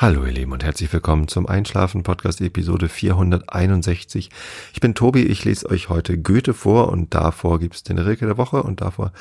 [0.00, 4.30] Hallo ihr Lieben und herzlich willkommen zum Einschlafen Podcast Episode 461.
[4.72, 8.36] Ich bin Tobi, ich lese euch heute Goethe vor und davor gibt's den Rilke der
[8.36, 9.12] Woche und davor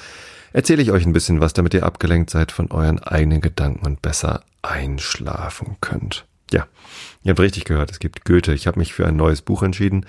[0.54, 4.04] erzähle ich euch ein bisschen was, damit ihr abgelenkt seid von euren eigenen Gedanken und
[4.04, 6.28] besser einschlafen könnt.
[6.52, 6.68] Ja,
[7.24, 8.54] ihr habt richtig gehört, es gibt Goethe.
[8.54, 10.06] Ich habe mich für ein neues Buch entschieden,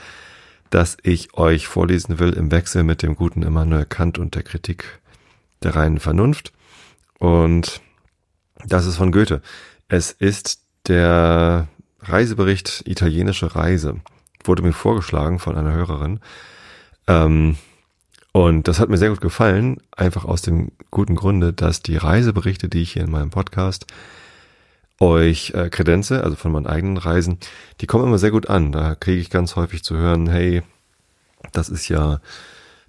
[0.69, 5.01] das ich euch vorlesen will im Wechsel mit dem guten Immanuel Kant und der Kritik
[5.63, 6.53] der reinen Vernunft.
[7.19, 7.81] Und
[8.67, 9.41] das ist von Goethe.
[9.89, 11.69] Es ist der
[12.01, 13.97] Reisebericht italienische Reise.
[14.45, 16.21] Wurde mir vorgeschlagen von einer Hörerin.
[17.07, 17.57] Ähm,
[18.33, 22.69] und das hat mir sehr gut gefallen, einfach aus dem guten Grunde, dass die Reiseberichte,
[22.69, 23.87] die ich hier in meinem Podcast
[25.01, 27.39] euch äh, kredenze, also von meinen eigenen Reisen,
[27.81, 28.73] die kommen immer sehr gut an.
[28.73, 30.63] Da kriege ich ganz häufig zu hören, hey,
[31.53, 32.21] das ist ja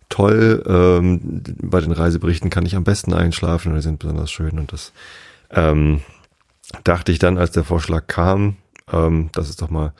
[0.09, 4.73] toll, ähm, bei den Reiseberichten kann ich am besten einschlafen die sind besonders schön und
[4.73, 4.92] das
[5.52, 6.02] ähm,
[6.84, 8.58] dachte ich dann, als der Vorschlag kam,
[8.92, 9.94] ähm, das ist doch mal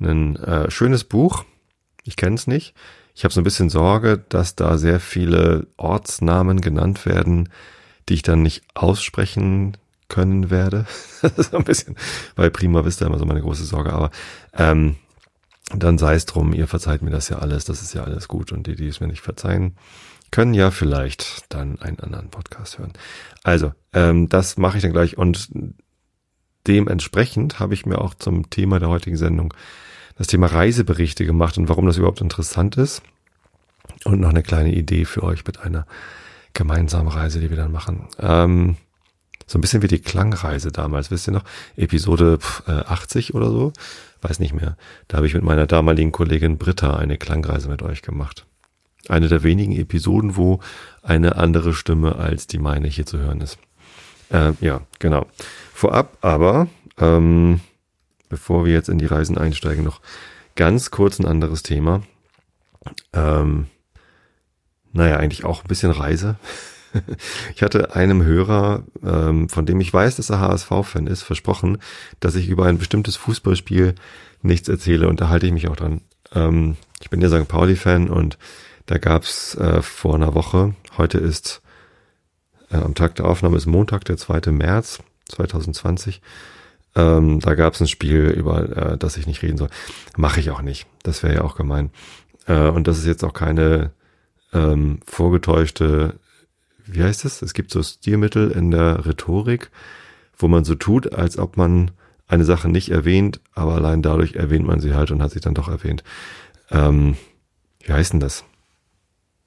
[0.00, 1.44] ein äh, schönes Buch.
[2.04, 2.74] Ich kenne es nicht.
[3.14, 7.50] Ich habe so ein bisschen Sorge, dass da sehr viele Ortsnamen genannt werden,
[8.08, 9.76] die ich dann nicht aussprechen
[10.08, 10.86] können werde.
[11.22, 11.96] das ist ein bisschen
[12.34, 13.92] bei Prima Vista immer so meine große Sorge.
[13.92, 14.10] Aber
[14.54, 14.96] ähm,
[15.74, 18.52] dann sei es drum, ihr verzeiht mir das ja alles, das ist ja alles gut.
[18.52, 19.76] Und die, die es mir nicht verzeihen,
[20.30, 22.92] können ja vielleicht dann einen anderen Podcast hören.
[23.42, 25.18] Also, ähm, das mache ich dann gleich.
[25.18, 25.50] Und
[26.66, 29.54] dementsprechend habe ich mir auch zum Thema der heutigen Sendung
[30.16, 33.02] das Thema Reiseberichte gemacht und warum das überhaupt interessant ist.
[34.04, 35.86] Und noch eine kleine Idee für euch mit einer
[36.54, 38.08] gemeinsamen Reise, die wir dann machen.
[38.18, 38.76] Ähm,
[39.46, 41.44] so ein bisschen wie die Klangreise damals, wisst ihr noch?
[41.76, 43.72] Episode 80 äh, oder so?
[44.20, 44.76] Weiß nicht mehr.
[45.08, 48.46] Da habe ich mit meiner damaligen Kollegin Britta eine Klangreise mit euch gemacht.
[49.08, 50.60] Eine der wenigen Episoden, wo
[51.02, 53.58] eine andere Stimme als die meine hier zu hören ist.
[54.30, 55.26] Äh, ja, genau.
[55.82, 56.68] Vorab aber,
[57.00, 57.58] ähm,
[58.28, 60.00] bevor wir jetzt in die Reisen einsteigen, noch
[60.54, 62.04] ganz kurz ein anderes Thema.
[63.12, 63.66] Ähm,
[64.92, 66.36] naja, eigentlich auch ein bisschen Reise.
[67.56, 71.78] Ich hatte einem Hörer, ähm, von dem ich weiß, dass er HSV-Fan ist, versprochen,
[72.20, 73.96] dass ich über ein bestimmtes Fußballspiel
[74.42, 76.02] nichts erzähle und da halte ich mich auch dran.
[76.32, 77.48] Ähm, ich bin ja St.
[77.48, 78.38] Pauli-Fan und
[78.86, 81.60] da gab's äh, vor einer Woche, heute ist
[82.70, 84.52] äh, am Tag der Aufnahme ist Montag, der 2.
[84.52, 85.00] März,
[85.32, 86.22] 2020.
[86.94, 89.70] Ähm, da gab es ein Spiel, über äh, das ich nicht reden soll.
[90.16, 90.86] Mache ich auch nicht.
[91.02, 91.90] Das wäre ja auch gemein.
[92.46, 93.92] Äh, und das ist jetzt auch keine
[94.52, 96.18] ähm, vorgetäuschte,
[96.86, 97.42] wie heißt es?
[97.42, 99.70] Es gibt so Stilmittel in der Rhetorik,
[100.36, 101.92] wo man so tut, als ob man
[102.26, 105.54] eine Sache nicht erwähnt, aber allein dadurch erwähnt man sie halt und hat sie dann
[105.54, 106.02] doch erwähnt.
[106.70, 107.16] Ähm,
[107.80, 108.44] wie heißt denn das?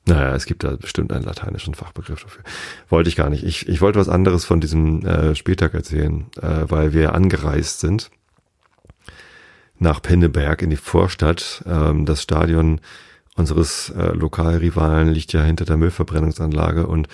[0.07, 2.43] Naja, es gibt da bestimmt einen lateinischen Fachbegriff dafür.
[2.89, 3.43] Wollte ich gar nicht.
[3.43, 8.11] Ich, ich wollte was anderes von diesem äh, Spieltag erzählen, äh, weil wir angereist sind
[9.79, 11.63] nach Penneberg in die Vorstadt.
[11.65, 12.81] Ähm, das Stadion
[13.35, 17.07] unseres äh, Lokalrivalen liegt ja hinter der Müllverbrennungsanlage und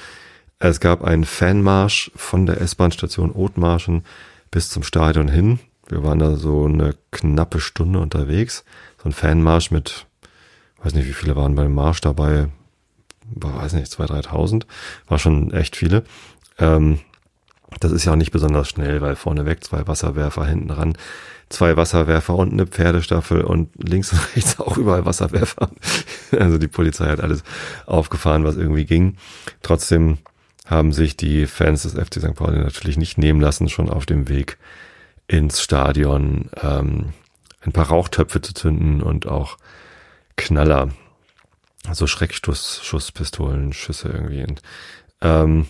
[0.60, 4.04] es gab einen Fanmarsch von der S-Bahn-Station Othmarschen
[4.52, 5.60] bis zum Stadion hin.
[5.88, 8.64] Wir waren da so eine knappe Stunde unterwegs.
[9.02, 10.06] So ein Fanmarsch mit,
[10.84, 12.50] weiß nicht, wie viele waren beim Marsch dabei,
[13.36, 14.64] weiß nicht, 2.000, 3.000,
[15.08, 16.04] war schon echt viele.
[16.58, 17.00] Ähm,
[17.80, 20.98] das ist ja auch nicht besonders schnell, weil vorneweg zwei Wasserwerfer hinten ran,
[21.50, 25.70] zwei Wasserwerfer und eine Pferdestaffel und links und rechts auch überall Wasserwerfer.
[26.38, 27.44] Also die Polizei hat alles
[27.86, 29.18] aufgefahren, was irgendwie ging.
[29.62, 30.18] Trotzdem
[30.66, 32.36] haben sich die Fans des FC St.
[32.36, 34.58] Pauli natürlich nicht nehmen lassen, schon auf dem Weg
[35.28, 37.14] ins Stadion ähm,
[37.62, 39.58] ein paar Rauchtöpfe zu zünden und auch
[40.36, 40.90] Knaller
[41.92, 44.44] so Schreckschusspistolen, Schüsse irgendwie.
[44.44, 44.62] Und,
[45.22, 45.68] ähm,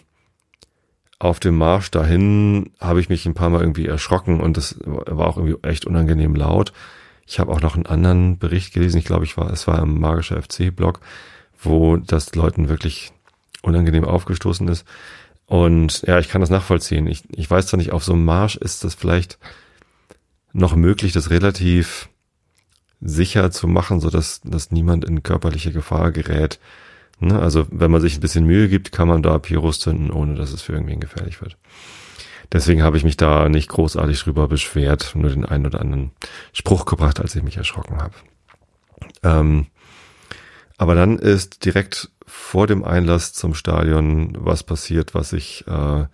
[1.19, 5.27] auf dem Marsch dahin habe ich mich ein paar Mal irgendwie erschrocken und das war
[5.27, 6.73] auch irgendwie echt unangenehm laut.
[7.27, 10.00] Ich habe auch noch einen anderen Bericht gelesen, ich glaube, ich war, es war im
[10.00, 11.00] Magischer FC-Blog,
[11.61, 13.11] wo das Leuten wirklich
[13.62, 14.83] unangenehm aufgestoßen ist.
[15.45, 17.06] Und ja, ich kann das nachvollziehen.
[17.07, 19.38] Ich, ich weiß zwar nicht, auf so einem Marsch ist das vielleicht
[20.53, 22.09] noch möglich, das relativ
[23.01, 26.59] sicher zu machen, so dass, dass niemand in körperliche Gefahr gerät.
[27.19, 27.39] Ne?
[27.39, 30.51] Also wenn man sich ein bisschen Mühe gibt, kann man da Pyros zünden, ohne dass
[30.51, 31.57] es für irgendwen gefährlich wird.
[32.51, 36.12] Deswegen habe ich mich da nicht großartig drüber beschwert, nur den einen oder anderen
[36.53, 38.13] Spruch gebracht, als ich mich erschrocken habe.
[39.24, 39.68] Ähm,
[40.77, 46.06] aber dann ist direkt vor dem Einlass zum Stadion was passiert, was ich äh,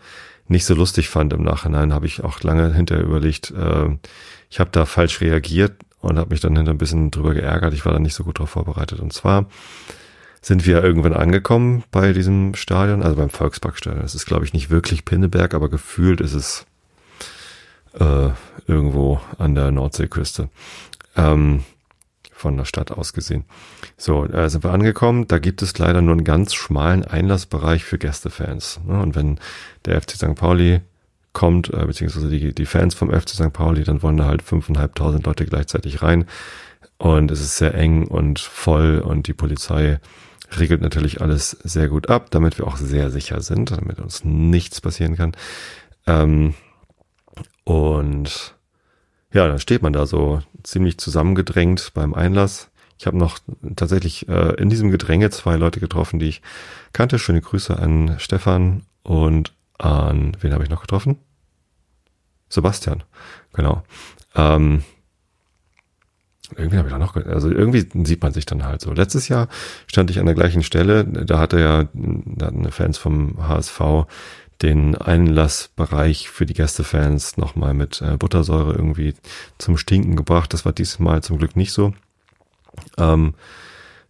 [0.48, 1.94] nicht so lustig fand im Nachhinein.
[1.94, 3.52] Habe ich auch lange hinterher überlegt.
[3.52, 3.98] Äh,
[4.50, 5.74] ich habe da falsch reagiert
[6.08, 7.74] und habe mich dann hinter ein bisschen drüber geärgert.
[7.74, 9.00] Ich war da nicht so gut drauf vorbereitet.
[9.00, 9.46] Und zwar
[10.42, 14.04] sind wir irgendwann angekommen bei diesem Stadion, also beim Volksparkstadion.
[14.04, 16.66] Es ist, glaube ich, nicht wirklich Pinneberg, aber gefühlt ist es
[18.00, 18.30] äh,
[18.68, 20.50] irgendwo an der Nordseeküste.
[21.16, 21.64] Ähm,
[22.38, 23.46] von der Stadt aus gesehen.
[23.98, 25.28] So, äh, sind wir angekommen.
[25.28, 28.80] Da gibt es leider nur einen ganz schmalen Einlassbereich für Gästefans.
[28.86, 29.02] Ne?
[29.02, 29.40] Und wenn
[29.86, 30.36] der FC St.
[30.36, 30.82] Pauli
[31.38, 33.54] kommt, äh, beziehungsweise die, die Fans vom FC St.
[33.54, 36.26] Pauli, dann wollen da halt fünfeinhalbtausend Leute gleichzeitig rein.
[36.98, 40.00] Und es ist sehr eng und voll und die Polizei
[40.58, 44.82] regelt natürlich alles sehr gut ab, damit wir auch sehr sicher sind, damit uns nichts
[44.82, 45.34] passieren kann.
[46.08, 46.56] Ähm,
[47.64, 48.56] und
[49.32, 52.72] ja, dann steht man da so ziemlich zusammengedrängt beim Einlass.
[52.98, 53.38] Ich habe noch
[53.76, 56.42] tatsächlich äh, in diesem Gedränge zwei Leute getroffen, die ich
[56.94, 57.20] kannte.
[57.20, 61.20] Schöne Grüße an Stefan und an, wen habe ich noch getroffen?
[62.50, 63.04] Sebastian,
[63.54, 63.84] genau.
[64.36, 64.84] Ähm,
[66.56, 68.94] irgendwie habe ich da noch, also irgendwie sieht man sich dann halt so.
[68.94, 69.50] Letztes Jahr
[69.88, 74.08] stand ich an der gleichen Stelle, da hatte ja, da hatten Fans vom HSV
[74.62, 79.14] den Einlassbereich für die Gästefans nochmal mit äh, Buttersäure irgendwie
[79.58, 80.54] zum Stinken gebracht.
[80.54, 81.94] Das war diesmal zum Glück nicht so.
[82.98, 83.36] Ähm,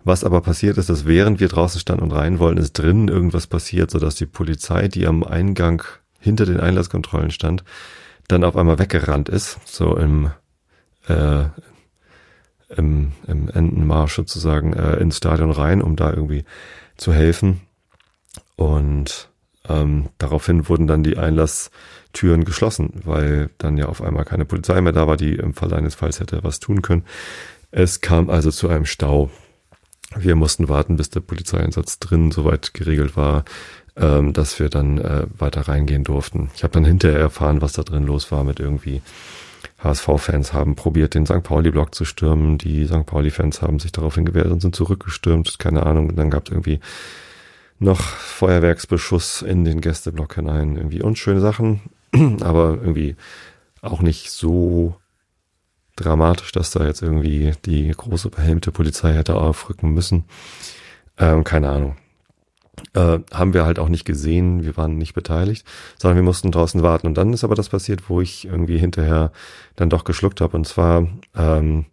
[0.04, 3.48] was aber passiert ist, dass während wir draußen standen und rein wollen, ist drinnen irgendwas
[3.48, 5.84] passiert, sodass die Polizei, die am Eingang
[6.20, 7.66] hinter den Einlasskontrollen stand,
[8.28, 10.32] dann auf einmal weggerannt ist, so im,
[11.08, 11.46] äh,
[12.76, 16.44] im, im Entenmarsch sozusagen äh, ins Stadion rein, um da irgendwie
[16.98, 17.62] zu helfen.
[18.56, 19.30] Und
[19.70, 24.94] ähm, daraufhin wurden dann die Einlasstüren geschlossen, weil dann ja auf einmal keine Polizei mehr
[24.94, 27.06] da war, die im Fall eines Falls hätte was tun können.
[27.72, 29.30] Es kam also zu einem Stau.
[30.16, 33.44] Wir mussten warten, bis der Polizeieinsatz drin soweit geregelt war,
[33.98, 36.50] ähm, dass wir dann äh, weiter reingehen durften.
[36.56, 39.02] Ich habe dann hinterher erfahren, was da drin los war mit irgendwie
[39.80, 41.44] HSV-Fans haben probiert, den St.
[41.44, 42.58] Pauli-Block zu stürmen.
[42.58, 43.06] Die St.
[43.06, 45.60] Pauli-Fans haben sich daraufhin gewehrt und sind zurückgestürmt.
[45.60, 46.10] Keine Ahnung.
[46.10, 46.80] Und dann gab es irgendwie
[47.80, 50.78] noch Feuerwerksbeschuss in den Gästeblock hinein.
[50.78, 51.82] Irgendwie unschöne Sachen,
[52.42, 53.16] aber irgendwie
[53.82, 54.96] auch nicht so
[55.96, 60.26] dramatisch, dass da jetzt irgendwie die große behelmte Polizei hätte aufrücken müssen.
[61.18, 61.98] Ähm, keine Ahnung.
[62.94, 65.66] Äh, haben wir halt auch nicht gesehen, wir waren nicht beteiligt,
[65.98, 67.08] sondern wir mussten draußen warten.
[67.08, 69.32] Und dann ist aber das passiert, wo ich irgendwie hinterher
[69.76, 70.56] dann doch geschluckt habe.
[70.56, 71.86] Und zwar ähm,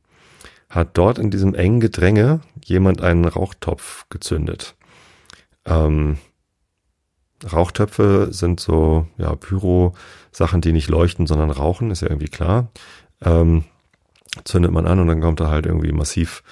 [0.68, 4.74] hat dort in diesem engen Gedränge jemand einen Rauchtopf gezündet.
[5.64, 6.18] Ähm,
[7.50, 12.68] Rauchtöpfe sind so, ja, Pyro-Sachen, die nicht leuchten, sondern rauchen, ist ja irgendwie klar.
[13.22, 13.64] Ähm,
[14.44, 16.42] zündet man an und dann kommt da halt irgendwie massiv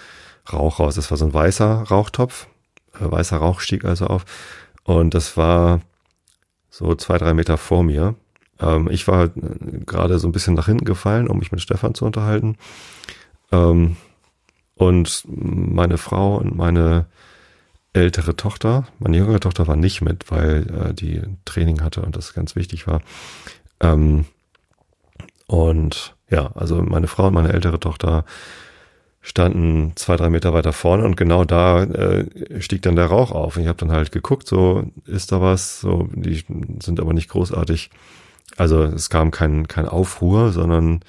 [0.52, 0.96] Rauch raus.
[0.96, 2.48] Das war so ein weißer Rauchtopf,
[2.98, 4.24] weißer Rauch stieg also auf.
[4.84, 5.80] Und das war
[6.70, 8.14] so zwei, drei Meter vor mir.
[8.60, 11.60] Ähm, ich war halt äh, gerade so ein bisschen nach hinten gefallen, um mich mit
[11.60, 12.56] Stefan zu unterhalten.
[13.50, 13.96] Ähm,
[14.74, 17.06] und meine Frau und meine
[17.92, 18.86] ältere Tochter.
[18.98, 22.86] Meine jüngere Tochter war nicht mit, weil äh, die Training hatte und das ganz wichtig
[22.86, 23.02] war.
[23.80, 24.24] Ähm,
[25.46, 28.24] und ja, also meine Frau und meine ältere Tochter
[29.22, 33.56] standen zwei, drei Meter weiter vorne und genau da äh, stieg dann der Rauch auf.
[33.56, 36.44] Und ich habe dann halt geguckt, so ist da was, so die
[36.82, 37.90] sind aber nicht großartig.
[38.56, 41.00] Also es kam kein, kein Aufruhr, sondern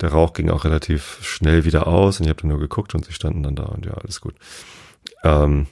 [0.00, 3.04] der Rauch ging auch relativ schnell wieder aus und ich habe dann nur geguckt und
[3.04, 4.34] sie standen dann da und ja, alles gut.
[5.22, 5.66] Ähm,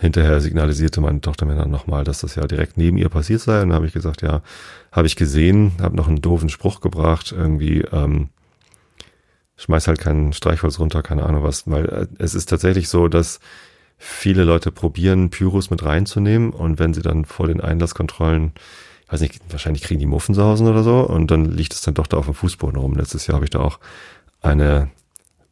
[0.00, 3.62] hinterher signalisierte meine Tochter mir dann nochmal, dass das ja direkt neben ihr passiert sei.
[3.62, 4.42] Und dann habe ich gesagt, ja,
[4.92, 8.28] habe ich gesehen, habe noch einen doofen Spruch gebracht, irgendwie, ähm,
[9.56, 13.40] schmeiß halt kein Streichholz runter, keine Ahnung was, weil äh, es ist tatsächlich so, dass
[13.98, 18.52] viele Leute probieren, Pyros mit reinzunehmen und wenn sie dann vor den Einlasskontrollen,
[19.08, 22.18] weiß nicht, wahrscheinlich kriegen die Muffensausen oder so und dann liegt es dann doch da
[22.18, 22.94] auf dem Fußboden rum.
[22.94, 23.78] Letztes Jahr habe ich da auch
[24.42, 24.90] eine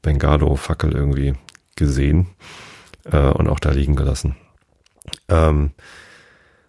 [0.02, 1.34] Bengalo-Fackel irgendwie
[1.76, 2.26] gesehen
[3.04, 4.36] äh, und auch da liegen gelassen.
[5.28, 5.70] Ähm,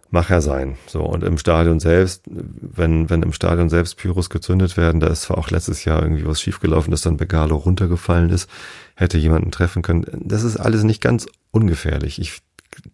[0.10, 0.78] mach ja sein.
[0.88, 5.24] So, und im Stadion selbst, wenn, wenn im Stadion selbst Pyros gezündet werden, da ist
[5.24, 8.50] zwar auch letztes Jahr irgendwie was schiefgelaufen, dass dann Begalo runtergefallen ist,
[8.96, 10.06] hätte jemanden treffen können.
[10.24, 12.20] Das ist alles nicht ganz ungefährlich.
[12.20, 12.42] Ich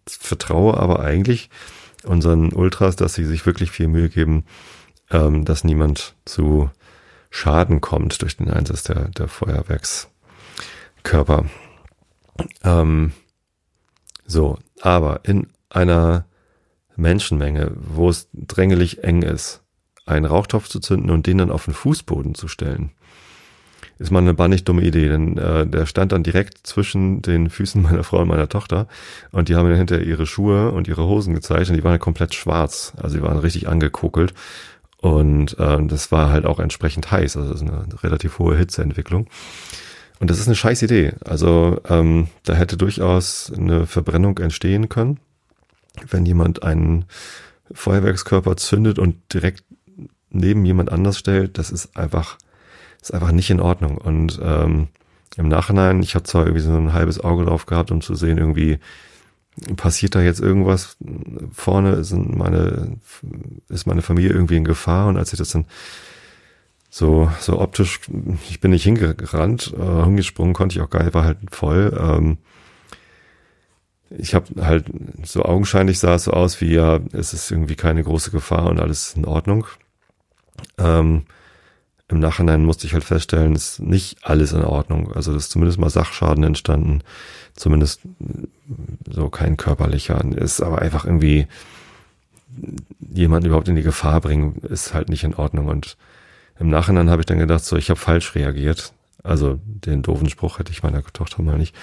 [0.06, 1.50] vertraue aber eigentlich
[2.04, 4.44] unseren Ultras, dass sie sich wirklich viel Mühe geben,
[5.10, 6.70] ähm, dass niemand zu
[7.30, 11.46] Schaden kommt durch den Einsatz der, der Feuerwerkskörper.
[12.62, 13.12] Ähm,
[14.26, 16.26] so, aber in einer
[16.96, 19.62] Menschenmenge, wo es drängelig eng ist,
[20.06, 22.92] einen Rauchtopf zu zünden und den dann auf den Fußboden zu stellen,
[23.98, 27.80] ist mal eine bannig dumme Idee, denn äh, der stand dann direkt zwischen den Füßen
[27.82, 28.88] meiner Frau und meiner Tochter
[29.30, 32.00] und die haben dann hinterher ihre Schuhe und ihre Hosen gezeigt und die waren halt
[32.00, 34.34] komplett schwarz, also die waren richtig angekokelt
[34.98, 39.28] und äh, das war halt auch entsprechend heiß, also das ist eine relativ hohe Hitzeentwicklung.
[40.20, 41.14] Und das ist eine scheiß Idee.
[41.24, 45.18] Also ähm, da hätte durchaus eine Verbrennung entstehen können,
[46.08, 47.04] wenn jemand einen
[47.72, 49.64] Feuerwerkskörper zündet und direkt
[50.30, 52.38] neben jemand anders stellt, das ist einfach,
[53.00, 53.98] ist einfach nicht in Ordnung.
[53.98, 54.88] Und ähm,
[55.36, 58.38] im Nachhinein, ich habe zwar irgendwie so ein halbes Auge drauf gehabt, um zu sehen,
[58.38, 58.78] irgendwie
[59.76, 60.96] passiert da jetzt irgendwas
[61.52, 62.96] vorne, sind meine,
[63.68, 65.66] ist meine Familie irgendwie in Gefahr und als ich das dann
[66.88, 68.00] so, so optisch,
[68.50, 71.98] ich bin nicht hingerannt, äh, hingesprungen konnte ich auch geil, war halt voll.
[71.98, 72.38] Ähm,
[74.18, 74.86] ich habe halt
[75.24, 78.80] so augenscheinlich sah es so aus wie ja, es ist irgendwie keine große Gefahr und
[78.80, 79.66] alles in Ordnung.
[80.78, 81.24] Ähm,
[82.08, 85.12] Im Nachhinein musste ich halt feststellen, es ist nicht alles in Ordnung.
[85.12, 87.02] Also ist zumindest mal Sachschaden entstanden,
[87.54, 88.02] zumindest
[89.08, 90.22] so kein körperlicher.
[90.36, 91.46] Ist aber einfach irgendwie
[93.00, 95.68] jemanden überhaupt in die Gefahr bringen, ist halt nicht in Ordnung.
[95.68, 95.96] Und
[96.58, 98.92] im Nachhinein habe ich dann gedacht, so ich habe falsch reagiert.
[99.22, 101.74] Also den doofen Spruch hätte ich meiner Tochter mal nicht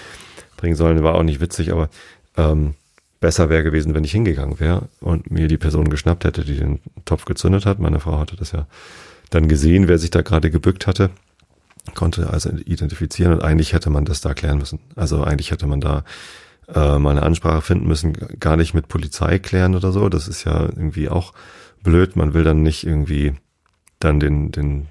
[0.56, 1.88] bringen sollen, war auch nicht witzig, aber
[2.36, 2.74] ähm,
[3.20, 6.80] besser wäre gewesen, wenn ich hingegangen wäre und mir die Person geschnappt hätte, die den
[7.04, 7.78] Topf gezündet hat.
[7.78, 8.66] Meine Frau hatte das ja
[9.30, 11.10] dann gesehen, wer sich da gerade gebückt hatte,
[11.94, 14.80] konnte also identifizieren und eigentlich hätte man das da klären müssen.
[14.96, 16.04] Also eigentlich hätte man da
[16.74, 20.08] äh, mal eine Ansprache finden müssen, gar nicht mit Polizei klären oder so.
[20.08, 21.32] Das ist ja irgendwie auch
[21.82, 22.16] blöd.
[22.16, 23.34] Man will dann nicht irgendwie
[23.98, 24.88] dann den, den,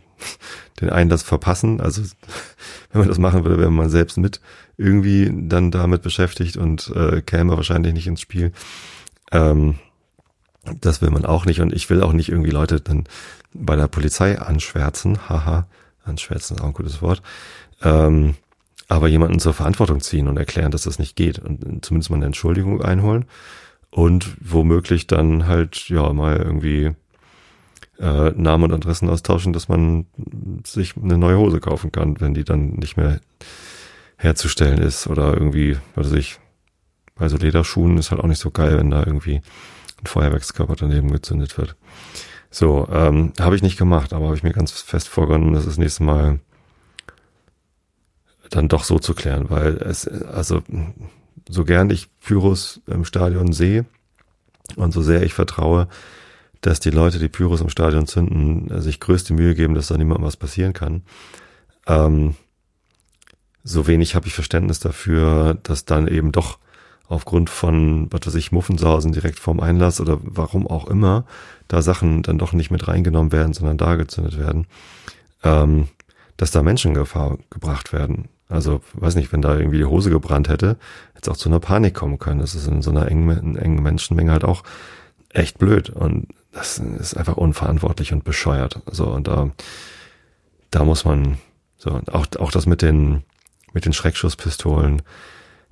[0.82, 1.82] den Einlass verpassen.
[1.82, 2.02] Also
[2.92, 4.42] wenn man das machen würde, wäre man selbst mit
[4.78, 8.52] irgendwie dann damit beschäftigt und äh, käme wahrscheinlich nicht ins Spiel.
[9.32, 9.76] Ähm,
[10.82, 13.06] das will man auch nicht und ich will auch nicht irgendwie Leute dann
[13.54, 15.30] bei der Polizei anschwärzen.
[15.30, 15.68] Haha,
[16.04, 17.22] anschwärzen ist auch ein gutes Wort.
[17.82, 18.36] Ähm,
[18.88, 22.26] aber jemanden zur Verantwortung ziehen und erklären, dass das nicht geht und zumindest mal eine
[22.26, 23.26] Entschuldigung einholen
[23.92, 26.92] und womöglich dann halt ja mal irgendwie
[28.00, 30.06] äh, Namen und Adressen austauschen, dass man
[30.66, 33.20] sich eine neue Hose kaufen kann, wenn die dann nicht mehr
[34.18, 36.40] herzustellen ist oder irgendwie, was weiß ich,
[37.16, 39.42] bei so Lederschuhen ist halt auch nicht so geil, wenn da irgendwie
[40.02, 41.76] ein Feuerwerkskörper daneben gezündet wird.
[42.50, 45.78] So, ähm, habe ich nicht gemacht, aber habe ich mir ganz fest vorgenommen, das das
[45.78, 46.40] nächste Mal
[48.50, 50.64] dann doch so zu klären, weil es, also
[51.48, 53.86] so gern ich Pyros im Stadion sehe
[54.76, 55.88] und so sehr ich vertraue,
[56.62, 60.26] dass die Leute, die Pyros im Stadion zünden, sich größte Mühe geben, dass da niemandem
[60.26, 61.04] was passieren kann.
[61.88, 62.36] Ähm,
[63.64, 66.60] so wenig habe ich Verständnis dafür, dass dann eben doch
[67.08, 71.26] aufgrund von, was weiß ich, Muffensausen direkt vorm Einlass oder warum auch immer,
[71.68, 74.68] da Sachen dann doch nicht mit reingenommen werden, sondern da gezündet werden,
[75.44, 75.88] ähm,
[76.38, 78.30] dass da Menschen in Gefahr gebracht werden.
[78.48, 80.78] Also, weiß nicht, wenn da irgendwie die Hose gebrannt hätte,
[81.14, 82.40] hätte es auch zu einer Panik kommen können.
[82.40, 84.64] Das ist in so einer engen, engen Menschenmenge halt auch
[85.30, 85.90] echt blöd.
[85.92, 86.28] Und
[86.60, 88.82] das ist einfach unverantwortlich und bescheuert.
[88.92, 89.52] So, und da,
[90.72, 91.38] da muss man,
[91.78, 93.24] so, auch, auch das mit den,
[93.72, 95.02] mit den Schreckschusspistolen,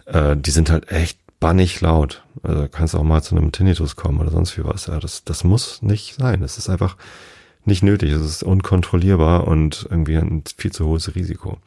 [0.05, 2.23] äh, die sind halt echt bannig laut.
[2.41, 4.87] Also kannst auch mal zu einem Tinnitus kommen oder sonst wie was.
[4.87, 6.41] Ja, das, das muss nicht sein.
[6.41, 6.95] Es ist einfach
[7.65, 8.11] nicht nötig.
[8.13, 11.57] Es ist unkontrollierbar und irgendwie ein viel zu hohes Risiko.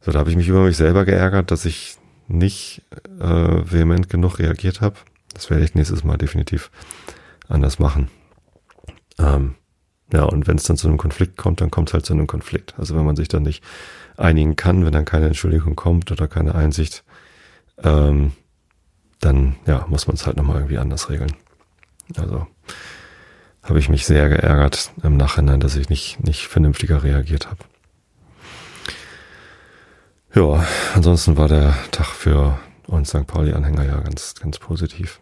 [0.00, 2.82] So, da habe ich mich über mich selber geärgert, dass ich nicht
[3.20, 4.96] äh, vehement genug reagiert habe.
[5.34, 6.70] Das werde ich nächstes Mal definitiv
[7.48, 8.08] anders machen.
[9.18, 9.54] Ähm,
[10.12, 12.26] ja, und wenn es dann zu einem Konflikt kommt, dann kommt es halt zu einem
[12.26, 12.74] Konflikt.
[12.78, 13.64] Also wenn man sich dann nicht
[14.16, 17.04] einigen kann, wenn dann keine Entschuldigung kommt oder keine Einsicht,
[17.82, 18.32] ähm,
[19.20, 21.32] dann ja, muss man es halt nochmal irgendwie anders regeln.
[22.16, 22.46] Also
[23.62, 27.64] habe ich mich sehr geärgert im Nachhinein, dass ich nicht, nicht vernünftiger reagiert habe.
[30.34, 33.26] Ja, ansonsten war der Tag für uns St.
[33.26, 35.20] Pauli-Anhänger ja ganz, ganz positiv.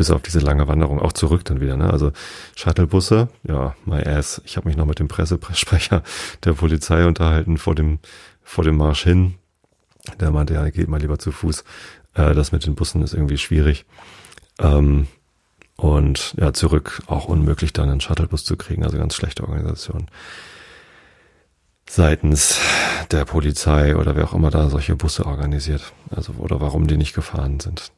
[0.00, 1.76] Bis auf diese lange Wanderung, auch zurück dann wieder.
[1.76, 1.92] Ne?
[1.92, 2.10] Also
[2.56, 4.40] Shuttlebusse, ja, my ass.
[4.46, 6.02] Ich habe mich noch mit dem Pressesprecher
[6.44, 7.98] der Polizei unterhalten vor dem,
[8.42, 9.34] vor dem Marsch hin.
[10.18, 11.64] Der meinte, ja, geht mal lieber zu Fuß.
[12.14, 13.84] Äh, das mit den Bussen ist irgendwie schwierig.
[14.58, 15.06] Ähm,
[15.76, 18.84] und ja, zurück auch unmöglich, dann einen Shuttlebus zu kriegen.
[18.84, 20.06] Also ganz schlechte Organisation.
[21.90, 22.58] Seitens
[23.10, 25.92] der Polizei oder wer auch immer da solche Busse organisiert.
[26.08, 27.92] Also, oder warum die nicht gefahren sind.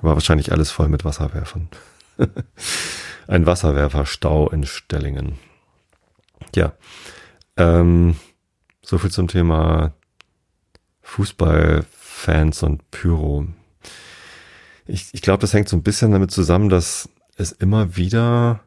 [0.00, 1.68] War wahrscheinlich alles voll mit Wasserwerfern.
[3.26, 5.38] Ein Wasserwerferstau in Stellingen.
[6.54, 6.72] Ja.
[7.56, 8.16] Ähm,
[8.82, 9.94] so viel zum Thema
[11.02, 13.46] Fußballfans und Pyro.
[14.86, 18.60] Ich, ich glaube, das hängt so ein bisschen damit zusammen, dass es immer wieder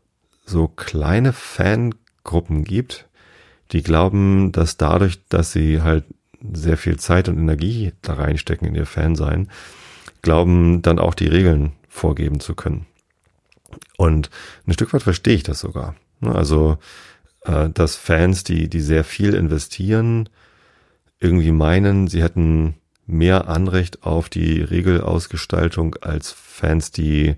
[0.46, 3.08] so kleine Fangruppen gibt,
[3.72, 6.06] die glauben, dass dadurch, dass sie halt
[6.54, 9.50] sehr viel Zeit und Energie da reinstecken in ihr Fansein,
[10.22, 12.86] glauben dann auch die Regeln vorgeben zu können.
[13.98, 14.30] Und
[14.66, 15.96] ein Stück weit verstehe ich das sogar.
[16.20, 16.78] Ne, also,
[17.44, 20.30] äh, dass Fans, die, die sehr viel investieren,
[21.20, 27.36] irgendwie meinen, sie hätten mehr Anrecht auf die Regelausgestaltung als Fans, die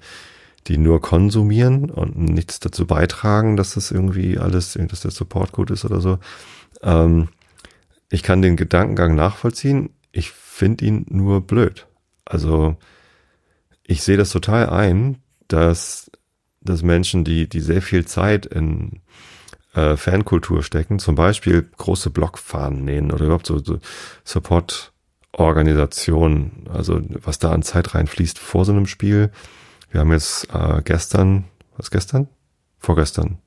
[0.68, 5.72] die nur konsumieren und nichts dazu beitragen, dass das irgendwie alles, dass der Support gut
[5.72, 6.20] ist oder so.
[6.84, 7.30] Ähm,
[8.12, 9.90] ich kann den Gedankengang nachvollziehen.
[10.12, 11.88] Ich finde ihn nur blöd.
[12.30, 12.78] Also
[13.84, 15.18] ich sehe das total ein,
[15.48, 16.12] dass,
[16.62, 19.02] dass Menschen, die, die sehr viel Zeit in
[19.74, 23.80] äh, Fankultur stecken, zum Beispiel große Blockfahnen nähen oder überhaupt so, so
[24.24, 29.32] Support-Organisationen, also was da an Zeit reinfließt vor so einem Spiel.
[29.90, 31.46] Wir haben jetzt äh, gestern,
[31.78, 32.28] was gestern?
[32.78, 33.40] Vorgestern.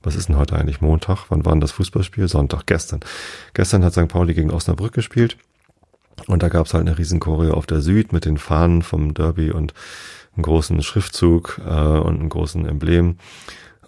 [0.00, 1.24] Was ist denn heute eigentlich Montag?
[1.28, 2.28] Wann war denn das Fußballspiel?
[2.28, 3.00] Sonntag, gestern.
[3.52, 4.06] Gestern hat St.
[4.06, 5.38] Pauli gegen Osnabrück gespielt.
[6.26, 9.14] Und da gab es halt eine riesen Choreo auf der Süd mit den Fahnen vom
[9.14, 9.74] Derby und
[10.34, 13.16] einem großen Schriftzug äh, und einem großen Emblem.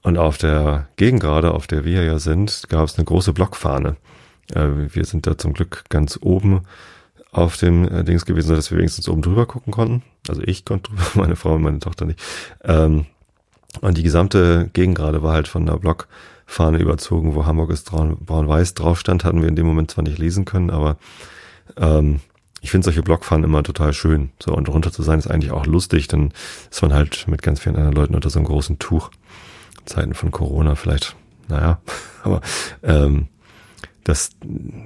[0.03, 3.97] Und auf der Gegengrade, auf der wir ja sind, gab es eine große Blockfahne.
[4.53, 6.62] Äh, wir sind da zum Glück ganz oben
[7.33, 10.03] auf dem äh, Dings gewesen, sodass wir wenigstens oben drüber gucken konnten.
[10.29, 12.21] Also ich konnte drüber, meine Frau und meine Tochter nicht.
[12.62, 13.07] Ähm,
[13.81, 19.00] und die gesamte Gegengrade war halt von einer Blockfahne überzogen, wo Hamburg ist braun-weiß drauf
[19.00, 20.97] stand, hatten wir in dem Moment zwar nicht lesen können, aber
[21.76, 22.21] ähm,
[22.61, 24.30] ich finde solche Blockfahnen immer total schön.
[24.42, 26.33] So, und runter zu sein ist eigentlich auch lustig, dann
[26.71, 29.11] ist man halt mit ganz vielen anderen Leuten unter so einem großen Tuch.
[29.85, 31.14] Zeiten von Corona vielleicht,
[31.49, 31.78] naja,
[32.23, 32.40] aber
[32.83, 33.28] ähm,
[34.02, 34.30] das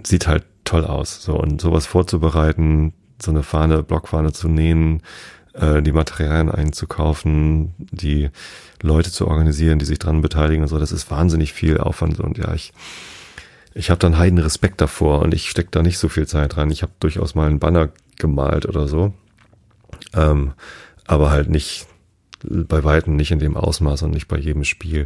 [0.02, 1.22] sieht halt toll aus.
[1.22, 2.92] So, und sowas vorzubereiten,
[3.22, 5.02] so eine Fahne, Blockfahne zu nähen,
[5.54, 8.30] äh, die Materialien einzukaufen, die
[8.82, 12.38] Leute zu organisieren, die sich dran beteiligen und so, das ist wahnsinnig viel Aufwand und
[12.38, 12.72] ja, ich
[13.78, 16.72] ich habe dann heiden Respekt davor und ich stecke da nicht so viel Zeit rein.
[16.72, 19.14] Ich habe durchaus mal einen Banner gemalt oder so,
[20.14, 20.52] ähm,
[21.06, 21.86] aber halt nicht
[22.42, 25.04] bei weitem nicht in dem Ausmaß und nicht bei jedem Spiel.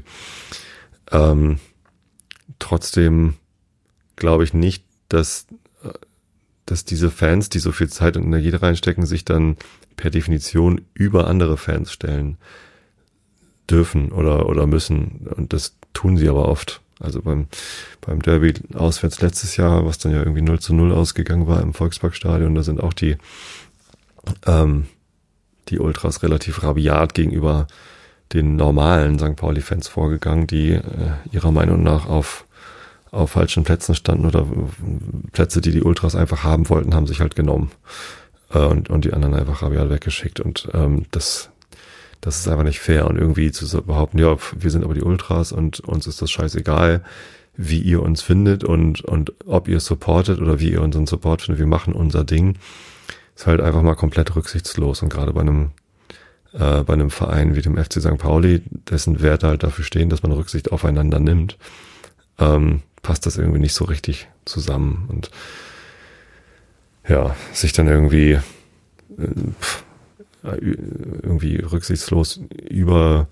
[1.10, 1.58] Ähm,
[2.58, 3.34] trotzdem
[4.16, 5.46] glaube ich nicht, dass
[6.64, 9.56] dass diese Fans, die so viel Zeit und Energie reinstecken, sich dann
[9.96, 12.38] per Definition über andere Fans stellen
[13.68, 16.80] dürfen oder oder müssen und das tun sie aber oft.
[17.02, 17.46] Also beim,
[18.00, 21.74] beim Derby auswärts letztes Jahr, was dann ja irgendwie 0 zu 0 ausgegangen war im
[21.74, 23.16] Volksparkstadion, da sind auch die,
[24.46, 24.86] ähm,
[25.68, 27.66] die Ultras relativ rabiat gegenüber
[28.32, 29.36] den normalen St.
[29.36, 30.82] Pauli-Fans vorgegangen, die äh,
[31.32, 32.46] ihrer Meinung nach auf,
[33.10, 34.46] auf falschen Plätzen standen oder
[35.32, 37.70] Plätze, die die Ultras einfach haben wollten, haben sich halt genommen
[38.54, 40.40] äh, und, und die anderen einfach rabiat weggeschickt.
[40.40, 41.50] Und ähm, das
[42.22, 43.08] das ist einfach nicht fair.
[43.08, 47.02] Und irgendwie zu behaupten, ja, wir sind aber die Ultras und uns ist das scheißegal,
[47.54, 51.58] wie ihr uns findet und, und ob ihr supportet oder wie ihr unseren Support findet,
[51.58, 52.56] wir machen unser Ding,
[53.36, 55.02] ist halt einfach mal komplett rücksichtslos.
[55.02, 55.72] Und gerade bei einem,
[56.52, 58.18] äh, bei einem Verein wie dem FC St.
[58.18, 61.58] Pauli, dessen Werte halt dafür stehen, dass man Rücksicht aufeinander nimmt,
[62.38, 65.06] ähm, passt das irgendwie nicht so richtig zusammen.
[65.08, 65.32] Und
[67.08, 68.40] ja, sich dann irgendwie, äh,
[69.60, 69.84] pff,
[70.42, 73.28] irgendwie rücksichtslos über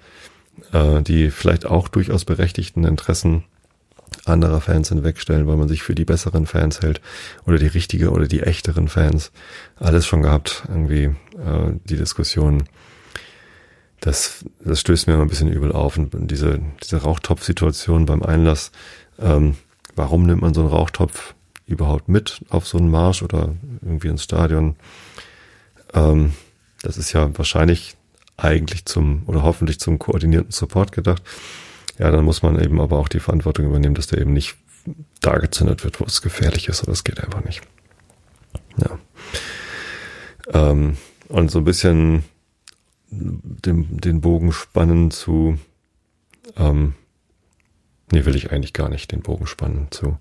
[0.73, 3.45] äh, die vielleicht auch durchaus berechtigten Interessen
[4.25, 7.01] anderer Fans hinwegstellen, weil man sich für die besseren Fans hält
[7.47, 9.33] oder die richtige oder die echteren Fans.
[9.77, 12.65] Alles schon gehabt, irgendwie äh, die Diskussion.
[14.01, 15.97] Das, das stößt mir immer ein bisschen übel auf.
[15.97, 18.73] Und diese, diese Rauchtopf-Situation beim Einlass,
[19.19, 19.57] ähm,
[19.95, 21.35] warum nimmt man so einen Rauchtopf
[21.67, 24.77] überhaupt mit auf so einen Marsch oder irgendwie ins Stadion?
[25.93, 26.33] Ähm,
[26.83, 27.97] das ist ja wahrscheinlich
[28.37, 31.23] eigentlich zum oder hoffentlich zum koordinierten Support gedacht.
[31.99, 34.57] Ja, dann muss man eben aber auch die Verantwortung übernehmen, dass der eben nicht
[35.21, 37.61] da gezündet wird, wo es gefährlich ist, aber das geht einfach nicht.
[38.79, 38.99] Ja.
[40.53, 40.97] Ähm,
[41.29, 42.25] und so ein bisschen
[43.11, 45.59] den, den Bogen spannen zu,
[46.57, 46.95] ähm,
[48.13, 50.19] nee, will ich eigentlich gar nicht den Bogen spannen zu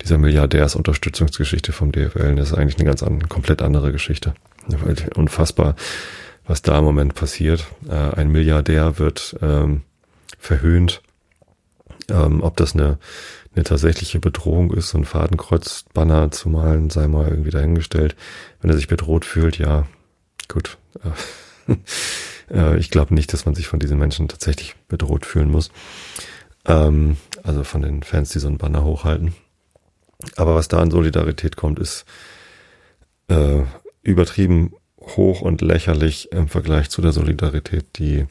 [0.00, 2.36] dieser Milliardärsunterstützungsgeschichte vom DFL.
[2.36, 4.34] Das ist eigentlich eine ganz andere, komplett andere Geschichte.
[5.16, 5.74] Unfassbar,
[6.46, 7.66] was da im Moment passiert.
[7.88, 9.82] Äh, ein Milliardär wird ähm,
[10.38, 11.02] verhöhnt.
[12.08, 12.98] Ähm, ob das eine,
[13.54, 18.16] eine tatsächliche Bedrohung ist, so ein Fadenkreuzbanner zu malen, sei mal irgendwie dahingestellt.
[18.60, 19.86] Wenn er sich bedroht fühlt, ja,
[20.48, 20.78] gut.
[22.50, 25.70] Äh, ich glaube nicht, dass man sich von diesen Menschen tatsächlich bedroht fühlen muss.
[26.66, 29.34] Ähm, also von den Fans, die so ein Banner hochhalten.
[30.36, 32.04] Aber was da an Solidarität kommt, ist
[33.28, 33.62] äh,
[34.02, 38.26] übertrieben hoch und lächerlich im Vergleich zu der Solidarität, die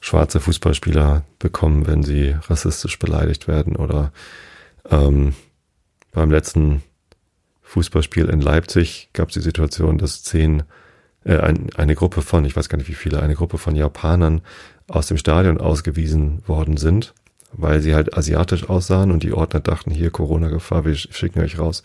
[0.00, 4.12] schwarze Fußballspieler bekommen, wenn sie rassistisch beleidigt werden oder
[4.90, 5.34] ähm,
[6.12, 6.82] beim letzten
[7.62, 10.64] Fußballspiel in Leipzig gab es die Situation, dass zehn,
[11.24, 14.40] äh, ein, eine Gruppe von, ich weiß gar nicht wie viele, eine Gruppe von Japanern
[14.88, 17.14] aus dem Stadion ausgewiesen worden sind,
[17.52, 21.84] weil sie halt asiatisch aussahen und die Ordner dachten, hier Corona-Gefahr, wir schicken euch raus.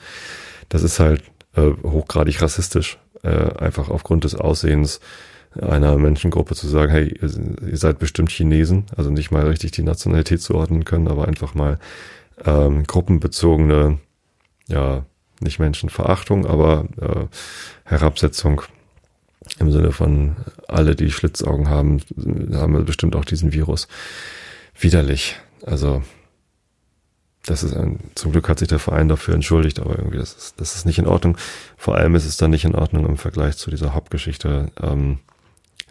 [0.70, 1.24] Das ist halt
[1.56, 5.00] äh, hochgradig rassistisch äh, einfach aufgrund des Aussehens
[5.62, 10.42] einer Menschengruppe zu sagen, hey, ihr, seid bestimmt Chinesen, also nicht mal richtig die Nationalität
[10.42, 11.80] zuordnen können, aber einfach mal
[12.44, 14.00] ähm, gruppenbezogene,
[14.68, 15.06] ja,
[15.40, 17.26] nicht Menschenverachtung, aber äh,
[17.86, 18.62] Herabsetzung
[19.60, 20.36] im Sinne von
[20.68, 22.02] alle, die Schlitzaugen haben,
[22.54, 23.88] haben bestimmt auch diesen Virus.
[24.78, 25.38] Widerlich.
[25.66, 26.04] Also
[27.46, 30.60] das ist ein, zum Glück hat sich der Verein dafür entschuldigt, aber irgendwie das ist,
[30.60, 31.38] das ist nicht in Ordnung.
[31.78, 35.20] Vor allem ist es dann nicht in Ordnung im Vergleich zu dieser Hauptgeschichte, ähm,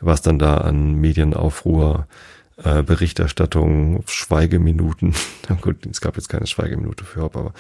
[0.01, 2.07] was dann da an Medienaufruhr,
[2.63, 5.15] äh, Berichterstattung, Schweigeminuten,
[5.61, 7.53] gut, es gab jetzt keine Schweigeminute für Hopp, aber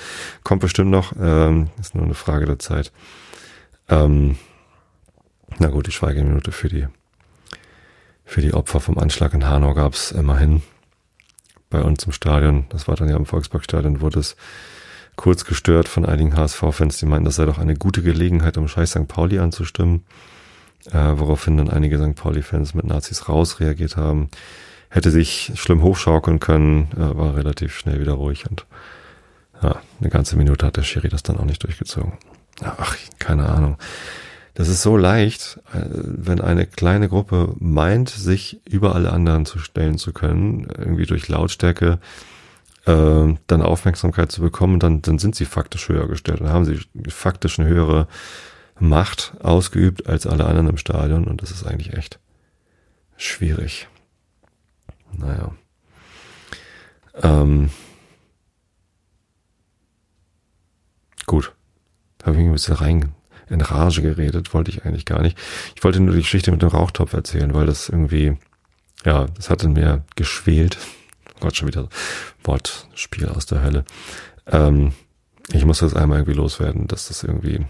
[0.42, 2.92] kommt bestimmt noch, ähm, ist nur eine Frage der Zeit.
[3.88, 4.36] Ähm,
[5.58, 6.86] na gut, die Schweigeminute für die
[8.26, 10.62] für die Opfer vom Anschlag in Hanau gab es immerhin
[11.74, 12.66] bei uns im Stadion.
[12.68, 14.36] Das war dann ja im Volksparkstadion, wurde es
[15.16, 18.92] kurz gestört von einigen HSV-Fans, die meinten, das sei doch eine gute Gelegenheit, um Scheiß
[18.92, 19.08] St.
[19.08, 20.04] Pauli anzustimmen.
[20.92, 22.14] Äh, woraufhin dann einige St.
[22.14, 24.28] Pauli-Fans mit Nazis raus reagiert haben.
[24.88, 28.66] Hätte sich schlimm hochschaukeln können, äh, war relativ schnell wieder ruhig und
[29.62, 32.12] ja, eine ganze Minute hat der Schiri das dann auch nicht durchgezogen.
[32.62, 33.78] Ach, keine Ahnung.
[34.54, 39.58] Das ist so leicht, äh, wenn eine kleine Gruppe meint, sich über alle anderen zu
[39.58, 41.98] stellen zu können, irgendwie durch Lautstärke
[42.86, 46.80] äh, dann Aufmerksamkeit zu bekommen, dann, dann sind sie faktisch höher gestellt und haben sie
[47.08, 48.06] faktisch eine höhere
[48.78, 52.20] Macht ausgeübt als alle anderen im Stadion und das ist eigentlich echt
[53.16, 53.88] schwierig.
[55.16, 55.52] Naja.
[57.22, 57.70] Ähm,
[61.26, 61.52] gut.
[62.18, 63.14] Da habe ich mich ein bisschen rein
[63.48, 65.38] in Rage geredet, wollte ich eigentlich gar nicht.
[65.76, 68.36] Ich wollte nur die Geschichte mit dem Rauchtopf erzählen, weil das irgendwie,
[69.04, 70.78] ja, das hat in mir geschwelt.
[71.36, 71.88] Oh Gott, schon wieder
[72.42, 73.84] Wortspiel aus der Hölle.
[74.46, 74.92] Ähm,
[75.52, 77.64] ich muss das einmal irgendwie loswerden, dass das irgendwie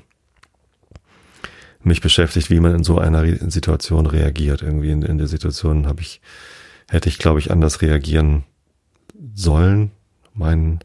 [1.83, 4.63] mich beschäftigt, wie man in so einer Situation reagiert.
[4.63, 6.21] Irgendwie in, in der Situation habe ich,
[6.89, 8.45] hätte ich, glaube ich, anders reagieren
[9.35, 9.91] sollen,
[10.33, 10.81] meinen,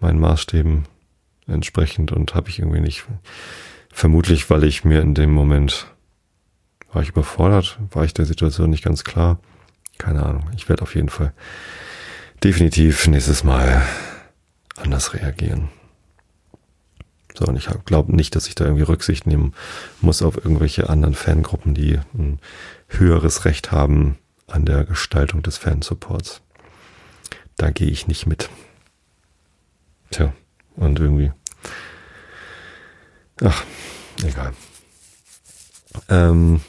[0.00, 0.86] meinen Maßstäben
[1.46, 3.04] entsprechend und habe ich irgendwie nicht
[3.96, 5.86] Vermutlich, weil ich mir in dem Moment
[6.92, 9.40] war ich überfordert, war ich der Situation nicht ganz klar.
[9.96, 10.50] Keine Ahnung.
[10.54, 11.32] Ich werde auf jeden Fall
[12.44, 13.80] definitiv nächstes Mal
[14.76, 15.70] anders reagieren.
[17.38, 19.54] So, und ich glaube nicht, dass ich da irgendwie Rücksicht nehmen
[20.02, 22.38] muss auf irgendwelche anderen Fangruppen, die ein
[22.88, 26.42] höheres Recht haben an der Gestaltung des Fansupports.
[27.56, 28.50] Da gehe ich nicht mit.
[30.10, 30.34] Tja,
[30.76, 31.32] und irgendwie.
[33.42, 33.64] Ach,
[34.24, 34.52] Egal.
[36.08, 36.60] Ähm,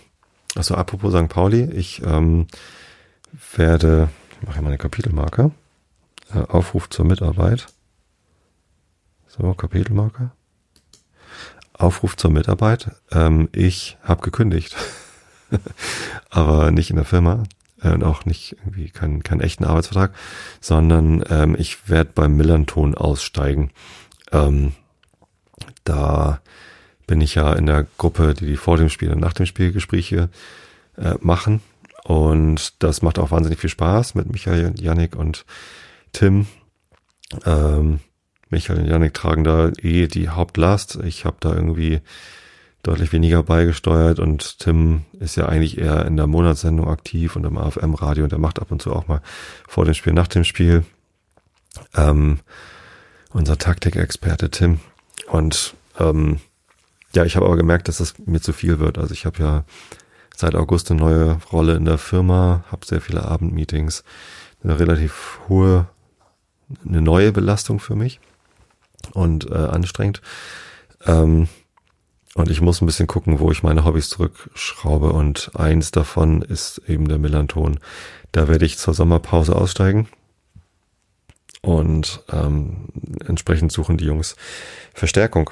[0.55, 1.29] also apropos St.
[1.29, 2.47] Pauli, ich ähm,
[3.55, 5.51] werde, ich mache mal eine Kapitelmarke,
[6.33, 7.67] äh, Aufruf zur Mitarbeit.
[9.27, 10.31] So, Kapitelmarke.
[11.73, 12.91] Aufruf zur Mitarbeit.
[13.11, 14.75] Ähm, ich habe gekündigt,
[16.29, 17.43] aber nicht in der Firma
[17.81, 20.13] äh, und auch nicht irgendwie keinen keinen echten Arbeitsvertrag,
[20.59, 23.71] sondern ähm, ich werde beim Millanton aussteigen.
[24.31, 24.73] Ähm,
[25.83, 26.41] da
[27.07, 29.71] bin ich ja in der Gruppe, die die vor dem Spiel und nach dem Spiel
[29.71, 30.29] Gespräche
[30.97, 31.61] äh, machen.
[32.03, 35.45] Und das macht auch wahnsinnig viel Spaß mit Michael, Yannick und
[36.13, 36.47] Tim.
[37.45, 37.99] Ähm,
[38.49, 40.99] Michael und Yannick tragen da eh die Hauptlast.
[41.03, 42.01] Ich habe da irgendwie
[42.83, 47.57] deutlich weniger beigesteuert und Tim ist ja eigentlich eher in der Monatssendung aktiv und im
[47.57, 49.21] AFM-Radio und er macht ab und zu auch mal
[49.67, 50.85] vor dem Spiel, nach dem Spiel.
[51.95, 52.39] Ähm,
[53.33, 54.79] unser Taktikexperte Tim.
[55.25, 56.39] Und ähm,
[57.15, 58.97] ja, ich habe aber gemerkt, dass das mir zu viel wird.
[58.97, 59.63] Also ich habe ja
[60.35, 64.03] seit August eine neue Rolle in der Firma, habe sehr viele Abendmeetings,
[64.63, 65.87] eine relativ hohe,
[66.87, 68.19] eine neue Belastung für mich
[69.13, 70.21] und äh, anstrengend.
[71.05, 71.47] Ähm,
[72.35, 75.11] und ich muss ein bisschen gucken, wo ich meine Hobbys zurückschraube.
[75.11, 77.79] Und eins davon ist eben der Millanton.
[78.31, 80.07] Da werde ich zur Sommerpause aussteigen.
[81.61, 82.87] Und ähm,
[83.25, 84.35] entsprechend suchen die Jungs
[84.93, 85.49] Verstärkung.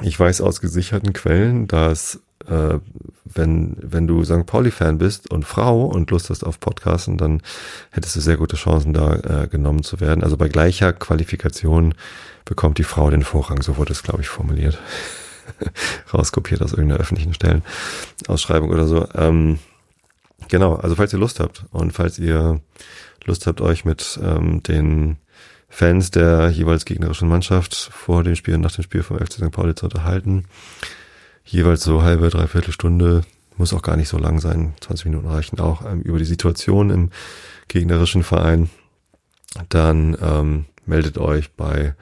[0.00, 2.78] Ich weiß aus gesicherten Quellen, dass äh,
[3.24, 4.46] wenn, wenn du St.
[4.46, 7.42] Pauli-Fan bist und Frau und Lust hast auf Podcasten, dann
[7.90, 10.22] hättest du sehr gute Chancen, da äh, genommen zu werden.
[10.22, 11.94] Also bei gleicher Qualifikation
[12.44, 14.78] bekommt die Frau den Vorrang, so wurde es, glaube ich, formuliert.
[16.14, 19.06] Rauskopiert aus irgendeiner öffentlichen Stellenausschreibung oder so.
[19.14, 19.58] Ähm,
[20.48, 22.60] genau, also falls ihr Lust habt und falls ihr
[23.28, 25.18] Lust habt, euch mit ähm, den
[25.68, 29.50] Fans der jeweils gegnerischen Mannschaft vor dem Spiel und nach dem Spiel vom FC St.
[29.50, 30.46] Pauli zu unterhalten.
[31.44, 33.22] Jeweils so halbe, dreiviertel Stunde,
[33.56, 36.90] muss auch gar nicht so lang sein, 20 Minuten reichen auch, ähm, über die Situation
[36.90, 37.10] im
[37.68, 38.70] gegnerischen Verein.
[39.68, 41.94] Dann ähm, meldet euch bei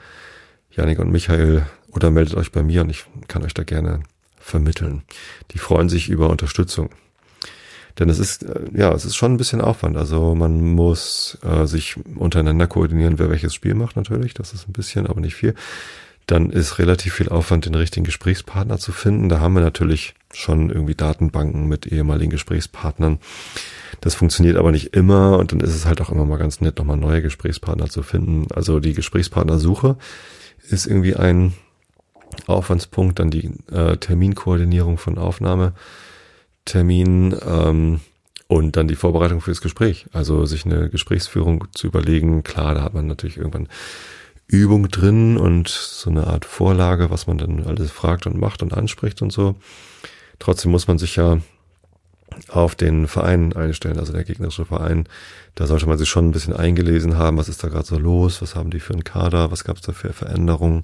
[0.71, 4.01] Janik und Michael oder meldet euch bei mir und ich kann euch da gerne
[4.39, 5.03] vermitteln.
[5.53, 6.91] Die freuen sich über Unterstützung.
[7.99, 9.97] Denn es ist, äh, ja, es ist schon ein bisschen Aufwand.
[9.97, 14.35] Also man muss äh, sich untereinander koordinieren, wer welches Spiel macht natürlich.
[14.35, 15.55] Das ist ein bisschen, aber nicht viel.
[16.27, 19.29] Dann ist relativ viel Aufwand, den richtigen Gesprächspartner zu finden.
[19.29, 23.19] Da haben wir natürlich schon irgendwie Datenbanken mit ehemaligen Gesprächspartnern.
[24.01, 26.79] Das funktioniert aber nicht immer und dann ist es halt auch immer mal ganz nett,
[26.79, 28.47] nochmal neue Gesprächspartner zu finden.
[28.53, 29.97] Also die Gesprächspartnersuche
[30.69, 31.55] ist irgendwie ein
[32.47, 35.19] Aufwandspunkt, dann die äh, Terminkoordinierung von
[36.67, 38.01] Aufnahmeterminen ähm,
[38.49, 40.07] und dann die Vorbereitung fürs Gespräch.
[40.13, 42.43] Also sich eine Gesprächsführung zu überlegen.
[42.43, 43.69] Klar, da hat man natürlich irgendwann
[44.47, 48.75] Übung drin und so eine Art Vorlage, was man dann alles fragt und macht und
[48.75, 49.57] anspricht und so.
[50.39, 51.39] Trotzdem muss man sich ja
[52.49, 55.09] auf den Verein einstellen, also der gegnerische Verein.
[55.55, 58.43] Da sollte man sich schon ein bisschen eingelesen haben, was ist da gerade so los,
[58.43, 60.83] was haben die für einen Kader, was gab es da für Veränderungen,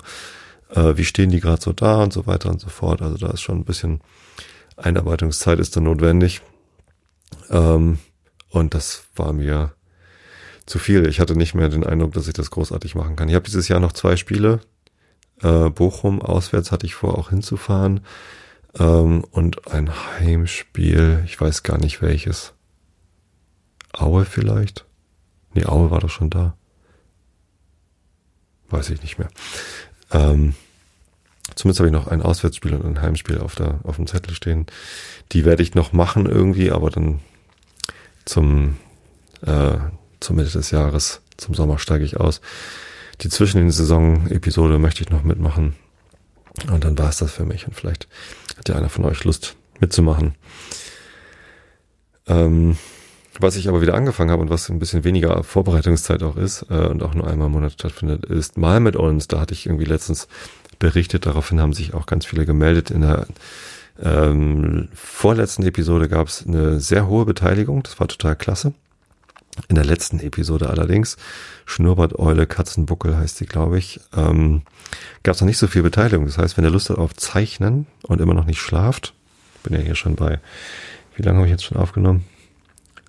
[0.74, 3.02] äh, wie stehen die gerade so da und so weiter und so fort.
[3.02, 4.00] Also da ist schon ein bisschen
[4.82, 6.42] Einarbeitungszeit ist dann notwendig.
[7.50, 7.98] Ähm,
[8.50, 9.72] und das war mir
[10.66, 11.06] zu viel.
[11.08, 13.28] Ich hatte nicht mehr den Eindruck, dass ich das großartig machen kann.
[13.28, 14.60] Ich habe dieses Jahr noch zwei Spiele.
[15.40, 18.00] Äh, Bochum auswärts hatte ich vor, auch hinzufahren.
[18.78, 22.54] Ähm, und ein Heimspiel, ich weiß gar nicht welches.
[23.92, 24.86] Aue vielleicht?
[25.54, 26.56] Nee, Aue war doch schon da.
[28.70, 29.28] Weiß ich nicht mehr.
[30.10, 30.54] Ähm,
[31.54, 34.66] zumindest habe ich noch ein Auswärtsspiel und ein Heimspiel auf, der, auf dem Zettel stehen.
[35.32, 37.20] Die werde ich noch machen irgendwie, aber dann
[38.24, 38.76] zum,
[39.42, 39.76] äh,
[40.20, 42.40] zum Mitte des Jahres, zum Sommer steige ich aus.
[43.20, 45.74] Die zwischen den Saison-Episode möchte ich noch mitmachen.
[46.70, 47.66] Und dann war es das für mich.
[47.66, 48.08] Und vielleicht
[48.56, 50.34] hat ja einer von euch Lust mitzumachen.
[52.26, 52.76] Ähm,
[53.38, 56.86] was ich aber wieder angefangen habe und was ein bisschen weniger Vorbereitungszeit auch ist äh,
[56.86, 59.26] und auch nur einmal im Monat stattfindet, ist mal mit uns.
[59.26, 60.28] Da hatte ich irgendwie letztens
[60.82, 61.26] berichtet.
[61.26, 62.90] Daraufhin haben sich auch ganz viele gemeldet.
[62.90, 63.26] In der
[64.02, 67.84] ähm, vorletzten Episode gab es eine sehr hohe Beteiligung.
[67.84, 68.74] Das war total klasse.
[69.68, 71.16] In der letzten Episode allerdings,
[71.66, 74.62] Schnurrbart Eule Katzenbuckel heißt sie, glaube ich, ähm,
[75.22, 76.26] gab es noch nicht so viel Beteiligung.
[76.26, 79.14] Das heißt, wenn ihr Lust habt auf Zeichnen und immer noch nicht schlaft,
[79.62, 80.40] bin ja hier schon bei,
[81.14, 82.24] wie lange habe ich jetzt schon aufgenommen?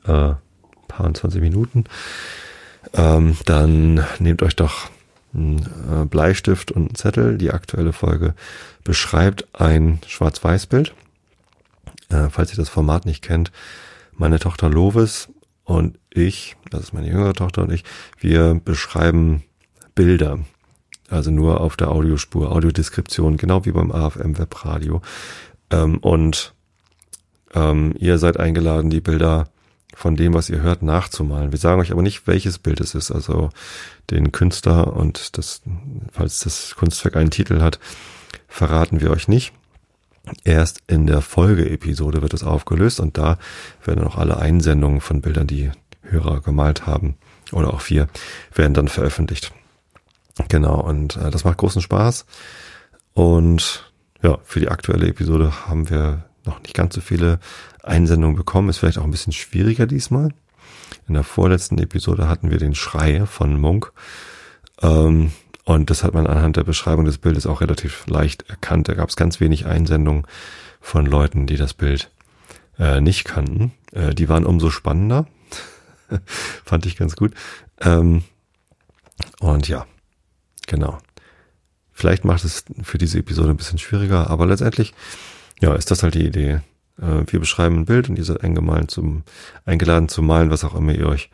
[0.05, 0.33] Äh,
[0.87, 1.85] paar 20 Minuten.
[2.93, 4.89] Ähm, dann nehmt euch doch
[5.33, 7.37] einen äh, Bleistift und einen Zettel.
[7.37, 8.35] Die aktuelle Folge
[8.83, 10.93] beschreibt ein Schwarz-Weiß-Bild.
[12.09, 13.51] Äh, falls ihr das Format nicht kennt,
[14.13, 15.29] meine Tochter Lovis
[15.63, 17.83] und ich, das ist meine jüngere Tochter und ich,
[18.19, 19.43] wir beschreiben
[19.95, 20.39] Bilder.
[21.09, 25.01] Also nur auf der Audiospur, Audiodeskription, genau wie beim AFM Webradio.
[25.69, 26.53] Ähm, und
[27.53, 29.47] ähm, ihr seid eingeladen, die Bilder
[29.95, 31.51] von dem, was ihr hört, nachzumalen.
[31.51, 33.11] Wir sagen euch aber nicht, welches Bild es ist.
[33.11, 33.49] Also
[34.09, 35.61] den Künstler und das,
[36.11, 37.79] falls das Kunstwerk einen Titel hat,
[38.47, 39.53] verraten wir euch nicht.
[40.43, 43.37] Erst in der Folgeepisode wird es aufgelöst und da
[43.83, 47.17] werden auch alle Einsendungen von Bildern, die Hörer gemalt haben,
[47.51, 48.07] oder auch wir,
[48.53, 49.51] werden dann veröffentlicht.
[50.47, 52.25] Genau, und äh, das macht großen Spaß.
[53.13, 57.39] Und ja, für die aktuelle Episode haben wir noch nicht ganz so viele
[57.83, 58.69] Einsendungen bekommen.
[58.69, 60.29] Ist vielleicht auch ein bisschen schwieriger diesmal.
[61.07, 63.91] In der vorletzten Episode hatten wir den Schrei von Munk.
[64.81, 65.31] Ähm,
[65.65, 68.89] und das hat man anhand der Beschreibung des Bildes auch relativ leicht erkannt.
[68.89, 70.25] Da gab es ganz wenig Einsendungen
[70.81, 72.09] von Leuten, die das Bild
[72.77, 73.71] äh, nicht kannten.
[73.91, 75.27] Äh, die waren umso spannender.
[76.65, 77.33] Fand ich ganz gut.
[77.79, 78.23] Ähm,
[79.39, 79.85] und ja,
[80.67, 80.97] genau.
[81.91, 84.93] Vielleicht macht es für diese Episode ein bisschen schwieriger, aber letztendlich,
[85.61, 86.61] ja, ist das halt die Idee.
[86.99, 89.23] Äh, wir beschreiben ein Bild und ihr seid eingemalt zum,
[89.65, 91.29] eingeladen zu malen, was auch immer ihr euch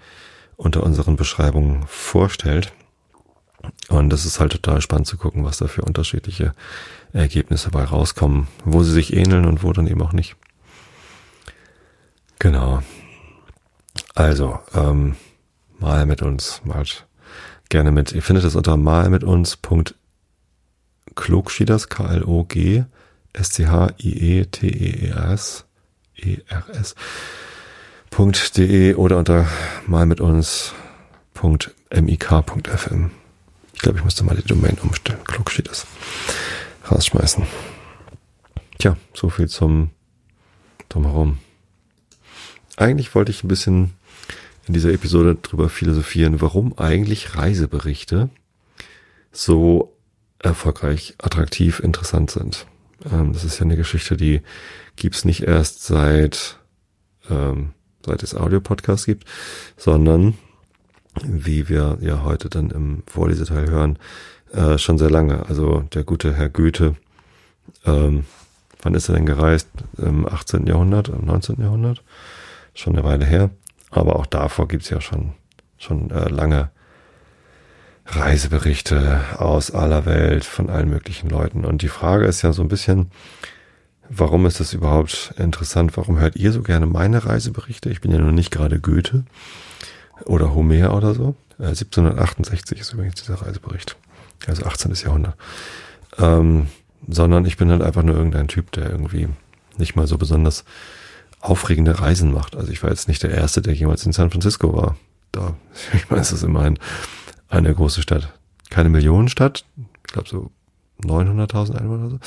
[0.56, 2.74] unter unseren Beschreibungen vorstellt.
[3.90, 6.54] Und das ist halt total spannend zu gucken, was da für unterschiedliche
[7.12, 10.36] Ergebnisse bei rauskommen, wo sie sich ähneln und wo dann eben auch nicht.
[12.40, 12.82] Genau.
[14.16, 15.16] Also, ähm,
[15.78, 17.06] mal mit uns, malt
[17.70, 18.12] gerne mit.
[18.12, 19.24] Ihr findet es unter mal mit
[23.38, 23.50] uns.
[23.56, 23.90] K-L-O-G,
[24.52, 25.66] S-C-H-I-E-T-E-E-R-S,
[28.12, 29.48] E-R-S.de oder unter
[29.88, 30.72] mal mit uns.mik.fm.
[33.74, 35.24] Ich glaube, ich müsste mal die Domain umstellen.
[35.24, 35.88] Klug steht das.
[36.92, 37.48] Rausschmeißen.
[38.78, 39.92] Tja, so viel zum
[40.90, 41.40] drumherum.
[42.76, 43.94] Eigentlich wollte ich ein bisschen
[44.68, 48.30] in dieser Episode drüber philosophieren, warum eigentlich Reiseberichte
[49.32, 49.96] so
[50.40, 52.66] erfolgreich, attraktiv, interessant sind.
[53.12, 54.42] Ähm, das ist ja eine Geschichte, die
[54.96, 56.58] gibt's nicht erst seit,
[57.30, 57.72] ähm,
[58.06, 59.26] seit es Audio-Podcasts gibt,
[59.78, 60.38] sondern
[61.24, 64.00] wie wir ja heute dann im Vorleseteil hören,
[64.52, 65.46] äh, schon sehr lange.
[65.48, 66.96] Also der gute Herr Goethe,
[67.86, 68.26] ähm,
[68.82, 69.68] wann ist er denn gereist?
[69.98, 70.68] Im 18.
[70.68, 71.62] Jahrhundert, im 19.
[71.62, 72.04] Jahrhundert?
[72.80, 73.50] schon eine Weile her.
[73.92, 75.34] Aber auch davor gibt's ja schon,
[75.78, 76.72] schon äh, lange
[78.12, 81.66] Reiseberichte aus aller Welt von allen möglichen Leuten.
[81.66, 83.12] Und die Frage ist ja so ein bisschen,
[84.10, 85.96] warum ist das überhaupt interessant?
[85.96, 87.90] Warum hört ihr so gerne meine Reiseberichte?
[87.90, 89.26] Ich bin ja noch nicht gerade Goethe
[90.26, 91.36] oder Homer oder so.
[91.60, 93.96] Äh, 1768 ist übrigens dieser Reisebericht.
[94.48, 94.94] Also 18.
[95.04, 95.36] Jahrhundert.
[96.18, 96.68] Ähm,
[97.08, 99.28] sondern ich bin halt einfach nur irgendein Typ, der irgendwie
[99.78, 100.66] nicht mal so besonders
[101.42, 102.56] aufregende Reisen macht.
[102.56, 104.98] Also ich war jetzt nicht der Erste, der jemals in San Francisco war.
[105.32, 105.56] Da,
[105.94, 106.80] ich meine, es ist immerhin
[107.50, 108.34] eine große Stadt.
[108.70, 109.66] Keine Millionenstadt,
[110.06, 110.52] ich glaube so
[111.04, 112.20] 900.000 Einwohner oder so.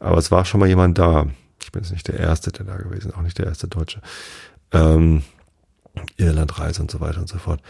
[0.00, 1.26] Aber es war schon mal jemand da.
[1.62, 4.00] Ich bin jetzt nicht der Erste, der da gewesen, auch nicht der erste Deutsche.
[4.72, 5.22] Ähm,
[6.16, 7.60] Irlandreise und so weiter und so fort.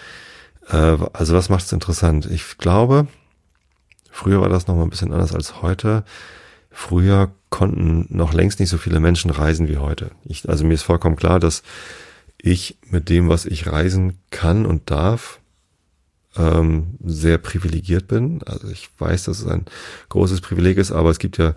[0.69, 2.27] Äh, also was macht es interessant?
[2.27, 3.09] Ich glaube,
[4.11, 6.05] früher war das noch mal ein bisschen anders als heute.
[6.71, 10.13] Früher konnten noch längst nicht so viele Menschen reisen wie heute.
[10.25, 11.63] Ich, also mir ist vollkommen klar, dass
[12.39, 15.40] ich mit dem, was ich reisen kann und darf,
[16.37, 18.41] ähm, sehr privilegiert bin.
[18.45, 19.65] Also ich weiß, dass es ein
[20.09, 21.55] großes Privileg ist, aber es gibt ja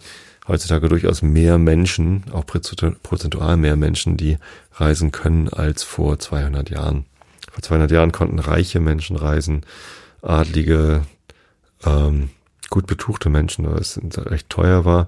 [0.48, 4.38] heutzutage durchaus mehr Menschen, auch prozentual mehr Menschen, die
[4.74, 7.06] reisen können als vor 200 Jahren.
[7.52, 9.66] Vor 200 Jahren konnten reiche Menschen reisen,
[10.22, 11.04] adlige,
[11.86, 12.30] ähm,
[12.70, 15.08] gut betuchte Menschen, weil es recht teuer war.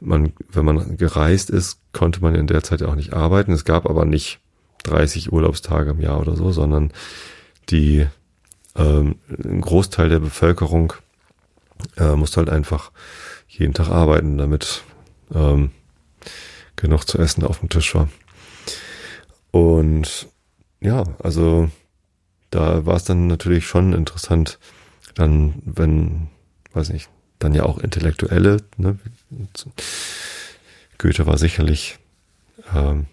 [0.00, 3.52] Man, wenn man gereist ist, konnte man in der Zeit auch nicht arbeiten.
[3.52, 4.40] Es gab aber nicht
[4.84, 6.92] 30 Urlaubstage im Jahr oder so, sondern
[7.68, 8.06] die
[8.76, 10.94] ähm, ein Großteil der Bevölkerung
[11.96, 12.90] äh, musste halt einfach
[13.48, 14.82] jeden Tag arbeiten, damit
[15.34, 15.70] ähm,
[16.76, 18.08] genug zu essen auf dem Tisch war.
[19.50, 20.28] Und
[20.80, 21.70] ja, also
[22.50, 24.58] da war es dann natürlich schon interessant,
[25.14, 26.28] dann, wenn,
[26.72, 27.08] weiß nicht,
[27.38, 28.98] dann ja auch Intellektuelle, ne?
[30.98, 31.98] Goethe war sicherlich
[32.74, 33.06] ähm,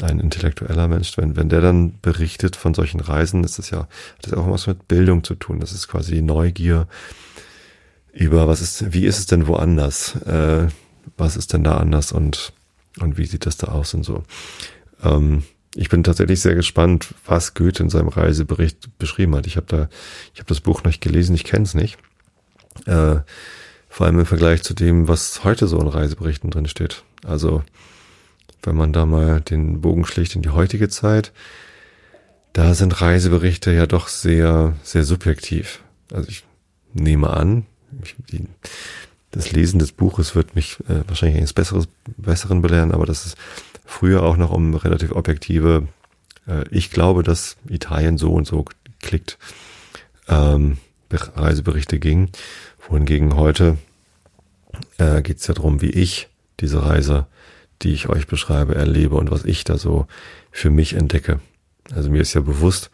[0.00, 3.88] ein intellektueller Mensch, wenn, wenn der dann berichtet von solchen Reisen, ist das ja, hat
[4.22, 5.60] das auch was mit Bildung zu tun.
[5.60, 6.86] Das ist quasi die Neugier
[8.12, 10.16] über was ist, wie ist es denn woanders?
[10.22, 10.68] Äh,
[11.16, 12.52] was ist denn da anders und,
[13.00, 14.22] und wie sieht das da aus und so.
[15.02, 19.46] Ähm, ich bin tatsächlich sehr gespannt, was Goethe in seinem Reisebericht beschrieben hat.
[19.46, 19.88] Ich habe da,
[20.34, 21.98] ich habe das Buch noch nicht gelesen, ich kenne es nicht.
[22.86, 23.20] Äh,
[23.88, 27.04] vor allem im Vergleich zu dem, was heute so in Reiseberichten drin steht.
[27.24, 27.62] Also
[28.62, 31.32] wenn man da mal den Bogen schlägt in die heutige Zeit,
[32.52, 35.82] da sind Reiseberichte ja doch sehr, sehr subjektiv.
[36.12, 36.44] Also ich
[36.92, 37.66] nehme an,
[38.02, 38.44] ich, die,
[39.30, 43.36] das Lesen des Buches wird mich äh, wahrscheinlich eines Besseres, Besseren belehren, aber das ist
[43.84, 45.86] früher auch noch um relativ objektive,
[46.46, 48.64] äh, ich glaube, dass Italien so und so
[49.00, 49.38] klickt,
[50.28, 50.78] ähm,
[51.12, 52.30] Reiseberichte ging.
[52.88, 53.78] Wohingegen heute
[54.98, 56.28] äh, geht es ja darum, wie ich
[56.60, 57.26] diese Reise
[57.82, 60.06] die ich euch beschreibe, erlebe und was ich da so
[60.50, 61.40] für mich entdecke.
[61.94, 62.90] Also mir ist ja bewusst,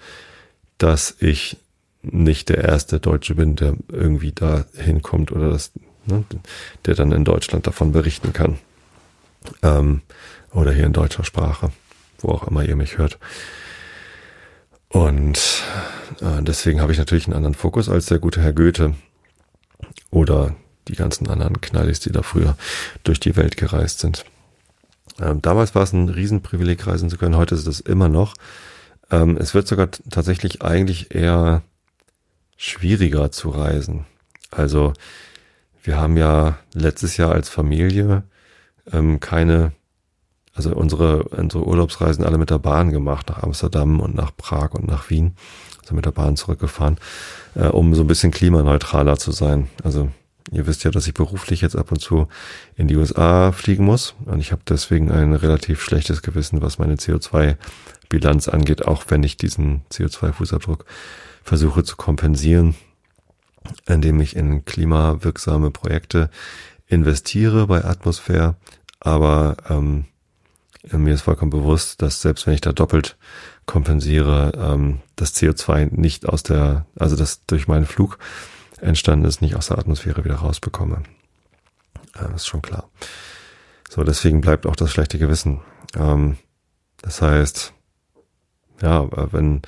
[0.78, 1.56] dass ich
[2.02, 5.72] nicht der erste Deutsche bin, der irgendwie da hinkommt oder das,
[6.06, 6.24] ne,
[6.84, 8.58] der dann in Deutschland davon berichten kann.
[9.62, 10.02] Ähm,
[10.52, 11.72] oder hier in deutscher Sprache,
[12.18, 13.18] wo auch immer ihr mich hört.
[14.88, 15.64] Und
[16.20, 18.94] äh, deswegen habe ich natürlich einen anderen Fokus als der gute Herr Goethe
[20.10, 20.54] oder
[20.88, 22.56] die ganzen anderen Knallis, die da früher
[23.02, 24.24] durch die Welt gereist sind.
[25.20, 27.36] Ähm, damals war es ein Riesenprivileg, reisen zu können.
[27.36, 28.34] Heute ist es immer noch.
[29.10, 31.62] Ähm, es wird sogar tatsächlich eigentlich eher
[32.56, 34.06] schwieriger zu reisen.
[34.50, 34.92] Also
[35.82, 38.24] wir haben ja letztes Jahr als Familie
[38.92, 39.72] ähm, keine,
[40.54, 44.86] also unsere, unsere Urlaubsreisen alle mit der Bahn gemacht, nach Amsterdam und nach Prag und
[44.86, 45.36] nach Wien.
[45.82, 46.96] Also mit der Bahn zurückgefahren,
[47.54, 49.68] äh, um so ein bisschen klimaneutraler zu sein.
[49.84, 50.08] Also
[50.52, 52.28] Ihr wisst ja, dass ich beruflich jetzt ab und zu
[52.76, 56.94] in die USA fliegen muss und ich habe deswegen ein relativ schlechtes Gewissen, was meine
[56.94, 60.84] CO2-Bilanz angeht, auch wenn ich diesen CO2-Fußabdruck
[61.42, 62.74] versuche zu kompensieren,
[63.86, 66.30] indem ich in klimawirksame Projekte
[66.86, 68.54] investiere bei Atmosphäre.
[69.00, 70.04] Aber ähm,
[70.92, 73.16] mir ist vollkommen bewusst, dass selbst wenn ich da doppelt
[73.66, 78.18] kompensiere, ähm, das CO2 nicht aus der, also das durch meinen Flug
[78.80, 81.02] entstanden ist, nicht aus der Atmosphäre wieder rausbekomme.
[82.14, 82.88] Ja, ist schon klar.
[83.88, 85.60] So, deswegen bleibt auch das schlechte Gewissen.
[85.94, 86.36] Ähm,
[87.02, 87.72] das heißt,
[88.82, 89.62] ja, wenn,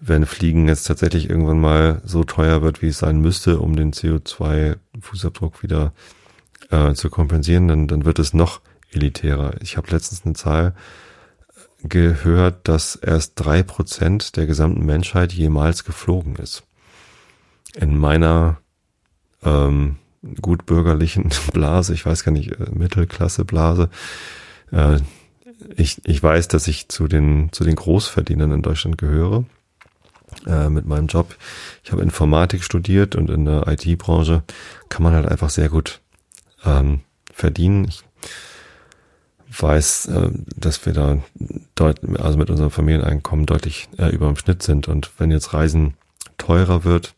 [0.00, 3.92] wenn Fliegen jetzt tatsächlich irgendwann mal so teuer wird, wie es sein müsste, um den
[3.92, 5.92] CO2-Fußabdruck wieder
[6.70, 9.54] äh, zu kompensieren, dann, dann wird es noch elitärer.
[9.60, 10.74] Ich habe letztens eine Zahl
[11.82, 16.64] gehört, dass erst drei Prozent der gesamten Menschheit jemals geflogen ist
[17.74, 18.58] in meiner
[19.42, 19.96] ähm,
[20.40, 23.90] gut bürgerlichen Blase, ich weiß gar nicht, äh, Mittelklasse Blase,
[24.72, 24.98] äh,
[25.76, 29.44] ich, ich weiß, dass ich zu den, zu den Großverdienern in Deutschland gehöre
[30.46, 31.36] äh, mit meinem Job.
[31.82, 34.42] Ich habe Informatik studiert und in der IT-Branche
[34.88, 36.00] kann man halt einfach sehr gut
[36.64, 37.00] ähm,
[37.32, 37.86] verdienen.
[37.86, 38.02] Ich
[39.62, 41.18] weiß, äh, dass wir da
[41.74, 44.88] deut also mit unserem Familieneinkommen deutlich äh, über dem Schnitt sind.
[44.88, 45.94] Und wenn jetzt Reisen
[46.38, 47.14] teurer wird,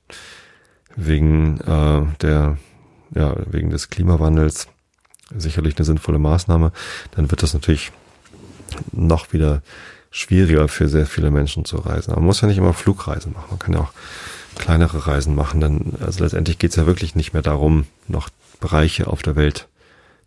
[0.97, 2.59] wegen äh, der,
[3.15, 4.69] ja, wegen des Klimawandels,
[5.37, 6.73] sicherlich eine sinnvolle Maßnahme,
[7.13, 7.93] dann wird das natürlich
[8.93, 9.63] noch wieder
[10.11, 12.13] schwieriger für sehr viele Menschen zu reisen.
[12.13, 13.47] Aber man muss ja nicht immer Flugreisen machen.
[13.51, 13.93] Man kann ja auch
[14.57, 15.61] kleinere Reisen machen.
[15.61, 18.31] Denn also letztendlich geht es ja wirklich nicht mehr darum, noch
[18.61, 19.69] Bereiche auf der Welt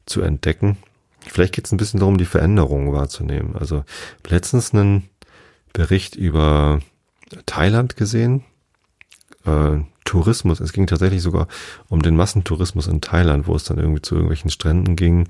[0.06, 0.78] zu entdecken.
[1.28, 3.56] Vielleicht geht es ein bisschen darum, die Veränderungen wahrzunehmen.
[3.56, 3.84] Also
[4.28, 5.10] letztens einen
[5.74, 6.80] Bericht über
[7.46, 8.44] Thailand gesehen.
[9.46, 9.80] Äh,
[10.10, 10.60] Tourismus.
[10.60, 11.48] Es ging tatsächlich sogar
[11.88, 15.28] um den Massentourismus in Thailand, wo es dann irgendwie zu irgendwelchen Stränden ging,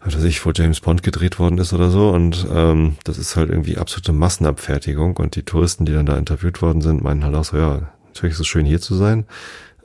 [0.00, 2.08] was weiß ich, wo James Bond gedreht worden ist oder so.
[2.08, 5.18] Und ähm, das ist halt irgendwie absolute Massenabfertigung.
[5.18, 8.34] Und die Touristen, die dann da interviewt worden sind, meinen halt auch so, ja, natürlich
[8.34, 9.26] ist es schön hier zu sein.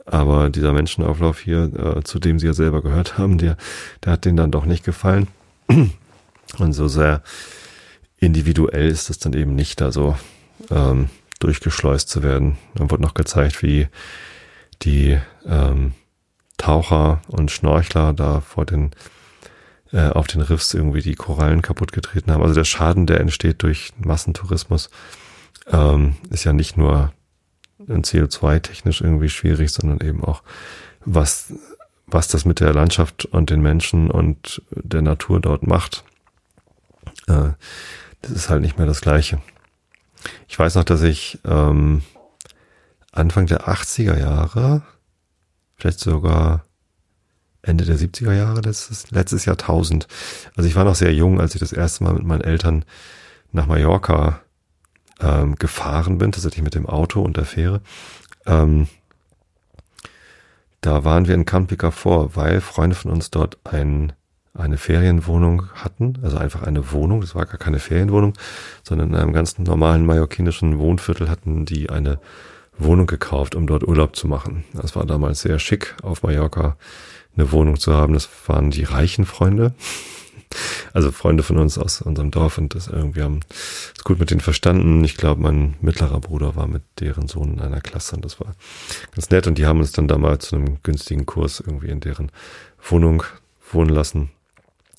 [0.06, 3.58] Aber dieser Menschenauflauf hier, äh, zu dem sie ja selber gehört haben, der,
[4.02, 5.28] der hat denen dann doch nicht gefallen.
[5.66, 7.22] Und so sehr
[8.18, 10.16] individuell ist es dann eben nicht da so
[10.70, 11.10] ähm,
[11.44, 12.56] durchgeschleust zu werden.
[12.74, 13.88] Dann wurde noch gezeigt, wie
[14.82, 15.92] die ähm,
[16.56, 18.90] Taucher und Schnorchler da vor den
[19.92, 22.42] äh, auf den Riffs irgendwie die Korallen kaputt getreten haben.
[22.42, 24.90] Also der Schaden, der entsteht durch Massentourismus,
[25.70, 27.12] ähm, ist ja nicht nur
[27.88, 30.42] CO2-technisch irgendwie schwierig, sondern eben auch,
[31.04, 31.52] was,
[32.06, 36.04] was das mit der Landschaft und den Menschen und der Natur dort macht.
[37.26, 37.50] Äh,
[38.22, 39.40] das ist halt nicht mehr das Gleiche.
[40.48, 42.02] Ich weiß noch, dass ich ähm,
[43.12, 44.82] Anfang der 80er Jahre,
[45.76, 46.64] vielleicht sogar
[47.62, 50.06] Ende der 70er Jahre, letztes, letztes Jahrtausend.
[50.56, 52.84] Also ich war noch sehr jung, als ich das erste Mal mit meinen Eltern
[53.52, 54.40] nach Mallorca
[55.20, 57.80] ähm, gefahren bin, tatsächlich mit dem Auto und der Fähre.
[58.46, 58.88] Ähm,
[60.80, 64.12] da waren wir in Campica vor, weil Freunde von uns dort ein,
[64.54, 68.34] eine Ferienwohnung hatten, also einfach eine Wohnung, das war gar keine Ferienwohnung,
[68.84, 72.20] sondern in einem ganz normalen mallorquinischen Wohnviertel hatten die eine
[72.78, 74.64] Wohnung gekauft, um dort Urlaub zu machen.
[74.72, 76.76] Das war damals sehr schick auf Mallorca
[77.36, 78.14] eine Wohnung zu haben.
[78.14, 79.74] Das waren die reichen Freunde.
[80.92, 83.40] Also Freunde von uns aus unserem Dorf und das irgendwie haben
[83.96, 85.02] es gut mit denen verstanden.
[85.02, 88.54] Ich glaube, mein mittlerer Bruder war mit deren Sohn in einer Klasse und das war
[89.10, 89.48] ganz nett.
[89.48, 92.30] Und die haben uns dann damals zu einem günstigen Kurs irgendwie in deren
[92.88, 93.24] Wohnung
[93.72, 94.30] wohnen lassen.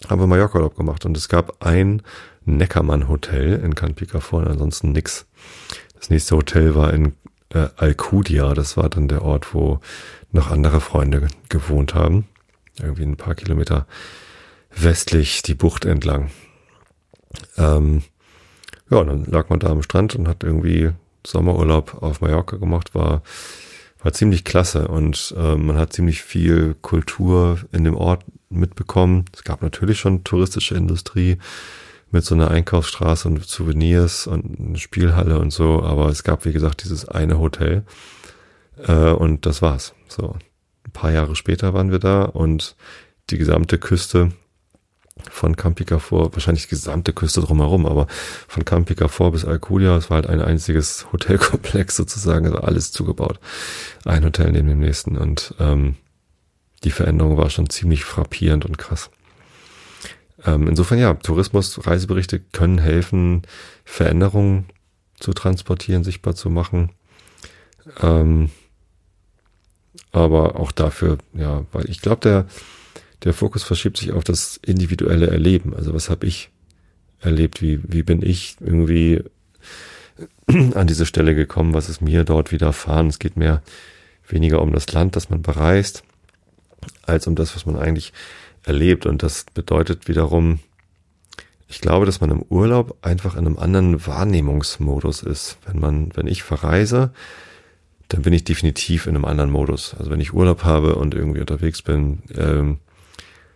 [0.10, 2.04] Haben wir Mallorca-Urlaub gemacht und es gab ein
[2.46, 5.26] Neckermann-Hotel in Canpica vor und ansonsten nix.
[5.96, 7.14] Das nächste Hotel war in
[7.50, 8.54] äh, Alcudia.
[8.54, 9.80] Das war dann der Ort, wo
[10.32, 12.28] noch andere Freunde gewohnt haben.
[12.80, 13.88] Irgendwie ein paar Kilometer
[14.76, 16.30] westlich die Bucht entlang.
[17.58, 18.04] Ähm,
[18.92, 20.92] ja, dann lag man da am Strand und hat irgendwie
[21.26, 23.24] Sommerurlaub auf Mallorca gemacht, war,
[24.04, 29.26] war ziemlich klasse und äh, man hat ziemlich viel Kultur in dem Ort mitbekommen.
[29.34, 31.38] Es gab natürlich schon touristische Industrie
[32.12, 36.54] mit so einer Einkaufsstraße und Souvenirs und eine Spielhalle und so, aber es gab, wie
[36.54, 37.84] gesagt, dieses eine Hotel
[38.88, 39.94] äh, und das war's.
[40.08, 40.36] So,
[40.86, 42.76] ein paar Jahre später waren wir da und
[43.30, 44.32] die gesamte Küste
[45.32, 48.08] von Campica vor, wahrscheinlich die gesamte Küste drumherum, aber
[48.48, 53.40] von Campica vor bis Alcudia, es war halt ein einziges Hotelkomplex sozusagen, also alles zugebaut.
[54.04, 55.96] Ein Hotel neben dem nächsten und ähm,
[56.86, 59.10] die Veränderung war schon ziemlich frappierend und krass.
[60.46, 63.42] Ähm, insofern ja, Tourismus, Reiseberichte können helfen,
[63.84, 64.66] Veränderungen
[65.20, 66.92] zu transportieren, sichtbar zu machen.
[68.02, 68.52] Ähm,
[70.12, 72.46] aber auch dafür, ja, weil ich glaube, der,
[73.24, 75.74] der Fokus verschiebt sich auf das individuelle Erleben.
[75.74, 76.52] Also was habe ich
[77.20, 77.62] erlebt?
[77.62, 79.24] Wie, wie bin ich irgendwie
[80.48, 81.74] an diese Stelle gekommen?
[81.74, 83.08] Was ist mir dort widerfahren?
[83.08, 83.64] Es geht mehr
[84.28, 86.04] weniger um das Land, das man bereist,
[87.04, 88.14] als um das, was man eigentlich
[88.64, 89.06] erlebt.
[89.06, 90.60] Und das bedeutet wiederum,
[91.68, 95.58] ich glaube, dass man im Urlaub einfach in einem anderen Wahrnehmungsmodus ist.
[95.66, 97.12] Wenn man, wenn ich verreise,
[98.10, 99.96] dann bin ich definitiv in einem anderen Modus.
[99.98, 102.80] Also wenn ich Urlaub habe und irgendwie unterwegs bin, ähm,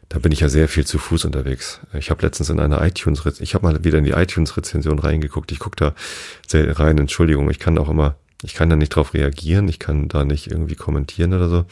[0.09, 1.81] da bin ich ja sehr viel zu Fuß unterwegs.
[1.93, 5.51] Ich habe letztens in einer iTunes, ich habe mal wieder in die iTunes-Rezension reingeguckt.
[5.51, 5.93] Ich gucke da
[6.47, 10.07] sehr rein, Entschuldigung, ich kann auch immer, ich kann da nicht drauf reagieren, ich kann
[10.07, 11.65] da nicht irgendwie kommentieren oder so.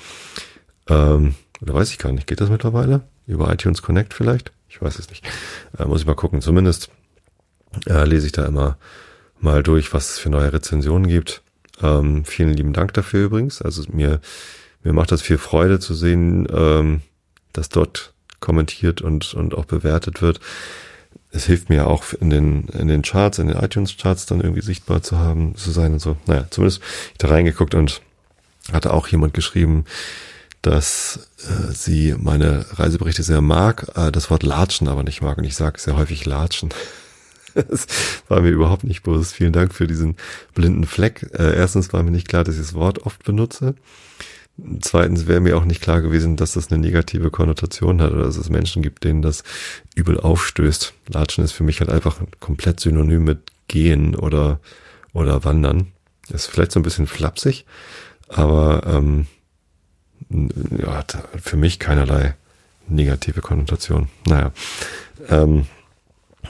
[0.87, 3.01] Ähm, oder weiß ich gar nicht, geht das mittlerweile?
[3.25, 4.51] Über iTunes Connect vielleicht?
[4.69, 5.25] Ich weiß es nicht.
[5.77, 6.41] Äh, muss ich mal gucken.
[6.41, 6.89] Zumindest
[7.87, 8.77] äh, lese ich da immer
[9.39, 11.41] mal durch, was es für neue Rezensionen gibt.
[11.81, 13.61] Ähm, vielen lieben Dank dafür übrigens.
[13.61, 14.19] Also mir,
[14.83, 17.01] mir macht das viel Freude zu sehen, ähm,
[17.53, 20.39] dass dort kommentiert und, und auch bewertet wird.
[21.31, 25.01] es hilft mir auch in den, in den Charts, in den iTunes-Charts dann irgendwie sichtbar
[25.01, 26.17] zu haben, zu sein und so.
[26.25, 26.81] Naja, zumindest
[27.11, 28.01] ich da reingeguckt und
[28.71, 29.85] hatte auch jemand geschrieben,
[30.67, 35.37] dass äh, sie meine Reiseberichte sehr mag, äh, das Wort Latschen aber nicht mag.
[35.37, 36.69] Und ich sage sehr häufig Latschen.
[37.53, 37.87] das
[38.27, 39.33] war mir überhaupt nicht bewusst.
[39.33, 40.17] Vielen Dank für diesen
[40.53, 41.29] blinden Fleck.
[41.33, 43.75] Äh, erstens war mir nicht klar, dass ich das Wort oft benutze.
[44.81, 48.37] Zweitens wäre mir auch nicht klar gewesen, dass das eine negative Konnotation hat oder dass
[48.37, 49.43] es Menschen gibt, denen das
[49.95, 50.93] übel aufstößt.
[51.09, 54.59] Latschen ist für mich halt einfach komplett synonym mit gehen oder,
[55.13, 55.93] oder wandern.
[56.29, 57.65] Ist vielleicht so ein bisschen flapsig,
[58.27, 59.27] aber ähm,
[60.85, 62.35] hat für mich keinerlei
[62.87, 64.09] negative Konnotation.
[64.25, 64.51] Naja,
[65.29, 65.67] ähm,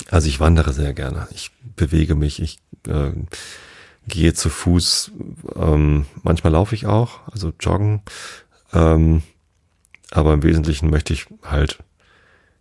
[0.09, 1.27] also ich wandere sehr gerne.
[1.31, 3.11] Ich bewege mich, ich äh,
[4.07, 5.11] gehe zu Fuß.
[5.55, 8.01] Ähm, manchmal laufe ich auch, also joggen.
[8.73, 9.23] Ähm,
[10.11, 11.79] aber im Wesentlichen möchte ich halt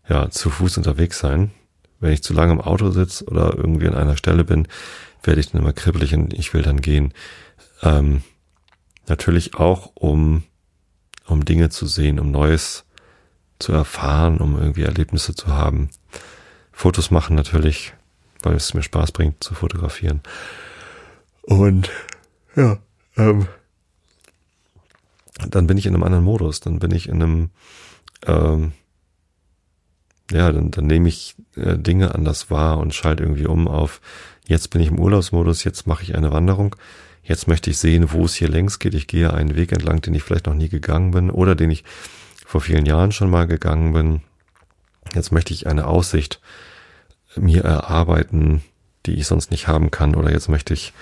[0.09, 1.51] ja zu Fuß unterwegs sein.
[2.01, 4.69] Wenn ich zu lange im Auto sitze oder irgendwie an einer Stelle bin,
[5.23, 7.15] werde ich dann immer kribbelig und ich will dann gehen.
[7.83, 8.23] Ähm,
[9.07, 10.45] natürlich auch, um,
[11.27, 12.85] um Dinge zu sehen, um Neues
[13.59, 15.91] zu erfahren, um irgendwie Erlebnisse zu haben.
[16.73, 17.95] Fotos machen natürlich,
[18.43, 20.21] weil es mir Spaß bringt zu fotografieren.
[21.43, 21.91] Und
[22.55, 22.79] ja,
[23.17, 23.47] ähm,
[25.49, 27.51] dann bin ich in einem anderen Modus, dann bin ich in einem,
[28.27, 28.73] ähm,
[30.31, 34.01] ja, dann, dann nehme ich äh, Dinge anders wahr und schalte irgendwie um auf,
[34.47, 36.77] jetzt bin ich im Urlaubsmodus, jetzt mache ich eine Wanderung,
[37.27, 40.15] jetzt möchte ich sehen, wo es hier längs geht, ich gehe einen Weg entlang, den
[40.15, 41.85] ich vielleicht noch nie gegangen bin oder den ich
[42.47, 44.21] vor vielen Jahren schon mal gegangen bin.
[45.15, 46.41] Jetzt möchte ich eine Aussicht
[47.35, 48.63] mir erarbeiten,
[49.05, 50.93] die ich sonst nicht haben kann oder jetzt möchte ich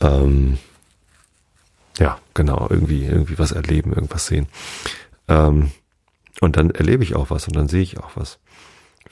[0.00, 0.58] ähm,
[1.98, 4.48] ja, genau, irgendwie, irgendwie was erleben, irgendwas sehen.
[5.28, 5.70] Ähm,
[6.40, 8.38] und dann erlebe ich auch was und dann sehe ich auch was.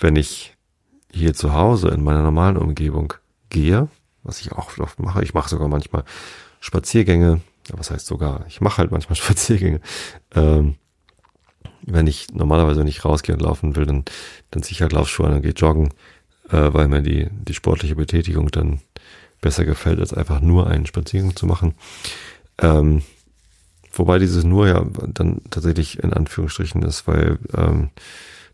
[0.01, 0.55] Wenn ich
[1.13, 3.13] hier zu Hause in meiner normalen Umgebung
[3.51, 3.89] gehe,
[4.23, 6.05] was ich auch oft mache, ich mache sogar manchmal
[6.61, 7.41] Spaziergänge,
[7.73, 9.81] was heißt sogar, ich mache halt manchmal Spaziergänge.
[10.35, 10.77] Ähm,
[11.83, 14.05] wenn ich normalerweise nicht rausgehe und laufen will, dann,
[14.51, 15.89] dann ziehe ich halt Laufschuhe an und gehe joggen,
[16.51, 18.81] äh, weil mir die, die sportliche Betätigung dann
[19.41, 21.75] besser gefällt, als einfach nur einen Spaziergang zu machen.
[22.59, 23.03] Ähm,
[23.93, 27.91] wobei dieses nur ja dann tatsächlich in Anführungsstrichen ist, weil ähm,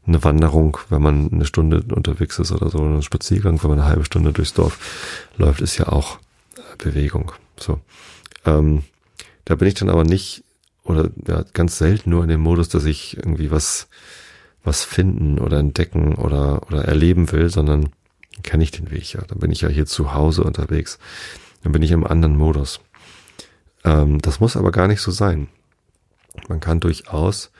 [0.07, 3.88] eine Wanderung, wenn man eine Stunde unterwegs ist oder so, ein Spaziergang, wenn man eine
[3.88, 4.78] halbe Stunde durchs Dorf
[5.36, 6.18] läuft, ist ja auch
[6.78, 7.32] Bewegung.
[7.59, 7.80] So.
[8.44, 8.82] Ähm,
[9.44, 10.44] da bin ich dann aber nicht
[10.84, 13.88] oder ja, ganz selten nur in dem Modus, dass ich irgendwie was
[14.62, 17.90] was finden oder entdecken oder oder erleben will, sondern
[18.42, 19.22] kenne ich den Weg ja.
[19.22, 20.98] Dann bin ich ja hier zu Hause unterwegs.
[21.62, 22.80] Dann bin ich im anderen Modus.
[23.84, 25.48] Ähm, das muss aber gar nicht so sein.
[26.48, 27.50] Man kann durchaus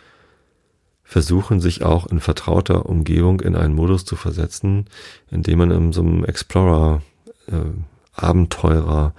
[1.05, 4.87] versuchen, sich auch in vertrauter Umgebung in einen Modus zu versetzen,
[5.31, 7.03] indem man in so einem Explorer,
[7.47, 7.61] äh,
[8.15, 9.15] Abenteurer,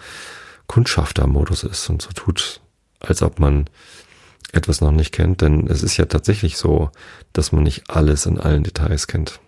[0.68, 2.60] Kundschafter-Modus ist und so tut,
[3.00, 3.66] als ob man
[4.52, 5.42] etwas noch nicht kennt.
[5.42, 6.90] Denn es ist ja tatsächlich so,
[7.34, 9.40] dass man nicht alles in allen Details kennt.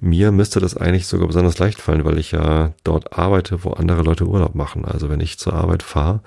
[0.00, 4.02] Mir müsste das eigentlich sogar besonders leicht fallen, weil ich ja dort arbeite, wo andere
[4.02, 4.84] Leute Urlaub machen.
[4.84, 6.20] Also wenn ich zur Arbeit fahre,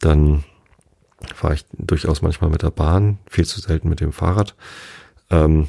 [0.00, 0.44] dann
[1.34, 4.54] fahre ich durchaus manchmal mit der Bahn, viel zu selten mit dem Fahrrad.
[5.30, 5.68] Ähm,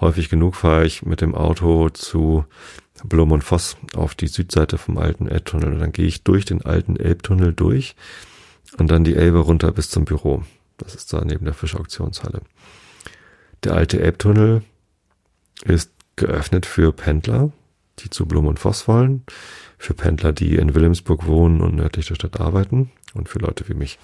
[0.00, 2.44] häufig genug fahre ich mit dem Auto zu
[3.04, 5.74] Blum und Voss auf die Südseite vom alten Elbtunnel.
[5.74, 7.94] Und dann gehe ich durch den alten Elbtunnel durch
[8.78, 10.42] und dann die Elbe runter bis zum Büro.
[10.78, 12.40] Das ist da neben der Fischauktionshalle.
[13.64, 14.62] Der alte Elbtunnel
[15.64, 17.50] ist geöffnet für Pendler,
[17.98, 19.24] die zu Blum und Voss wollen,
[19.78, 23.74] für Pendler, die in Wilhelmsburg wohnen und nördlich der Stadt arbeiten und für Leute wie
[23.74, 23.98] mich.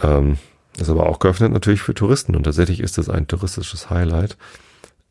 [0.00, 0.38] Ähm,
[0.78, 4.36] ist aber auch geöffnet natürlich für Touristen und tatsächlich ist es ein touristisches Highlight.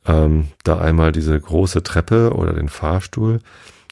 [0.05, 3.39] Ähm, da einmal diese große Treppe oder den Fahrstuhl,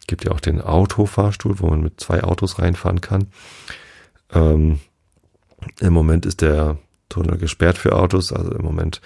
[0.07, 3.27] gibt ja auch den Autofahrstuhl, wo man mit zwei Autos reinfahren kann.
[4.33, 4.79] Ähm,
[5.79, 6.77] Im Moment ist der
[7.09, 9.01] Tunnel gesperrt für Autos, also im Moment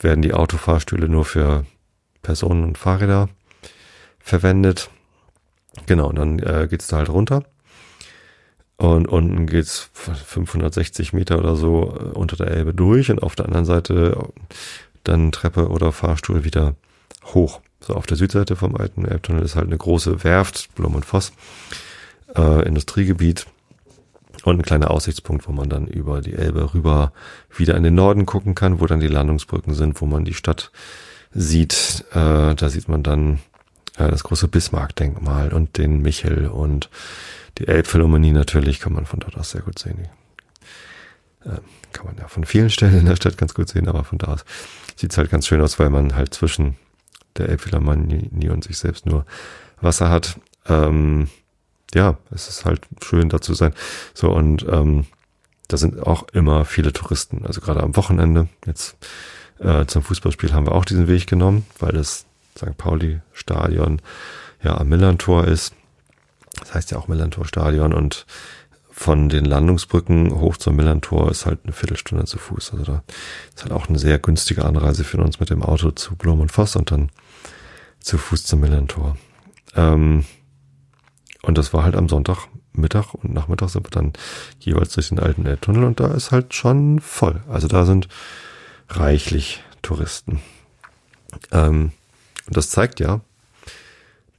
[0.00, 1.64] werden die Autofahrstühle nur für
[2.22, 3.28] Personen- und Fahrräder
[4.18, 4.90] verwendet.
[5.86, 7.44] Genau, und dann äh, geht's da halt runter.
[8.78, 13.46] Und unten geht's 560 Meter oder so äh, unter der Elbe durch und auf der
[13.46, 14.16] anderen Seite
[15.02, 16.76] dann Treppe oder Fahrstuhl wieder
[17.24, 17.60] hoch.
[17.80, 21.32] So auf der Südseite vom alten Elbtunnel ist halt eine große Werft, Blum und Voss,
[22.36, 23.46] äh, Industriegebiet
[24.44, 27.12] und ein kleiner Aussichtspunkt, wo man dann über die Elbe rüber
[27.56, 30.70] wieder in den Norden gucken kann, wo dann die Landungsbrücken sind, wo man die Stadt
[31.32, 32.04] sieht.
[32.12, 33.40] Äh, da sieht man dann
[33.96, 36.90] äh, das große Bismarck-Denkmal und den Michel und
[37.58, 39.98] die Elbphilharmonie natürlich kann man von dort aus sehr gut sehen.
[39.98, 41.58] Die, äh,
[41.92, 44.28] kann man ja von vielen Stellen in der Stadt ganz gut sehen, aber von da
[44.28, 44.44] aus
[44.96, 46.76] sieht es halt ganz schön aus, weil man halt zwischen
[47.36, 49.24] der Elbphilharmonie und sich selbst nur
[49.80, 50.38] Wasser hat.
[50.66, 51.28] Ähm,
[51.94, 53.72] ja, es ist halt schön da zu sein.
[54.12, 55.06] So und ähm,
[55.68, 57.46] da sind auch immer viele Touristen.
[57.46, 58.96] Also gerade am Wochenende jetzt
[59.60, 62.76] äh, zum Fußballspiel haben wir auch diesen Weg genommen, weil das St.
[62.76, 64.00] Pauli Stadion
[64.62, 65.74] ja am Millantor ist.
[66.60, 68.26] Das heißt ja auch Millantor Stadion und
[68.90, 72.72] von den Landungsbrücken hoch zum Millantor ist halt eine Viertelstunde zu Fuß.
[72.72, 73.02] Also da
[73.54, 76.50] ist halt auch eine sehr günstige Anreise für uns mit dem Auto zu Blom und
[76.50, 77.10] Voss und dann
[78.00, 79.16] zu Fuß zum Millantor.
[79.76, 80.24] Ähm,
[81.42, 84.12] und das war halt am Sonntag Mittag und Nachmittag sind wir dann
[84.58, 87.42] jeweils durch den alten Elbtunnel und da ist halt schon voll.
[87.48, 88.08] Also da sind
[88.88, 90.40] reichlich Touristen.
[91.52, 91.92] Ähm,
[92.46, 93.20] und das zeigt ja,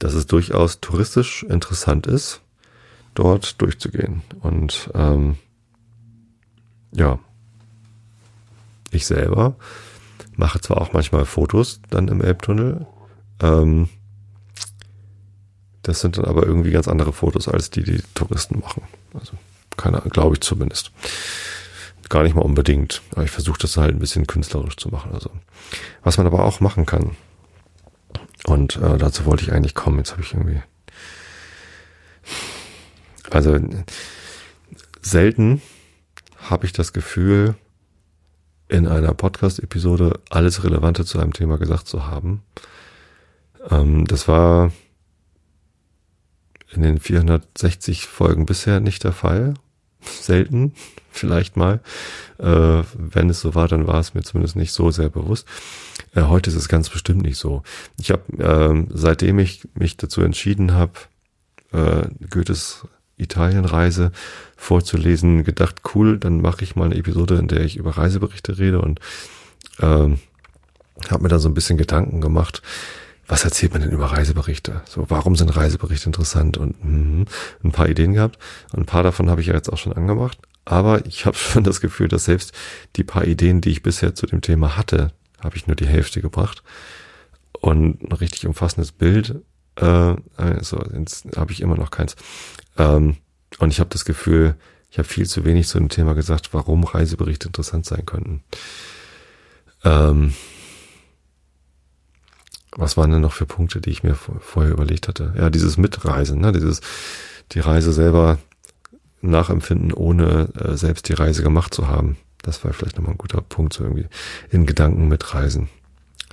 [0.00, 2.40] dass es durchaus touristisch interessant ist,
[3.14, 4.22] dort durchzugehen.
[4.40, 5.36] Und ähm,
[6.92, 7.20] ja,
[8.90, 9.54] ich selber
[10.36, 12.86] mache zwar auch manchmal Fotos dann im Elbtunnel,
[13.40, 13.88] ähm,
[15.82, 18.82] das sind dann aber irgendwie ganz andere Fotos, als die die Touristen machen.
[19.14, 19.32] Also
[19.76, 20.92] keine, glaube ich zumindest.
[22.08, 23.02] Gar nicht mal unbedingt.
[23.12, 25.12] Aber ich versuche das halt ein bisschen künstlerisch zu machen.
[25.12, 25.30] Also
[26.02, 27.16] was man aber auch machen kann.
[28.46, 29.98] Und äh, dazu wollte ich eigentlich kommen.
[29.98, 30.62] Jetzt habe ich irgendwie.
[33.30, 33.58] Also
[35.02, 35.62] selten
[36.36, 37.54] habe ich das Gefühl,
[38.68, 42.42] in einer Podcast-Episode alles Relevante zu einem Thema gesagt zu haben.
[43.68, 44.72] Ähm, das war
[46.72, 49.54] in den 460 Folgen bisher nicht der Fall.
[50.00, 50.74] Selten,
[51.10, 51.80] vielleicht mal.
[52.38, 55.46] Äh, wenn es so war, dann war es mir zumindest nicht so sehr bewusst.
[56.14, 57.62] Äh, heute ist es ganz bestimmt nicht so.
[57.98, 60.92] Ich habe, äh, seitdem ich mich dazu entschieden habe,
[61.72, 62.86] äh, Goethes
[63.16, 64.12] Italienreise
[64.56, 68.80] vorzulesen, gedacht, cool, dann mache ich mal eine Episode, in der ich über Reiseberichte rede
[68.80, 69.00] und
[69.78, 72.62] äh, habe mir da so ein bisschen Gedanken gemacht,
[73.30, 74.82] was erzählt man denn über Reiseberichte?
[74.86, 76.58] So, warum sind Reiseberichte interessant?
[76.58, 77.26] Und mh,
[77.62, 78.38] ein paar Ideen gehabt.
[78.76, 80.38] Ein paar davon habe ich ja jetzt auch schon angemacht.
[80.70, 82.52] Aber ich habe schon das Gefühl, dass selbst
[82.96, 85.12] die paar Ideen, die ich bisher zu dem Thema hatte,
[85.42, 86.62] habe ich nur die Hälfte gebracht.
[87.60, 89.34] Und ein richtig umfassendes Bild,
[89.76, 90.78] äh, also
[91.36, 92.14] habe ich immer noch keins.
[92.78, 93.16] Ähm,
[93.58, 94.54] und ich habe das Gefühl,
[94.90, 98.44] ich habe viel zu wenig zu dem Thema gesagt, warum Reiseberichte interessant sein könnten.
[99.84, 100.34] Ähm,
[102.76, 105.34] was waren denn noch für Punkte, die ich mir vorher überlegt hatte?
[105.36, 106.52] Ja, dieses Mitreisen, ne?
[106.52, 106.80] dieses
[107.52, 108.38] die Reise selber
[109.22, 112.16] nachempfinden, ohne äh, selbst die Reise gemacht zu haben.
[112.42, 114.06] Das war vielleicht nochmal ein guter Punkt, so irgendwie
[114.50, 115.68] in Gedanken mitreisen.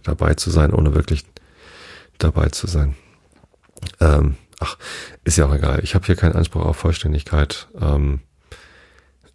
[0.04, 1.26] Dabei zu sein, ohne wirklich
[2.18, 2.96] dabei zu sein.
[4.00, 4.78] Ähm, ach,
[5.24, 5.82] ist ja auch egal.
[5.84, 7.68] Ich habe hier keinen Anspruch auf Vollständigkeit.
[7.80, 8.22] Ähm,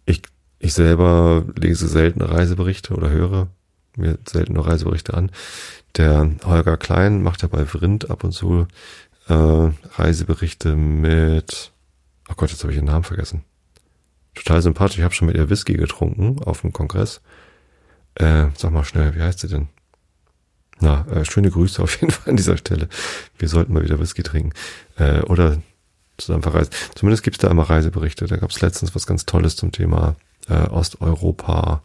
[0.05, 0.23] ich,
[0.59, 3.47] ich selber lese selten Reiseberichte oder höre
[3.95, 5.31] mir selten nur Reiseberichte an.
[5.97, 8.67] Der Holger Klein macht ja bei Vrind ab und zu
[9.27, 11.71] äh, Reiseberichte mit,
[12.29, 13.43] oh Gott, jetzt habe ich ihren Namen vergessen.
[14.35, 14.97] Total sympathisch.
[14.97, 17.21] Ich habe schon mit ihr Whisky getrunken auf dem Kongress.
[18.15, 19.69] Äh, sag mal schnell, wie heißt sie denn?
[20.79, 22.89] Na, äh, schöne Grüße auf jeden Fall an dieser Stelle.
[23.37, 24.53] Wir sollten mal wieder Whisky trinken.
[24.97, 25.61] Äh, oder
[26.17, 26.73] zusammen verreisen.
[26.95, 28.25] Zumindest gibt's da immer Reiseberichte.
[28.25, 30.15] Da gab's letztens was ganz Tolles zum Thema
[30.47, 31.83] äh, Osteuropa.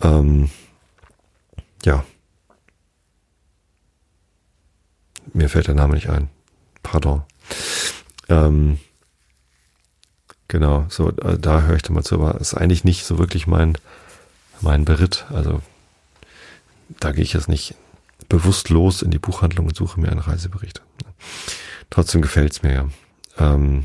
[0.00, 0.50] Ähm,
[1.84, 2.04] ja,
[5.32, 6.30] mir fällt der Name nicht ein.
[6.82, 7.22] Pardon.
[8.28, 8.78] Ähm,
[10.54, 13.48] genau, so, äh, da höre ich dann mal zu, aber ist eigentlich nicht so wirklich
[13.48, 13.76] mein,
[14.60, 15.26] mein Beritt.
[15.30, 15.60] Also,
[17.00, 17.74] da gehe ich jetzt nicht
[18.28, 20.80] bewusst los in die Buchhandlung und suche mir einen Reisebericht.
[21.90, 22.88] Trotzdem gefällt's mir ja.
[23.36, 23.84] Ähm,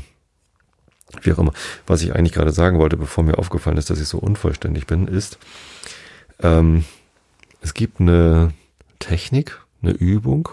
[1.22, 1.52] wie auch immer.
[1.88, 5.08] Was ich eigentlich gerade sagen wollte, bevor mir aufgefallen ist, dass ich so unvollständig bin,
[5.08, 5.38] ist,
[6.40, 6.84] ähm,
[7.62, 8.52] es gibt eine
[9.00, 10.48] Technik, eine Übung,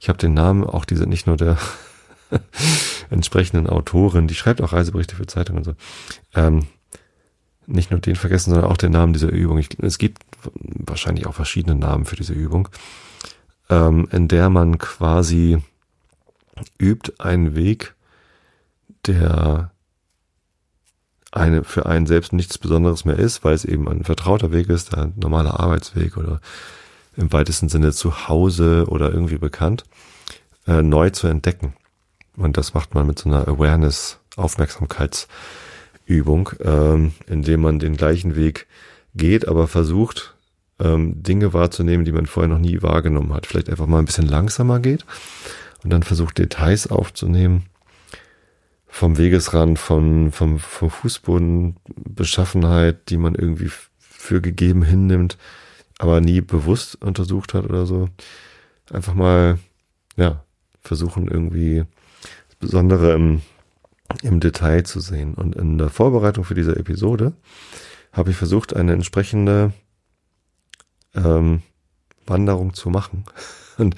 [0.00, 1.58] ich habe den Namen auch diese, nicht nur der
[3.10, 5.74] entsprechenden Autorin, die schreibt auch Reiseberichte für Zeitungen und so.
[6.34, 6.66] Ähm,
[7.66, 9.58] nicht nur den vergessen, sondern auch den Namen dieser Übung.
[9.58, 10.22] Ich, es gibt
[10.52, 12.68] wahrscheinlich auch verschiedene Namen für diese Übung,
[13.68, 15.58] ähm, in der man quasi
[16.78, 17.94] übt einen Weg,
[19.06, 19.72] der
[21.32, 24.94] eine für einen selbst nichts Besonderes mehr ist, weil es eben ein vertrauter Weg ist,
[24.94, 26.40] ein normaler Arbeitsweg oder
[27.16, 29.84] im weitesten Sinne zu Hause oder irgendwie bekannt,
[30.66, 31.74] äh, neu zu entdecken.
[32.36, 38.66] Und das macht man mit so einer Awareness, Aufmerksamkeitsübung, ähm, indem man den gleichen Weg
[39.14, 40.34] geht, aber versucht,
[40.78, 43.46] ähm, Dinge wahrzunehmen, die man vorher noch nie wahrgenommen hat.
[43.46, 45.06] Vielleicht einfach mal ein bisschen langsamer geht
[45.82, 47.64] und dann versucht, Details aufzunehmen
[48.86, 55.38] vom Wegesrand, von, vom, vom Fußbodenbeschaffenheit, die man irgendwie für gegeben hinnimmt
[55.98, 58.08] aber nie bewusst untersucht hat oder so.
[58.90, 59.58] einfach mal,
[60.16, 60.44] ja,
[60.80, 61.84] versuchen irgendwie
[62.58, 63.42] Besondere im,
[64.22, 65.34] im Detail zu sehen.
[65.34, 67.34] Und in der Vorbereitung für diese Episode
[68.12, 69.72] habe ich versucht, eine entsprechende
[71.14, 71.62] ähm,
[72.26, 73.24] Wanderung zu machen.
[73.78, 73.94] Und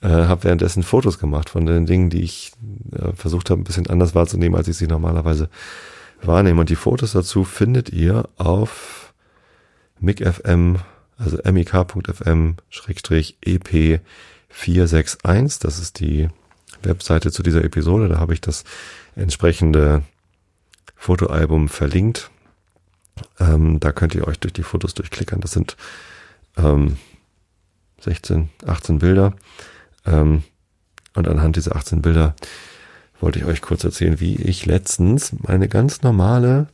[0.00, 2.52] äh, habe währenddessen Fotos gemacht von den Dingen, die ich
[2.92, 5.48] äh, versucht habe, ein bisschen anders wahrzunehmen, als ich sie normalerweise
[6.22, 6.60] wahrnehme.
[6.60, 9.12] Und die Fotos dazu findet ihr auf
[10.00, 10.76] micfm,
[11.16, 12.56] also mik.fm
[13.40, 14.00] EP
[14.48, 15.58] 461.
[15.58, 16.28] Das ist die
[16.82, 18.08] Webseite zu dieser Episode.
[18.08, 18.64] Da habe ich das
[19.16, 20.02] entsprechende
[20.96, 22.30] Fotoalbum verlinkt.
[23.40, 25.40] Ähm, da könnt ihr euch durch die Fotos durchklickern.
[25.40, 25.76] Das sind
[26.56, 26.96] ähm,
[28.00, 29.34] 16, 18 Bilder.
[30.06, 30.42] Ähm,
[31.14, 32.34] und anhand dieser 18 Bilder
[33.20, 36.68] wollte ich euch kurz erzählen, wie ich letztens meine ganz normale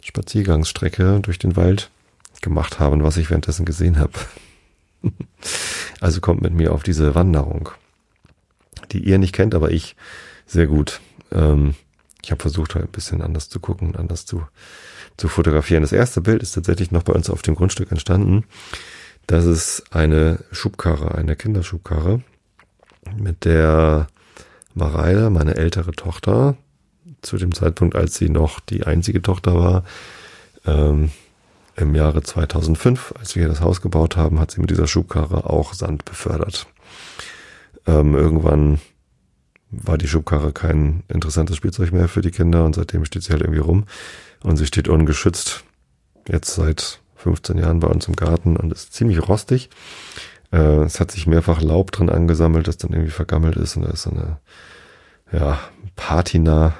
[0.00, 1.90] Spaziergangsstrecke durch den Wald
[2.40, 4.12] gemacht habe und was ich währenddessen gesehen habe.
[6.00, 7.70] also kommt mit mir auf diese Wanderung,
[8.92, 9.96] die ihr nicht kennt, aber ich
[10.46, 11.00] sehr gut.
[11.32, 11.74] Ähm,
[12.22, 14.46] ich habe versucht, halt ein bisschen anders zu gucken und anders zu,
[15.16, 15.82] zu fotografieren.
[15.82, 18.44] Das erste Bild ist tatsächlich noch bei uns auf dem Grundstück entstanden.
[19.26, 22.22] Das ist eine Schubkarre, eine Kinderschubkarre
[23.16, 24.08] mit der
[24.74, 26.56] Mareile, meine ältere Tochter,
[27.22, 29.84] zu dem Zeitpunkt, als sie noch die einzige Tochter war,
[30.66, 31.10] ähm,
[31.76, 35.48] im Jahre 2005, als wir hier das Haus gebaut haben, hat sie mit dieser Schubkarre
[35.48, 36.66] auch Sand befördert.
[37.86, 38.80] Ähm, irgendwann
[39.70, 43.42] war die Schubkarre kein interessantes Spielzeug mehr für die Kinder und seitdem steht sie halt
[43.42, 43.84] irgendwie rum
[44.42, 45.64] und sie steht ungeschützt
[46.28, 49.70] jetzt seit 15 Jahren bei uns im Garten und ist ziemlich rostig.
[50.52, 53.90] Äh, es hat sich mehrfach Laub drin angesammelt, das dann irgendwie vergammelt ist und da
[53.90, 54.38] ist so eine,
[55.32, 55.58] ja,
[55.96, 56.74] Patina,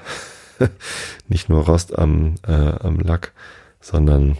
[1.27, 3.33] nicht nur Rost am, äh, am Lack,
[3.81, 4.37] sondern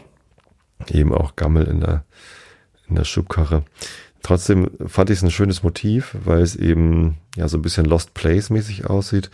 [0.90, 2.06] eben auch Gammel in der,
[2.88, 3.64] in der Schubkarre.
[4.28, 8.14] Trotzdem fand ich es ein schönes Motiv, weil es eben ja so ein bisschen Lost
[8.14, 9.32] Place mäßig aussieht.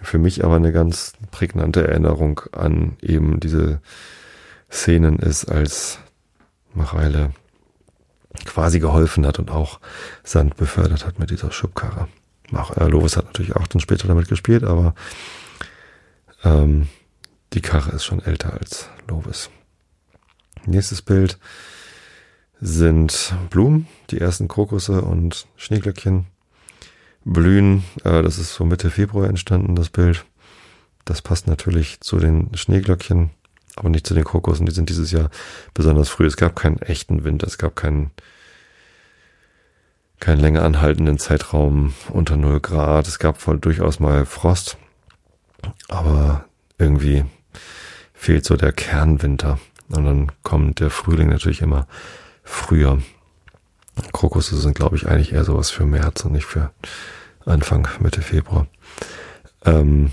[0.00, 3.82] Für mich aber eine ganz prägnante Erinnerung an eben diese
[4.70, 5.98] Szenen ist, als
[6.72, 7.34] Mareile
[8.46, 9.80] quasi geholfen hat und auch
[10.24, 12.08] Sand befördert hat mit dieser Schubkarre.
[12.54, 14.94] Auch äh, Lovis hat natürlich auch dann später damit gespielt, aber
[16.42, 16.88] ähm,
[17.52, 19.50] die Karre ist schon älter als Lovis.
[20.64, 21.38] Nächstes Bild
[22.62, 26.26] sind Blumen, die ersten Krokusse und Schneeglöckchen
[27.24, 27.84] blühen.
[28.04, 30.24] Äh, das ist so Mitte Februar entstanden, das Bild.
[31.04, 33.30] Das passt natürlich zu den Schneeglöckchen
[33.76, 34.66] aber nicht zu den Krokussen.
[34.66, 35.30] Die sind dieses Jahr
[35.74, 36.26] besonders früh.
[36.26, 38.10] Es gab keinen echten Winter, es gab keinen,
[40.20, 43.08] keinen länger anhaltenden Zeitraum unter 0 Grad.
[43.08, 44.76] Es gab voll durchaus mal Frost,
[45.88, 46.44] aber
[46.78, 47.24] irgendwie
[48.14, 49.58] fehlt so der Kernwinter.
[49.88, 51.86] Und dann kommt der Frühling natürlich immer
[52.42, 53.00] früher.
[54.12, 56.72] Krokusse sind, glaube ich, eigentlich eher sowas für März und nicht für
[57.44, 58.66] Anfang, Mitte Februar.
[59.64, 60.12] Ähm,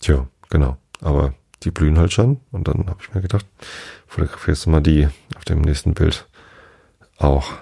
[0.00, 0.76] tja, genau.
[1.00, 2.40] Aber die blühen halt schon.
[2.50, 3.46] Und dann habe ich mir gedacht,
[4.06, 6.28] fotografierst du mal die auf dem nächsten Bild
[7.18, 7.52] auch.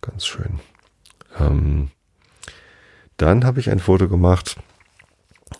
[0.00, 0.60] Ganz schön.
[1.38, 1.90] Ähm,
[3.16, 4.56] dann habe ich ein Foto gemacht.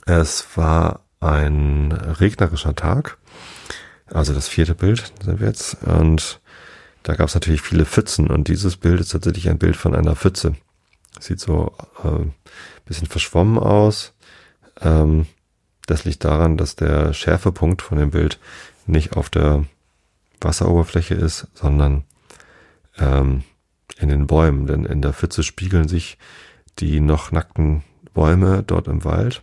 [0.07, 3.19] Es war ein regnerischer Tag.
[4.13, 5.83] Also das vierte Bild sind wir jetzt.
[5.85, 6.41] Und
[7.03, 8.29] da gab es natürlich viele Pfützen.
[8.29, 10.55] Und dieses Bild ist tatsächlich ein Bild von einer Pfütze.
[11.19, 11.73] Sieht so
[12.05, 12.27] äh,
[12.85, 14.13] bisschen verschwommen aus.
[14.81, 15.27] Ähm,
[15.87, 18.39] das liegt daran, dass der Schärfepunkt von dem Bild
[18.87, 19.65] nicht auf der
[20.41, 22.05] Wasseroberfläche ist, sondern
[22.99, 23.45] ähm,
[23.99, 24.67] in den Bäumen.
[24.67, 26.19] Denn in der Pfütze spiegeln sich
[26.79, 27.83] die noch nackten
[28.15, 29.43] Bäume dort im Wald.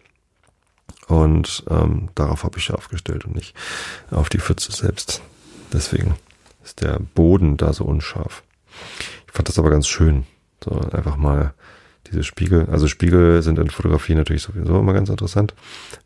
[1.09, 3.55] Und ähm, darauf habe ich scharf gestellt und nicht
[4.11, 5.23] auf die Pfütze selbst.
[5.73, 6.15] Deswegen
[6.63, 8.43] ist der Boden da so unscharf.
[9.25, 10.27] Ich fand das aber ganz schön.
[10.63, 11.55] So einfach mal
[12.11, 15.55] diese Spiegel, also Spiegel sind in Fotografie natürlich sowieso immer ganz interessant.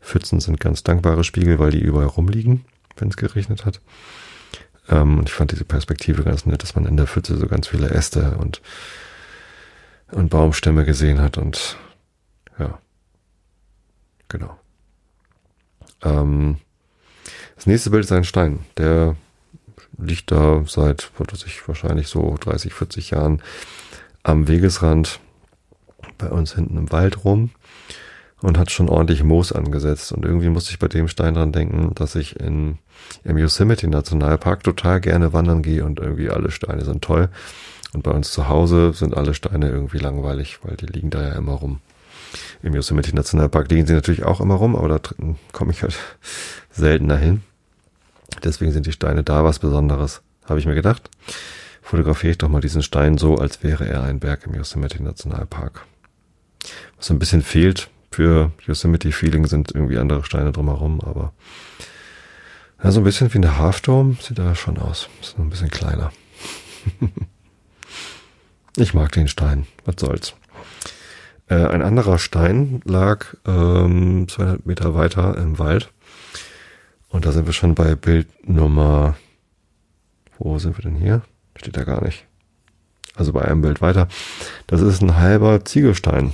[0.00, 2.64] Pfützen sind ganz dankbare Spiegel, weil die überall rumliegen,
[2.96, 3.82] wenn es geregnet hat.
[4.88, 7.68] Ähm, und ich fand diese Perspektive ganz nett, dass man in der Pfütze so ganz
[7.68, 8.62] viele Äste und,
[10.12, 11.76] und Baumstämme gesehen hat und
[12.58, 12.78] ja,
[14.28, 14.58] genau.
[16.04, 16.58] Ähm,
[17.56, 19.16] das nächste Bild ist ein Stein, der
[19.98, 23.42] liegt da seit, was weiß ich, wahrscheinlich so 30, 40 Jahren
[24.22, 25.20] am Wegesrand
[26.18, 27.50] bei uns hinten im Wald rum
[28.40, 30.12] und hat schon ordentlich Moos angesetzt.
[30.12, 32.78] Und irgendwie musste ich bei dem Stein dran denken, dass ich in,
[33.22, 37.28] im Yosemite Nationalpark total gerne wandern gehe und irgendwie alle Steine sind toll.
[37.94, 41.34] Und bei uns zu Hause sind alle Steine irgendwie langweilig, weil die liegen da ja
[41.34, 41.80] immer rum.
[42.62, 45.00] Im Yosemite Nationalpark liegen sie natürlich auch immer rum, aber da
[45.52, 45.96] komme ich halt
[46.70, 47.42] seltener hin.
[48.42, 51.10] Deswegen sind die Steine da was Besonderes, habe ich mir gedacht.
[51.82, 55.86] fotografiere ich doch mal diesen Stein so, als wäre er ein Berg im Yosemite Nationalpark.
[56.96, 61.32] Was ein bisschen fehlt für Yosemite Feeling sind irgendwie andere Steine drumherum, aber
[62.82, 65.08] ja, so ein bisschen wie eine Half Dome sieht er schon aus.
[65.20, 66.12] Ist nur ein bisschen kleiner.
[68.76, 69.66] ich mag den Stein.
[69.84, 70.34] Was soll's.
[71.48, 75.90] Äh, ein anderer Stein lag ähm, 200 Meter weiter im Wald.
[77.08, 79.16] Und da sind wir schon bei Bild Nummer.
[80.38, 81.22] Wo sind wir denn hier?
[81.56, 82.24] Steht da gar nicht.
[83.14, 84.08] Also bei einem Bild weiter.
[84.66, 86.32] Das ist ein halber Ziegelstein.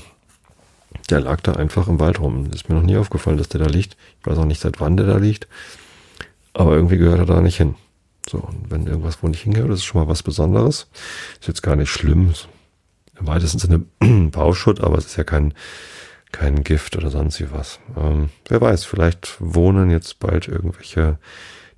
[1.10, 2.50] Der lag da einfach im Wald rum.
[2.52, 3.96] Ist mir noch nie aufgefallen, dass der da liegt.
[4.20, 5.48] Ich weiß auch nicht, seit wann der da liegt.
[6.54, 7.74] Aber irgendwie gehört er da nicht hin.
[8.28, 10.88] So, und wenn irgendwas wo nicht hingehört, das ist schon mal was Besonderes.
[11.40, 12.32] Ist jetzt gar nicht schlimm.
[13.20, 13.84] Im weitesten Sinne
[14.30, 15.54] Bauschutt, aber es ist ja kein,
[16.32, 17.78] kein Gift oder sonst wie was.
[17.96, 21.18] Ähm, wer weiß, vielleicht wohnen jetzt bald irgendwelche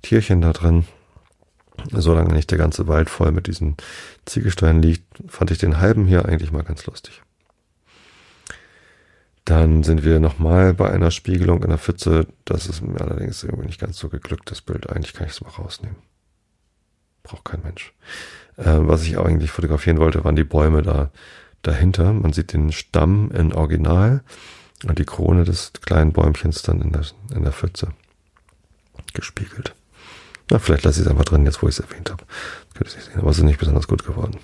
[0.01, 0.85] Tierchen da drin.
[1.91, 3.75] Solange nicht der ganze Wald voll mit diesen
[4.25, 7.21] Ziegelsteinen liegt, fand ich den halben hier eigentlich mal ganz lustig.
[9.43, 12.27] Dann sind wir nochmal bei einer Spiegelung in der Pfütze.
[12.45, 14.89] Das ist mir allerdings irgendwie nicht ganz so geglückt, das Bild.
[14.89, 15.97] Eigentlich kann ich es mal rausnehmen.
[17.23, 17.93] Braucht kein Mensch.
[18.57, 21.11] Äh, was ich eigentlich fotografieren wollte, waren die Bäume da
[21.61, 22.13] dahinter.
[22.13, 24.21] Man sieht den Stamm in Original
[24.85, 27.89] und die Krone des kleinen Bäumchens dann in der, in der Pfütze
[29.13, 29.73] gespiegelt.
[30.49, 32.25] Na, vielleicht lasse ich es einfach drin, jetzt wo ich es erwähnt habe.
[32.25, 34.37] Das könnte ich nicht sehen, aber es ist nicht besonders gut geworden.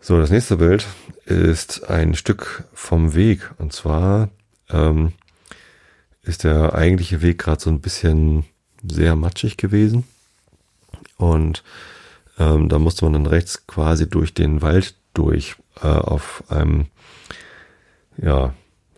[0.00, 0.86] So, das nächste Bild
[1.24, 3.50] ist ein Stück vom Weg.
[3.58, 4.28] Und zwar
[4.70, 5.12] ähm,
[6.22, 8.44] ist der eigentliche Weg gerade so ein bisschen
[8.82, 10.04] sehr matschig gewesen.
[11.16, 11.62] Und
[12.38, 16.86] ähm, da musste man dann rechts quasi durch den Wald durch äh, auf einem
[18.18, 18.52] ja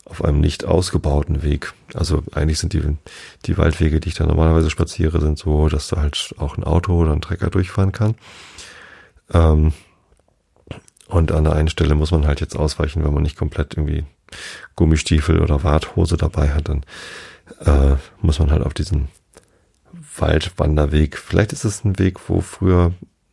[0.04, 1.74] auf einem nicht ausgebauten Weg.
[1.94, 2.96] Also eigentlich sind die
[3.46, 6.94] die Waldwege, die ich da normalerweise spaziere, sind so, dass da halt auch ein Auto
[6.94, 8.14] oder ein Trecker durchfahren kann.
[9.32, 9.72] Ähm,
[11.08, 14.04] und an der einen Stelle muss man halt jetzt ausweichen, wenn man nicht komplett irgendwie
[14.76, 16.84] Gummistiefel oder Warthose dabei hat, dann
[17.64, 19.08] äh, muss man halt auf diesen
[20.20, 21.16] Waldwanderweg.
[21.16, 22.92] Vielleicht ist es ein Weg, wo früher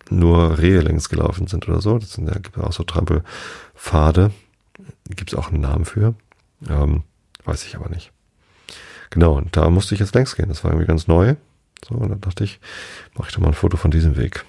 [0.10, 1.98] nur Rehe längs gelaufen sind oder so.
[1.98, 4.32] Das sind, da gibt auch so Trampelpfade.
[5.10, 6.16] Gibt es auch einen Namen für.
[6.70, 7.04] Ähm,
[7.44, 8.12] weiß ich aber nicht.
[9.10, 10.50] Genau, und da musste ich jetzt längs gehen.
[10.50, 11.36] Das war irgendwie ganz neu.
[11.88, 12.60] So, und dann dachte ich,
[13.16, 14.46] mache ich doch mal ein Foto von diesem Weg.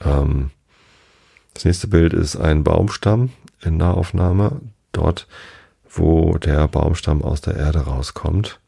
[0.00, 0.50] Ähm,
[1.54, 3.30] das nächste Bild ist ein Baumstamm
[3.60, 4.60] in Nahaufnahme,
[4.92, 5.26] dort,
[5.88, 8.59] wo der Baumstamm aus der Erde rauskommt.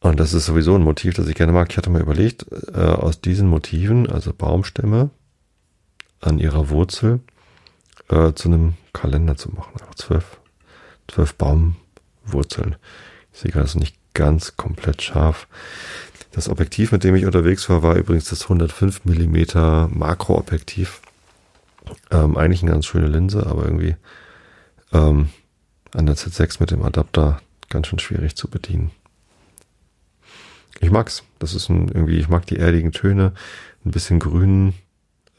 [0.00, 1.68] Und das ist sowieso ein Motiv, das ich gerne mag.
[1.70, 5.10] Ich hatte mal überlegt, äh, aus diesen Motiven, also Baumstämme
[6.20, 7.20] an ihrer Wurzel,
[8.08, 9.72] äh, zu einem Kalender zu machen.
[9.74, 10.38] Also zwölf,
[11.08, 12.76] zwölf Baumwurzeln.
[13.32, 15.48] Ich sehe gerade, ist nicht ganz komplett scharf.
[16.32, 21.00] Das Objektiv, mit dem ich unterwegs war, war übrigens das 105 Millimeter Makroobjektiv.
[22.10, 23.96] Ähm, eigentlich eine ganz schöne Linse, aber irgendwie
[24.92, 25.30] ähm,
[25.94, 27.40] an der Z6 mit dem Adapter
[27.70, 28.90] ganz schön schwierig zu bedienen.
[30.80, 31.24] Ich mag's.
[31.38, 33.32] Das ist ein, irgendwie, ich mag die erdigen Töne,
[33.84, 34.74] ein bisschen grünen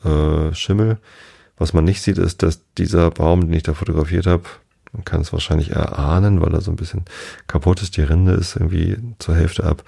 [0.04, 0.98] äh, Schimmel.
[1.58, 4.44] Was man nicht sieht, ist, dass dieser Baum, den ich da fotografiert habe,
[4.92, 7.06] man kann es wahrscheinlich erahnen, weil er so ein bisschen
[7.48, 7.98] kaputt ist.
[7.98, 9.84] Die Rinde ist irgendwie zur Hälfte ab.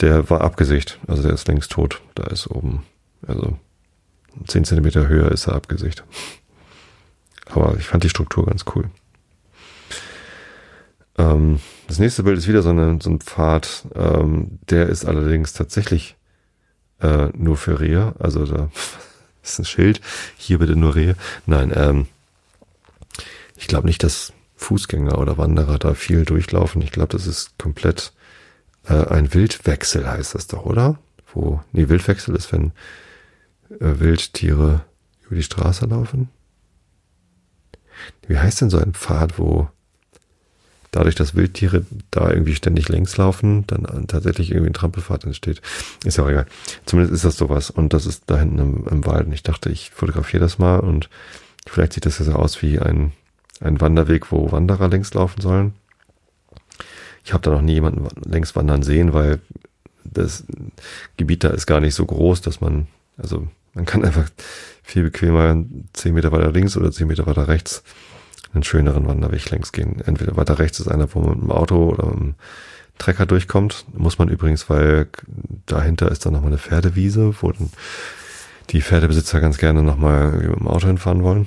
[0.00, 2.00] Der war abgesicht, also der ist längst tot.
[2.14, 2.84] Da ist oben,
[3.26, 3.58] also
[4.46, 6.04] zehn Zentimeter höher ist er abgesicht.
[7.46, 8.90] Aber ich fand die Struktur ganz cool.
[11.18, 13.86] Ähm, das nächste Bild ist wieder so, eine, so ein Pfad.
[13.94, 16.16] Ähm, der ist allerdings tatsächlich
[17.00, 18.14] äh, nur für Rehe.
[18.18, 18.70] Also da
[19.42, 20.00] ist ein Schild.
[20.36, 21.16] Hier bitte nur Rehe.
[21.46, 22.06] Nein, ähm,
[23.56, 26.82] ich glaube nicht, dass Fußgänger oder Wanderer da viel durchlaufen.
[26.82, 28.12] Ich glaube, das ist komplett
[28.84, 30.98] äh, ein Wildwechsel heißt das doch, oder?
[31.32, 32.72] Wo, nee, Wildwechsel ist, wenn
[33.70, 34.84] äh, Wildtiere
[35.26, 36.30] über die Straße laufen.
[38.26, 39.68] Wie heißt denn so ein Pfad, wo
[40.96, 45.60] dadurch, dass Wildtiere da irgendwie ständig längs laufen, dann tatsächlich irgendwie ein Trampelpfad entsteht.
[46.04, 46.46] Ist ja auch egal.
[46.86, 47.70] Zumindest ist das sowas.
[47.70, 49.26] Und das ist da hinten im, im Wald.
[49.26, 51.10] Und ich dachte, ich fotografiere das mal und
[51.66, 53.12] vielleicht sieht das ja so aus wie ein,
[53.60, 55.74] ein Wanderweg, wo Wanderer längs laufen sollen.
[57.24, 59.40] Ich habe da noch nie jemanden längs wandern sehen, weil
[60.04, 60.44] das
[61.18, 62.86] Gebiet da ist gar nicht so groß, dass man,
[63.18, 64.30] also man kann einfach
[64.82, 67.82] viel bequemer zehn Meter weiter links oder zehn Meter weiter rechts
[68.56, 70.00] einen schöneren Wanderweg längs gehen.
[70.04, 72.34] Entweder weiter rechts ist einer, wo man mit dem Auto oder mit dem
[72.98, 73.86] Trecker durchkommt.
[73.94, 75.08] Muss man übrigens, weil
[75.66, 77.52] dahinter ist dann nochmal eine Pferdewiese, wo
[78.70, 81.46] die Pferdebesitzer ganz gerne nochmal mit dem Auto hinfahren wollen,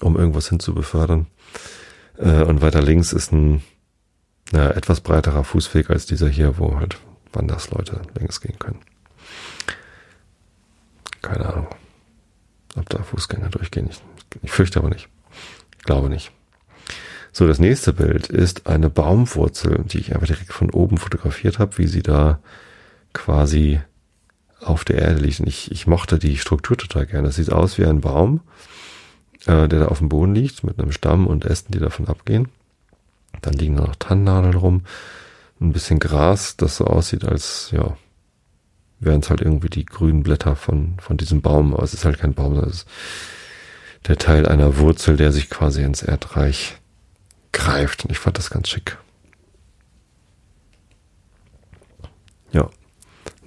[0.00, 1.26] um irgendwas hinzubefördern.
[2.18, 3.62] Äh, und weiter links ist ein
[4.52, 6.98] na, etwas breiterer Fußweg als dieser hier, wo halt
[7.32, 8.80] Wandersleute längs gehen können.
[11.20, 11.66] Keine Ahnung,
[12.76, 13.88] ob da Fußgänger durchgehen.
[13.90, 14.00] Ich,
[14.42, 15.08] ich fürchte aber nicht.
[15.86, 16.32] Glaube nicht.
[17.32, 21.78] So, das nächste Bild ist eine Baumwurzel, die ich einfach direkt von oben fotografiert habe,
[21.78, 22.40] wie sie da
[23.12, 23.80] quasi
[24.60, 25.40] auf der Erde liegt.
[25.40, 27.28] Und ich, ich mochte die Struktur total gerne.
[27.28, 28.40] Das sieht aus wie ein Baum,
[29.46, 32.48] äh, der da auf dem Boden liegt, mit einem Stamm und Ästen, die davon abgehen.
[33.42, 34.82] Dann liegen da noch Tannennadeln rum,
[35.60, 37.96] ein bisschen Gras, das so aussieht, als, ja,
[38.98, 41.74] wären es halt irgendwie die grünen Blätter von, von diesem Baum.
[41.74, 42.88] Aber es ist halt kein Baum, sondern es ist
[44.08, 46.76] der Teil einer Wurzel, der sich quasi ins Erdreich
[47.52, 48.04] greift.
[48.04, 48.98] Und ich fand das ganz schick.
[52.52, 52.70] Ja.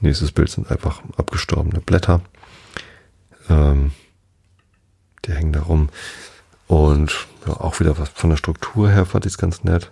[0.02, 2.22] Nächstes Bild sind einfach abgestorbene Blätter.
[3.50, 3.92] Ähm,
[5.26, 5.90] die hängen da rum.
[6.68, 9.92] Und ja, auch wieder was von der Struktur her fand ich es ganz nett.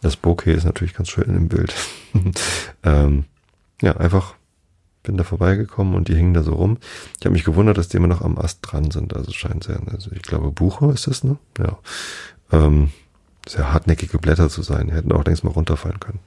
[0.00, 1.74] Das Bokeh ist natürlich ganz schön im Bild.
[2.84, 3.24] ähm,
[3.82, 4.34] ja, einfach
[5.02, 6.78] bin da vorbeigekommen und die hängen da so rum.
[7.18, 9.14] Ich habe mich gewundert, dass die immer noch am Ast dran sind.
[9.14, 11.38] Also scheint sehr, also ich glaube Buche ist das, ne?
[11.58, 11.78] Ja.
[12.52, 12.90] Ähm,
[13.48, 14.88] sehr hartnäckige Blätter zu sein.
[14.88, 16.20] Die hätten auch längst mal runterfallen können.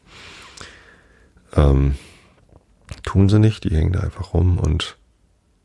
[1.55, 1.95] Ähm,
[3.03, 4.97] tun sie nicht, die hängen da einfach rum und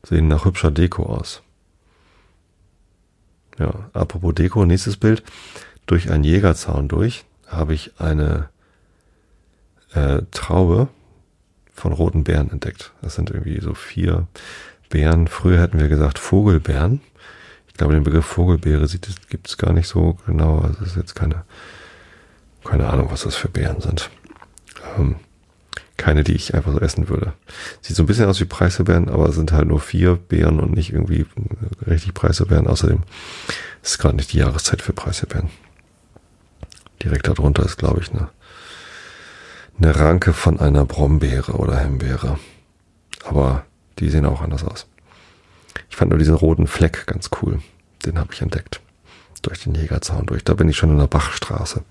[0.02, 1.42] sehen nach hübscher Deko aus.
[3.58, 5.22] Ja, apropos Deko, nächstes Bild.
[5.86, 8.50] Durch einen Jägerzaun durch habe ich eine
[9.94, 10.88] äh, Traube
[11.76, 12.92] von roten Bären entdeckt.
[13.02, 14.26] Das sind irgendwie so vier
[14.88, 15.28] Bären.
[15.28, 17.00] Früher hätten wir gesagt Vogelbären.
[17.68, 18.88] Ich glaube, den Begriff Vogelbeere
[19.28, 20.60] gibt es gar nicht so genau.
[20.60, 21.44] Also es ist jetzt keine,
[22.64, 24.10] keine Ahnung, was das für Bären sind.
[24.96, 25.16] Ähm,
[25.96, 27.32] keine, die ich einfach so essen würde.
[27.80, 30.92] Sieht so ein bisschen aus wie Preiselbeeren, aber sind halt nur vier Beeren und nicht
[30.92, 31.26] irgendwie
[31.86, 32.66] richtig Preiselbeeren.
[32.66, 33.02] Außerdem
[33.82, 35.50] ist es gerade nicht die Jahreszeit für Preiselbeeren.
[37.02, 38.28] Direkt darunter ist, glaube ich, eine,
[39.78, 42.38] eine Ranke von einer Brombeere oder Himbeere.
[43.24, 43.64] Aber
[43.98, 44.86] die sehen auch anders aus.
[45.90, 47.60] Ich fand nur diesen roten Fleck ganz cool.
[48.04, 48.80] Den habe ich entdeckt.
[49.42, 50.44] Durch den Jägerzaun durch.
[50.44, 51.84] Da bin ich schon in der Bachstraße.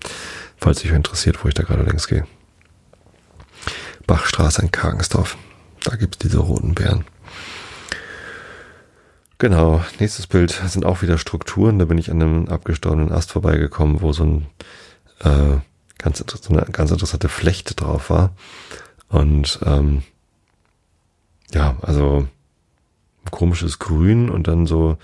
[0.56, 2.26] Falls sich interessiert, wo ich da gerade längs gehe.
[4.06, 5.36] Bachstraße in Kargensdorf.
[5.84, 7.04] Da gibt's diese roten Bären.
[9.38, 11.78] Genau, nächstes Bild sind auch wieder Strukturen.
[11.78, 14.46] Da bin ich an einem abgestorbenen Ast vorbeigekommen, wo so ein
[15.20, 15.60] äh,
[15.98, 18.34] ganz, so eine ganz interessante Flechte drauf war.
[19.08, 20.02] Und ähm,
[21.52, 22.28] ja, also
[23.30, 24.98] komisches Grün und dann so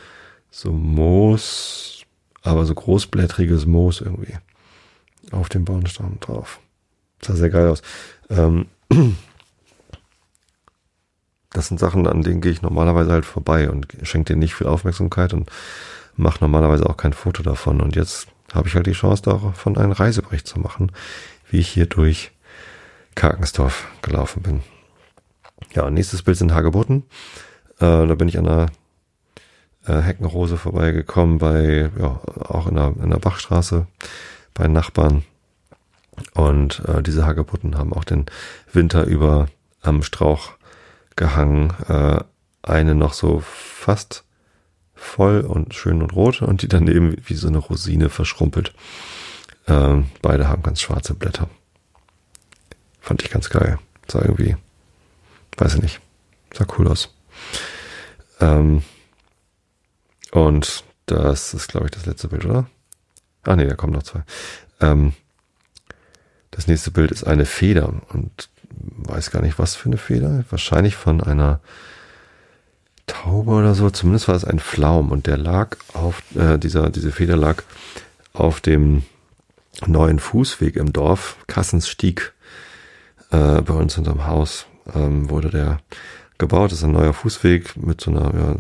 [0.52, 2.04] so Moos,
[2.42, 4.36] aber so großblättriges Moos irgendwie
[5.32, 6.60] auf dem Baumstamm drauf.
[7.22, 7.82] sah sehr geil aus.
[8.28, 8.66] Ähm,
[11.50, 14.66] das sind Sachen, an denen gehe ich normalerweise halt vorbei und schenke denen nicht viel
[14.66, 15.50] Aufmerksamkeit und
[16.16, 17.80] mache normalerweise auch kein Foto davon.
[17.80, 20.92] Und jetzt habe ich halt die Chance, davon einen Reisebericht zu machen,
[21.50, 22.32] wie ich hier durch
[23.14, 24.62] Karkensdorf gelaufen bin.
[25.74, 27.04] Ja, nächstes Bild sind Hagebutten.
[27.78, 28.66] Äh, da bin ich an einer
[29.86, 33.86] äh, Heckenrose vorbeigekommen bei, ja, auch in der, in der Bachstraße
[34.54, 35.24] bei Nachbarn.
[36.34, 38.26] Und äh, diese Hagebutten haben auch den
[38.72, 39.48] Winter über
[39.80, 40.52] am Strauch
[41.16, 41.72] gehangen.
[41.88, 42.20] Äh,
[42.62, 44.24] eine noch so fast
[45.02, 48.72] voll und schön und rot und die daneben wie so eine Rosine verschrumpelt.
[49.66, 51.48] Äh, beide haben ganz schwarze Blätter.
[53.00, 53.78] Fand ich ganz geil.
[54.08, 54.56] Sah irgendwie,
[55.56, 56.00] weiß ich nicht,
[56.54, 57.14] sah cool aus.
[58.40, 58.82] Ähm,
[60.30, 62.66] und das ist, glaube ich, das letzte Bild, oder?
[63.42, 64.22] Ah nee, da kommen noch zwei.
[64.80, 65.12] Ähm,
[66.50, 70.44] das nächste Bild ist eine Feder und weiß gar nicht, was für eine Feder.
[70.50, 71.60] Wahrscheinlich von einer
[73.12, 73.90] Taube oder so.
[73.90, 77.62] Zumindest war es ein Pflaum und der lag auf, äh, dieser, diese Feder lag
[78.32, 79.02] auf dem
[79.86, 82.32] neuen Fußweg im Dorf, Kassensstieg,
[83.30, 85.80] äh, bei uns unterm Haus, ähm, wurde der
[86.38, 86.72] gebaut.
[86.72, 88.56] Das ist ein neuer Fußweg mit so einer, ja,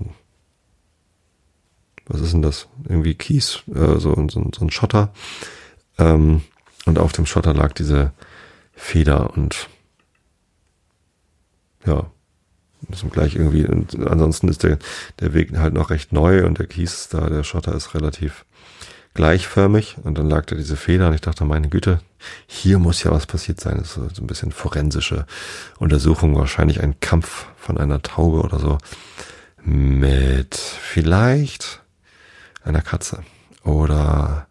[2.06, 2.68] was ist denn das?
[2.86, 5.14] Irgendwie Kies, äh, so, so, so ein Schotter.
[5.98, 6.42] Ähm,
[6.84, 8.12] und auf dem Schotter lag diese
[8.74, 9.68] Feder und
[11.86, 12.10] ja,
[12.90, 14.78] ist gleich irgendwie, und ansonsten ist der,
[15.20, 18.44] der Weg halt noch recht neu und der Kies da, der Schotter ist relativ
[19.14, 22.00] gleichförmig und dann lag da diese Feder und ich dachte, meine Güte,
[22.46, 23.76] hier muss ja was passiert sein.
[23.78, 25.26] Das ist so ein bisschen forensische
[25.78, 28.78] Untersuchung, wahrscheinlich ein Kampf von einer Taube oder so
[29.64, 31.82] mit vielleicht
[32.64, 33.22] einer Katze
[33.64, 34.46] oder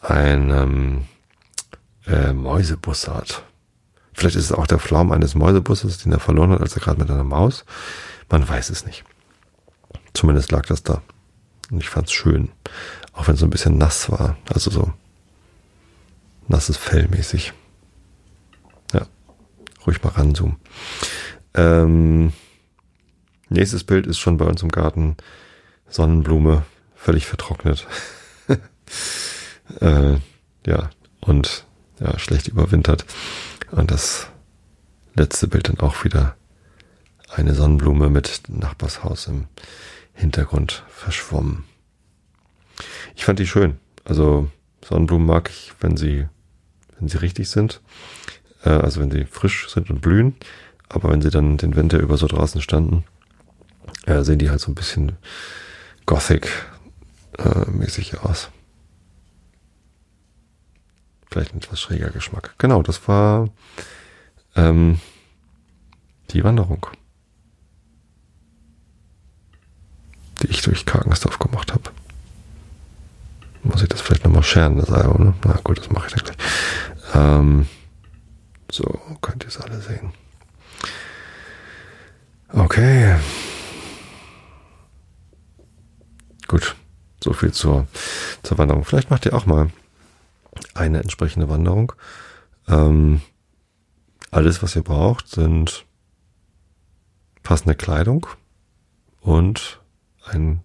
[0.00, 1.04] einem
[2.06, 3.45] äh, Mäusebussard.
[4.16, 6.98] Vielleicht ist es auch der Flaum eines Mäusebusses, den er verloren hat, als er gerade
[6.98, 7.66] mit einer Maus.
[8.30, 9.04] Man weiß es nicht.
[10.14, 11.02] Zumindest lag das da.
[11.70, 12.48] Und ich fand es schön.
[13.12, 14.38] Auch wenn es so ein bisschen nass war.
[14.48, 14.90] Also so
[16.48, 17.52] nasses Fell mäßig.
[18.94, 19.06] Ja,
[19.86, 20.56] ruhig mal ranzoomen.
[21.52, 22.32] Ähm,
[23.50, 25.18] nächstes Bild ist schon bei uns im Garten.
[25.90, 26.64] Sonnenblume,
[26.94, 27.86] völlig vertrocknet.
[29.80, 30.14] äh,
[30.66, 30.90] ja,
[31.20, 31.66] und
[32.00, 33.04] ja, schlecht überwintert.
[33.70, 34.28] Und das
[35.14, 36.36] letzte Bild dann auch wieder
[37.34, 39.46] eine Sonnenblume mit Nachbarshaus im
[40.14, 41.64] Hintergrund verschwommen.
[43.14, 43.78] Ich fand die schön.
[44.04, 44.50] Also
[44.84, 46.26] Sonnenblumen mag ich, wenn sie,
[46.98, 47.80] wenn sie richtig sind.
[48.64, 50.36] Äh, also wenn sie frisch sind und blühen.
[50.88, 53.04] Aber wenn sie dann den Winter über so draußen standen,
[54.06, 55.16] äh, sehen die halt so ein bisschen
[56.06, 58.50] Gothic-mäßig äh, aus.
[61.30, 62.54] Vielleicht ein etwas schräger Geschmack.
[62.58, 63.48] Genau, das war
[64.54, 65.00] ähm,
[66.30, 66.86] die Wanderung,
[70.42, 71.90] die ich durch Karkensdorf gemacht habe.
[73.62, 75.34] Muss ich das vielleicht nochmal scheren, das Album, ne?
[75.44, 76.36] Na gut, das mache ich dann gleich.
[77.14, 77.66] Ähm,
[78.70, 78.84] so,
[79.20, 80.12] könnt ihr es alle sehen.
[82.52, 83.16] Okay.
[86.46, 86.76] Gut,
[87.22, 87.88] so viel zur,
[88.42, 88.84] zur Wanderung.
[88.84, 89.70] Vielleicht macht ihr auch mal
[90.74, 91.92] eine entsprechende Wanderung.
[92.68, 93.20] Ähm,
[94.30, 95.86] alles, was ihr braucht, sind
[97.42, 98.26] passende Kleidung
[99.20, 99.80] und
[100.24, 100.60] einen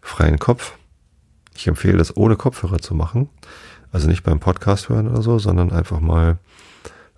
[0.00, 0.74] freien Kopf.
[1.54, 3.28] Ich empfehle das ohne Kopfhörer zu machen.
[3.92, 6.38] Also nicht beim Podcast hören oder so, sondern einfach mal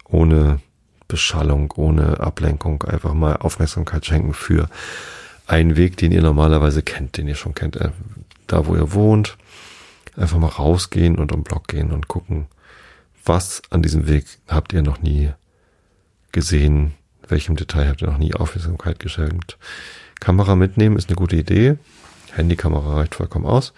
[0.05, 0.61] ohne
[1.09, 4.69] Beschallung, ohne Ablenkung, einfach mal Aufmerksamkeit schenken für
[5.47, 7.91] einen Weg, den ihr normalerweise kennt, den ihr schon kennt, äh,
[8.47, 9.38] da wo ihr wohnt.
[10.19, 12.47] Einfach mal rausgehen und um Block gehen und gucken,
[13.25, 15.31] was an diesem Weg habt ihr noch nie
[16.33, 16.95] gesehen,
[17.29, 19.59] welchem Detail habt ihr noch nie Aufmerksamkeit geschenkt.
[20.19, 21.77] Kamera mitnehmen ist eine gute Idee.
[22.33, 23.73] Handykamera reicht vollkommen aus.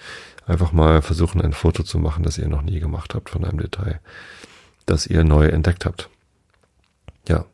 [0.46, 3.60] Einfach mal versuchen, ein Foto zu machen, das ihr noch nie gemacht habt von einem
[3.60, 4.00] Detail,
[4.86, 6.08] das ihr neu entdeckt habt.
[7.28, 7.44] Ja,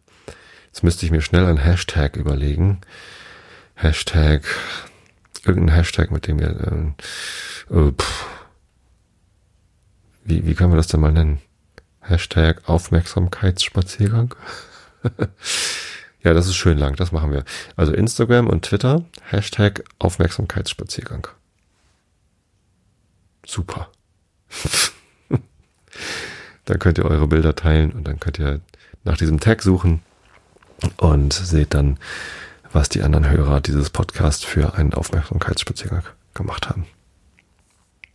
[0.66, 2.80] jetzt müsste ich mir schnell ein Hashtag überlegen.
[3.74, 4.44] Hashtag,
[5.44, 6.94] irgendein Hashtag, mit dem wir,
[7.70, 7.92] äh, äh,
[10.26, 11.40] wie, wie können wir das denn mal nennen?
[12.00, 14.34] Hashtag Aufmerksamkeitsspaziergang.
[16.22, 17.44] ja, das ist schön lang, das machen wir.
[17.76, 21.28] Also Instagram und Twitter, Hashtag Aufmerksamkeitsspaziergang.
[23.46, 23.88] Super.
[26.64, 28.60] dann könnt ihr eure Bilder teilen und dann könnt ihr
[29.04, 30.02] nach diesem Tag suchen
[30.96, 31.98] und seht dann,
[32.72, 36.02] was die anderen Hörer dieses Podcasts für einen Aufmerksamkeitsspaziergang
[36.34, 36.86] gemacht haben.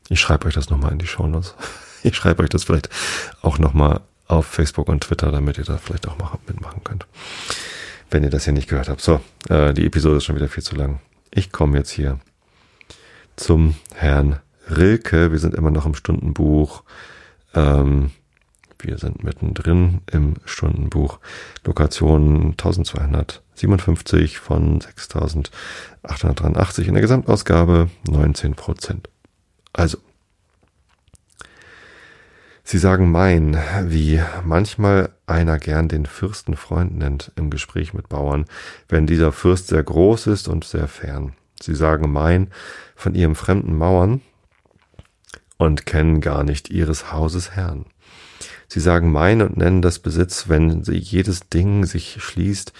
[0.09, 1.55] Ich schreibe euch das nochmal in die Show Notes.
[2.03, 2.89] Ich schreibe euch das vielleicht
[3.41, 7.05] auch nochmal auf Facebook und Twitter, damit ihr da vielleicht auch mal mitmachen könnt.
[8.09, 9.01] Wenn ihr das hier nicht gehört habt.
[9.01, 10.99] So, äh, die Episode ist schon wieder viel zu lang.
[11.31, 12.19] Ich komme jetzt hier
[13.35, 14.39] zum Herrn
[14.69, 15.31] Rilke.
[15.31, 16.83] Wir sind immer noch im Stundenbuch.
[17.53, 18.11] Ähm,
[18.79, 21.19] wir sind mittendrin im Stundenbuch.
[21.65, 29.09] Lokation 1257 von 6883 in der Gesamtausgabe 19 Prozent.
[29.73, 29.99] Also,
[32.71, 38.45] Sie sagen mein, wie manchmal einer gern den Fürsten Freund nennt im Gespräch mit Bauern,
[38.87, 41.33] wenn dieser Fürst sehr groß ist und sehr fern.
[41.61, 42.47] Sie sagen mein
[42.95, 44.21] von ihrem fremden Mauern
[45.57, 47.87] und kennen gar nicht ihres Hauses Herrn.
[48.69, 52.71] Sie sagen mein und nennen das Besitz, wenn sie jedes Ding sich schließt,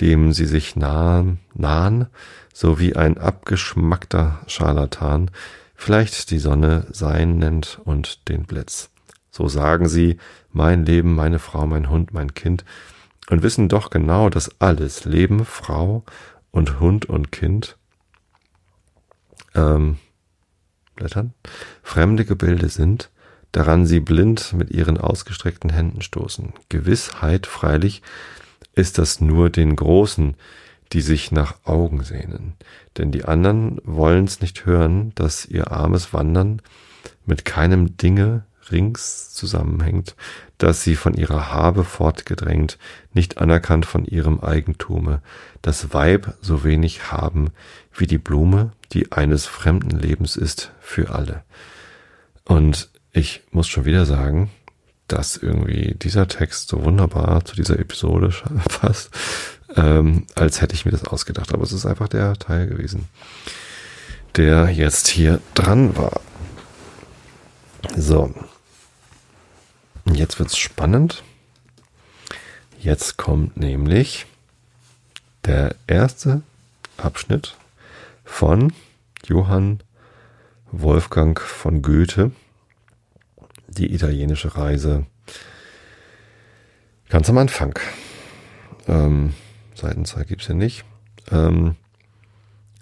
[0.00, 2.06] dem sie sich nahen, nahen,
[2.54, 5.32] so wie ein abgeschmackter Scharlatan
[5.74, 8.90] vielleicht die Sonne sein nennt und den Blitz.
[9.30, 10.16] So sagen sie,
[10.52, 12.64] mein Leben, meine Frau, mein Hund, mein Kind,
[13.28, 16.04] und wissen doch genau, dass alles, Leben, Frau
[16.50, 17.76] und Hund und Kind,
[19.54, 19.98] ähm,
[20.96, 21.32] Blättern,
[21.82, 23.10] fremde Gebilde sind,
[23.52, 26.52] daran sie blind mit ihren ausgestreckten Händen stoßen.
[26.68, 28.02] Gewissheit freilich
[28.74, 30.34] ist das nur den Großen,
[30.92, 32.54] die sich nach Augen sehnen.
[32.98, 36.62] Denn die anderen wollen's nicht hören, dass ihr armes Wandern
[37.26, 40.14] mit keinem Dinge rings zusammenhängt,
[40.58, 42.78] dass sie von ihrer Habe fortgedrängt,
[43.12, 45.22] nicht anerkannt von ihrem Eigentume,
[45.62, 47.50] das Weib so wenig haben
[47.94, 51.42] wie die Blume, die eines fremden Lebens ist für alle.
[52.44, 54.50] Und ich muss schon wieder sagen,
[55.08, 58.32] dass irgendwie dieser Text so wunderbar zu dieser Episode
[58.80, 59.10] passt,
[59.76, 61.52] ähm, als hätte ich mir das ausgedacht.
[61.52, 63.08] Aber es ist einfach der Teil gewesen,
[64.36, 66.20] der jetzt hier dran war.
[67.96, 68.32] So.
[70.06, 71.22] Jetzt wird's spannend.
[72.78, 74.26] Jetzt kommt nämlich
[75.44, 76.42] der erste
[76.96, 77.56] Abschnitt
[78.24, 78.72] von
[79.26, 79.80] Johann
[80.72, 82.32] Wolfgang von Goethe
[83.68, 85.06] die italienische Reise
[87.08, 87.78] ganz am Anfang.
[88.88, 89.34] Ähm,
[89.74, 90.84] Seitenzahl gibt's hier nicht.
[91.30, 91.76] Ähm,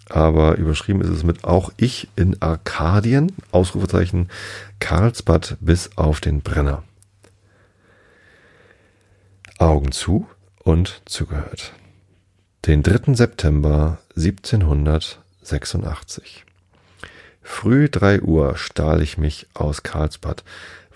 [0.08, 4.28] aber überschrieben ist es mit auch ich in Arkadien, Ausrufezeichen
[4.80, 6.82] Karlsbad bis auf den Brenner.
[9.59, 10.28] Augen zu
[10.62, 11.72] und zugehört.
[12.66, 13.14] Den 3.
[13.14, 16.44] September 1786.
[17.43, 20.44] Früh drei Uhr stahl ich mich aus Karlsbad,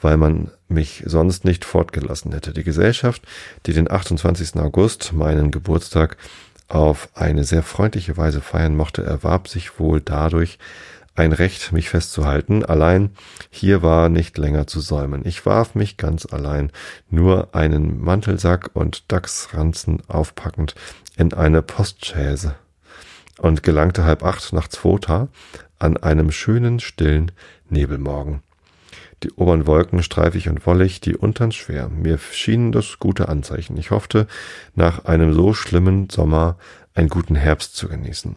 [0.00, 2.52] weil man mich sonst nicht fortgelassen hätte.
[2.52, 3.22] Die Gesellschaft,
[3.66, 4.54] die den 28.
[4.56, 6.16] August, meinen Geburtstag,
[6.68, 10.60] auf eine sehr freundliche Weise feiern mochte, erwarb sich wohl dadurch
[11.14, 12.64] ein Recht, mich festzuhalten.
[12.64, 13.10] Allein
[13.50, 15.22] hier war nicht länger zu säumen.
[15.24, 16.70] Ich warf mich ganz allein,
[17.10, 20.74] nur einen Mantelsack und Dachsranzen aufpackend,
[21.16, 22.54] in eine Postchaise
[23.38, 25.28] und gelangte halb acht nach Zwota
[25.78, 27.32] an einem schönen, stillen
[27.68, 28.42] Nebelmorgen.
[29.22, 31.88] Die oberen Wolken streifig und wollig, die untern schwer.
[31.88, 33.76] Mir schienen das gute Anzeichen.
[33.76, 34.26] Ich hoffte,
[34.74, 36.56] nach einem so schlimmen Sommer
[36.94, 38.36] einen guten Herbst zu genießen.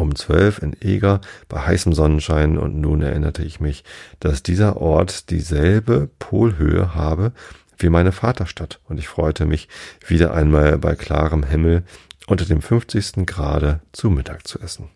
[0.00, 1.20] Um zwölf in Eger
[1.50, 3.84] bei heißem Sonnenschein und nun erinnerte ich mich,
[4.18, 7.32] dass dieser Ort dieselbe Polhöhe habe
[7.76, 9.68] wie meine Vaterstadt und ich freute mich,
[10.06, 11.82] wieder einmal bei klarem Himmel
[12.26, 13.26] unter dem 50.
[13.26, 14.88] Grade zu Mittag zu essen.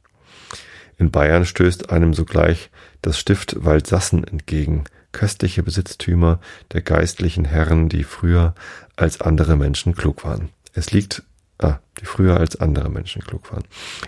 [0.97, 2.71] In Bayern stößt einem sogleich
[3.03, 6.41] das Stift Waldsassen entgegen, köstliche Besitztümer
[6.73, 8.55] der geistlichen Herren, die früher
[8.97, 10.49] als andere Menschen klug waren.
[10.73, 11.25] Es liegt,
[11.59, 13.65] ah, die früher als andere Menschen klug waren.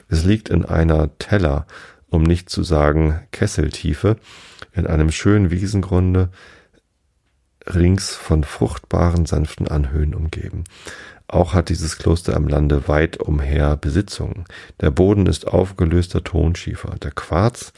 [0.09, 1.67] Es liegt in einer Teller,
[2.09, 4.17] um nicht zu sagen Kesseltiefe,
[4.73, 6.31] in einem schönen Wiesengrunde,
[7.67, 10.65] rings von fruchtbaren, sanften Anhöhen umgeben.
[11.29, 14.45] Auch hat dieses Kloster am Lande weit umher Besitzungen.
[14.81, 16.95] Der Boden ist aufgelöster Tonschiefer.
[17.03, 17.73] Der Quarz,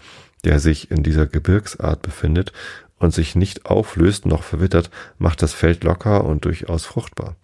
[0.45, 2.53] der sich in dieser Gebirgsart befindet
[2.99, 7.37] und sich nicht auflöst noch verwittert, macht das Feld locker und durchaus fruchtbar.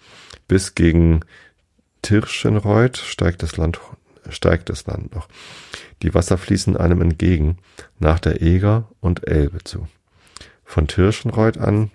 [0.46, 1.20] Bis gegen
[2.04, 3.80] Tirschenreuth steigt das Land,
[4.28, 5.26] steigt das Land noch.
[6.02, 7.56] Die Wasser fließen einem entgegen,
[7.98, 9.88] nach der Eger und Elbe zu.
[10.66, 11.90] Von Tirschenreuth an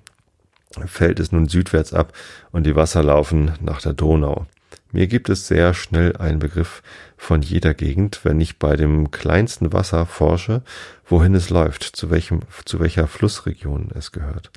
[0.86, 2.14] fällt es nun südwärts ab
[2.52, 4.48] und die Wasser laufen nach der Donau.
[4.91, 6.81] Mir gibt es sehr schnell einen Begriff
[7.15, 10.64] von jeder Gegend, wenn ich bei dem kleinsten Wasser forsche,
[11.06, 14.49] wohin es läuft, zu welchem, zu welcher Flussregion es gehört.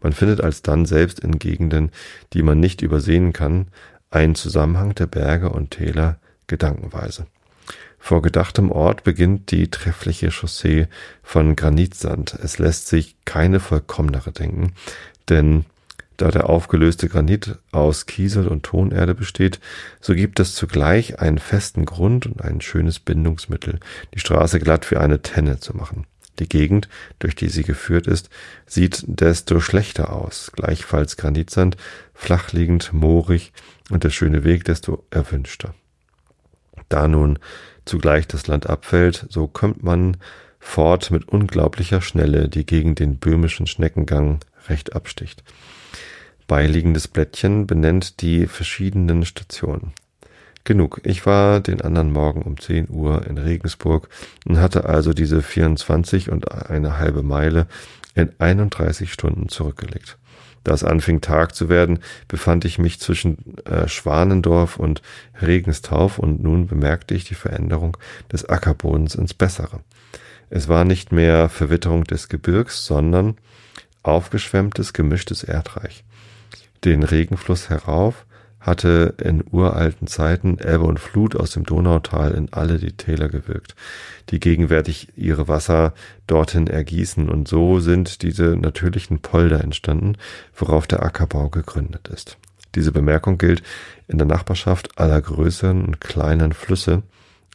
[0.00, 1.90] Man findet alsdann selbst in Gegenden,
[2.32, 3.66] die man nicht übersehen kann,
[4.10, 7.26] einen Zusammenhang der Berge und Täler gedankenweise.
[7.98, 10.88] Vor gedachtem Ort beginnt die treffliche Chaussee
[11.22, 12.34] von Granitsand.
[12.42, 14.72] Es lässt sich keine vollkommenere denken,
[15.28, 15.66] denn
[16.16, 19.60] da der aufgelöste Granit aus Kiesel und Tonerde besteht,
[20.00, 23.80] so gibt es zugleich einen festen Grund und ein schönes Bindungsmittel,
[24.14, 26.06] die Straße glatt wie eine Tenne zu machen.
[26.40, 26.88] Die Gegend,
[27.18, 28.30] durch die sie geführt ist,
[28.66, 31.76] sieht desto schlechter aus, gleichfalls Granitsand,
[32.14, 33.52] flachliegend, moorig
[33.90, 35.74] und der schöne Weg desto erwünschter.
[36.88, 37.38] Da nun
[37.84, 40.16] zugleich das Land abfällt, so kommt man
[40.58, 45.44] fort mit unglaublicher Schnelle, die gegen den böhmischen Schneckengang recht absticht.
[46.46, 49.92] Beiliegendes Blättchen benennt die verschiedenen Stationen.
[50.70, 51.00] Genug.
[51.02, 54.08] Ich war den anderen Morgen um 10 Uhr in Regensburg
[54.46, 57.66] und hatte also diese 24 und eine halbe Meile
[58.14, 60.16] in 31 Stunden zurückgelegt.
[60.62, 61.98] Da es anfing Tag zu werden,
[62.28, 65.02] befand ich mich zwischen äh, Schwanendorf und
[65.42, 67.96] Regenstauf und nun bemerkte ich die Veränderung
[68.30, 69.80] des Ackerbodens ins Bessere.
[70.50, 73.38] Es war nicht mehr Verwitterung des Gebirgs, sondern
[74.04, 76.04] aufgeschwemmtes, gemischtes Erdreich.
[76.84, 78.24] Den Regenfluss herauf
[78.60, 83.74] hatte in uralten Zeiten Ebbe und Flut aus dem Donautal in alle die Täler gewirkt,
[84.28, 85.94] die gegenwärtig ihre Wasser
[86.26, 90.16] dorthin ergießen, und so sind diese natürlichen Polder entstanden,
[90.54, 92.36] worauf der Ackerbau gegründet ist.
[92.74, 93.62] Diese Bemerkung gilt
[94.06, 97.02] in der Nachbarschaft aller größeren und kleinen Flüsse,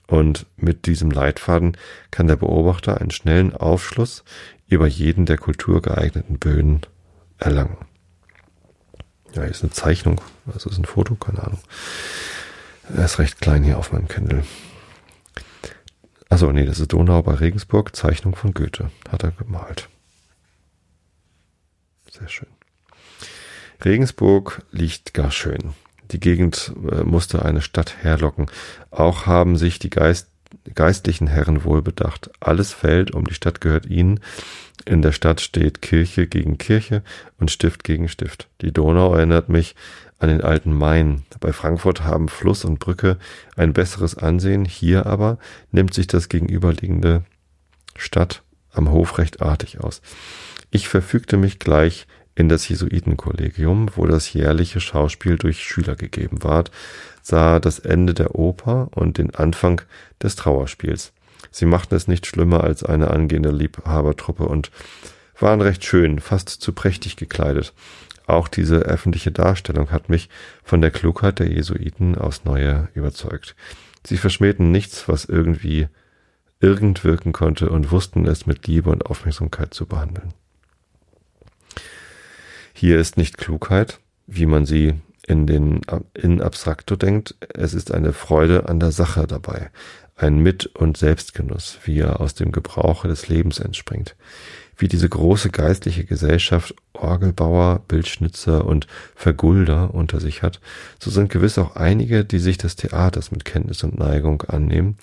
[0.07, 1.77] und mit diesem Leitfaden
[2.11, 4.23] kann der Beobachter einen schnellen Aufschluss
[4.68, 6.82] über jeden der kulturgeeigneten Böden
[7.40, 7.77] erlangen.
[9.36, 10.22] Ja, hier ist eine Zeichnung.
[10.45, 11.16] Was ist ein Foto?
[11.16, 11.60] Keine Ahnung.
[12.95, 14.45] Er ist recht klein hier auf meinem Kindle.
[16.30, 17.95] Also nee, das ist Donau bei Regensburg.
[17.95, 18.91] Zeichnung von Goethe.
[19.10, 19.90] Hat er gemalt.
[22.12, 22.49] Sehr schön.
[23.84, 25.74] Regensburg liegt gar schön.
[26.12, 28.45] Die Gegend äh, musste eine Stadt herlocken.
[28.90, 30.30] Auch haben sich die Geist
[30.74, 32.32] geistlichen Herren wohlbedacht.
[32.40, 34.22] Alles fällt um die Stadt gehört ihnen.
[34.86, 37.02] In der Stadt steht Kirche gegen Kirche
[37.40, 38.48] und Stift gegen Stift.
[38.62, 39.76] Die Donau erinnert mich
[40.20, 41.24] an den alten Main.
[41.40, 43.18] Bei Frankfurt haben Fluss und Brücke
[43.56, 44.64] ein besseres Ansehen.
[44.64, 45.40] Hier aber
[45.72, 47.24] nimmt sich das gegenüberliegende
[47.95, 50.02] Stadt am Hof recht artig aus.
[50.70, 52.06] Ich verfügte mich gleich
[52.36, 56.70] in das Jesuitenkollegium, wo das jährliche Schauspiel durch Schüler gegeben ward,
[57.22, 59.82] sah das Ende der Oper und den Anfang
[60.22, 61.14] des Trauerspiels.
[61.56, 64.72] Sie machten es nicht schlimmer als eine angehende Liebhabertruppe und
[65.40, 67.73] waren recht schön, fast zu prächtig gekleidet.
[68.27, 70.27] Auch diese öffentliche Darstellung hat mich
[70.65, 73.56] von der Klugheit der Jesuiten aufs Neue überzeugt.
[74.06, 75.88] Sie verschmähten nichts, was irgendwie
[76.60, 80.34] irgend wirken konnte und wussten es mit Liebe und Aufmerksamkeit zu behandeln.
[82.73, 84.95] Hier ist nicht Klugheit, wie man sie
[85.26, 85.82] in den
[86.14, 89.72] in abstrakto denkt, es ist eine Freude an der Sache dabei,
[90.16, 94.16] ein Mit- und Selbstgenuss, wie er aus dem Gebrauche des Lebens entspringt.
[94.78, 100.60] Wie diese große geistliche Gesellschaft Orgelbauer, Bildschnitzer und Vergulder unter sich hat,
[101.00, 104.98] so sind gewiss auch einige, die sich des Theaters mit Kenntnis und Neigung annehmen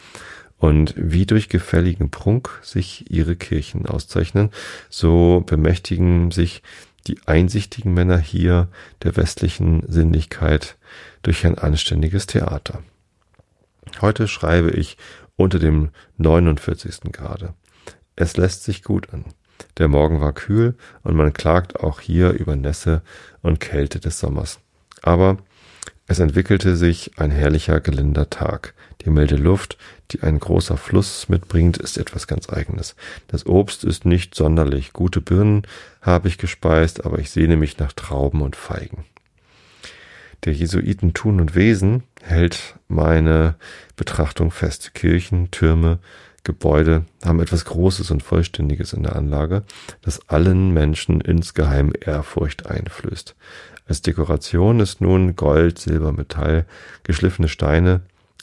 [0.59, 4.51] und wie durch gefälligen Prunk sich ihre Kirchen auszeichnen,
[4.89, 6.63] so bemächtigen sich
[7.07, 8.69] die einsichtigen Männer hier
[9.03, 10.77] der westlichen Sinnlichkeit
[11.23, 12.83] durch ein anständiges Theater.
[14.01, 14.97] Heute schreibe ich
[15.37, 17.13] unter dem 49.
[17.13, 17.55] Grade.
[18.17, 19.27] Es lässt sich gut an.
[19.79, 23.03] Der Morgen war kühl und man klagt auch hier über Nässe
[23.43, 24.61] und Kälte des Sommers.
[25.03, 25.39] Aber
[26.07, 28.75] es entwickelte sich ein herrlicher, gelinder Tag.
[29.05, 29.79] Die milde Luft,
[30.11, 32.97] die ein großer Fluss mitbringt, ist etwas ganz eigenes.
[33.29, 34.93] Das Obst ist nicht sonderlich.
[34.93, 35.63] Gute Birnen
[36.03, 39.05] habe ich gespeist, aber ich sehne mich nach Trauben und Feigen.
[40.45, 43.55] Der Jesuiten Tun und Wesen hält meine
[43.95, 44.93] Betrachtung fest.
[44.93, 46.01] Kirchen, Türme,
[46.43, 49.63] Gebäude haben etwas Großes und Vollständiges in der Anlage,
[50.01, 53.37] das allen Menschen insgeheim Ehrfurcht einflößt.
[53.87, 56.67] Als Dekoration ist nun Gold, Silber, Metall,
[57.05, 58.01] geschliffene Steine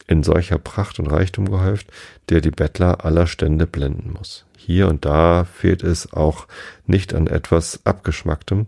[0.09, 1.87] in solcher Pracht und Reichtum gehäuft,
[2.29, 4.43] der die Bettler aller Stände blenden muss.
[4.57, 6.47] Hier und da fehlt es auch
[6.87, 8.65] nicht an etwas Abgeschmacktem,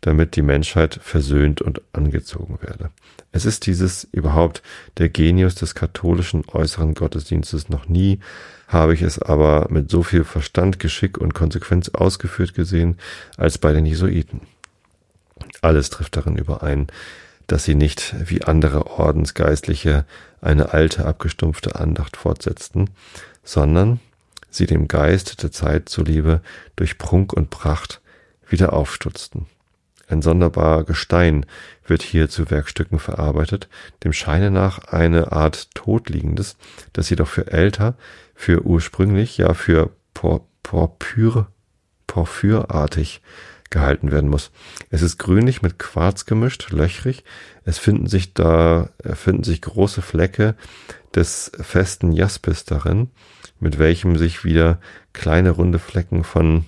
[0.00, 2.90] damit die Menschheit versöhnt und angezogen werde.
[3.30, 4.62] Es ist dieses überhaupt
[4.98, 8.18] der Genius des katholischen äußeren Gottesdienstes noch nie,
[8.66, 12.98] habe ich es aber mit so viel Verstand, Geschick und Konsequenz ausgeführt gesehen,
[13.36, 14.40] als bei den Jesuiten.
[15.60, 16.88] Alles trifft darin überein,
[17.46, 20.04] dass sie nicht wie andere Ordensgeistliche
[20.40, 22.90] eine alte, abgestumpfte Andacht fortsetzten,
[23.44, 24.00] sondern
[24.50, 26.40] sie dem Geist der Zeit zuliebe
[26.76, 28.00] durch Prunk und Pracht
[28.48, 29.46] wieder aufstutzten.
[30.08, 31.46] Ein sonderbarer Gestein
[31.86, 33.68] wird hier zu Werkstücken verarbeitet,
[34.04, 36.56] dem Scheine nach eine Art Todliegendes,
[36.92, 37.94] das jedoch für älter,
[38.34, 41.46] für ursprünglich, ja für por, porphyr,
[42.06, 43.22] porphyrartig
[43.72, 44.52] gehalten werden muss.
[44.90, 47.24] Es ist grünlich mit Quarz gemischt, löchrig.
[47.64, 50.54] Es finden sich da, finden sich große Flecke
[51.14, 53.10] des festen Jaspis darin,
[53.58, 54.78] mit welchem sich wieder
[55.12, 56.66] kleine runde Flecken von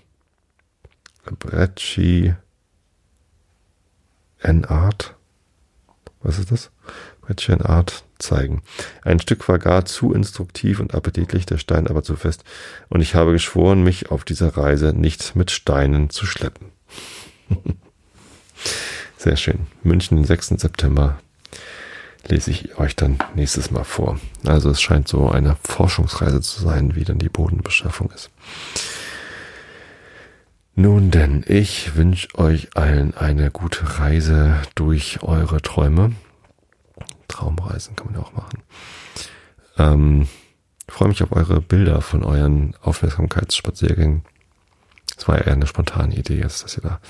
[1.39, 2.35] Brecci
[4.40, 5.14] N Art,
[6.20, 6.70] was ist das?
[7.22, 8.62] Brecci N Art zeigen.
[9.02, 12.44] Ein Stück war gar zu instruktiv und appetitlich, der Stein aber zu fest,
[12.90, 16.73] und ich habe geschworen, mich auf dieser Reise nicht mit Steinen zu schleppen.
[19.16, 19.66] Sehr schön.
[19.82, 20.48] München, den 6.
[20.48, 21.18] September
[22.26, 24.18] lese ich euch dann nächstes Mal vor.
[24.44, 28.30] Also es scheint so eine Forschungsreise zu sein, wie dann die Bodenbeschaffung ist.
[30.74, 36.12] Nun denn, ich wünsche euch allen eine gute Reise durch eure Träume.
[37.28, 38.62] Traumreisen kann man ja auch machen.
[39.78, 40.28] Ähm,
[40.88, 44.22] freue mich auf eure Bilder von euren Aufmerksamkeitsspaziergängen.
[45.16, 47.00] Es war eher eine spontane Idee jetzt, dass ihr da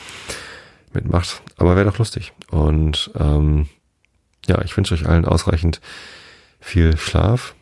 [0.93, 1.43] mitmacht.
[1.57, 2.33] Aber wäre doch lustig.
[2.51, 3.69] Und ähm,
[4.47, 5.81] ja, ich wünsche euch allen ausreichend
[6.61, 7.55] viel Schlaf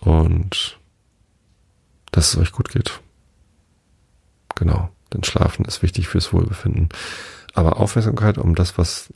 [0.00, 0.78] und
[2.10, 3.00] dass es euch gut geht.
[4.54, 6.88] Genau, denn Schlafen ist wichtig fürs Wohlbefinden.
[7.54, 9.12] Aber Aufmerksamkeit um das, was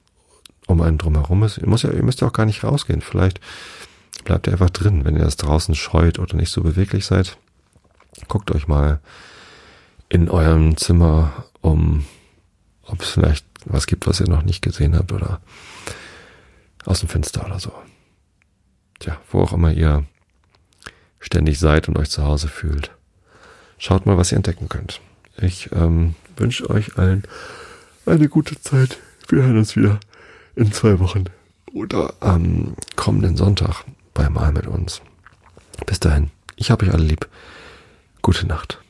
[0.66, 1.58] um einen drumherum ist.
[1.58, 3.00] Ihr, müsst ja, ihr müsst ja auch gar nicht rausgehen.
[3.00, 3.40] Vielleicht
[4.24, 7.38] bleibt ihr einfach drin, wenn ihr das draußen scheut oder nicht so beweglich seid.
[8.28, 9.00] Guckt euch mal
[10.08, 12.04] in eurem Zimmer um,
[12.82, 15.40] ob es vielleicht was gibt, was ihr noch nicht gesehen habt oder
[16.84, 17.72] aus dem Fenster oder so.
[19.00, 20.04] Tja, wo auch immer ihr
[21.18, 22.92] ständig seid und euch zu Hause fühlt.
[23.78, 25.00] Schaut mal, was ihr entdecken könnt.
[25.36, 27.24] Ich ähm, wünsche euch allen
[28.06, 28.98] eine gute Zeit.
[29.28, 29.98] Wir hören uns wieder
[30.54, 31.24] in zwei Wochen
[31.72, 33.84] oder am kommenden Sonntag
[34.14, 35.02] bei Mal mit uns.
[35.84, 37.28] Bis dahin, ich habe euch alle lieb.
[38.22, 38.80] Gute Nacht.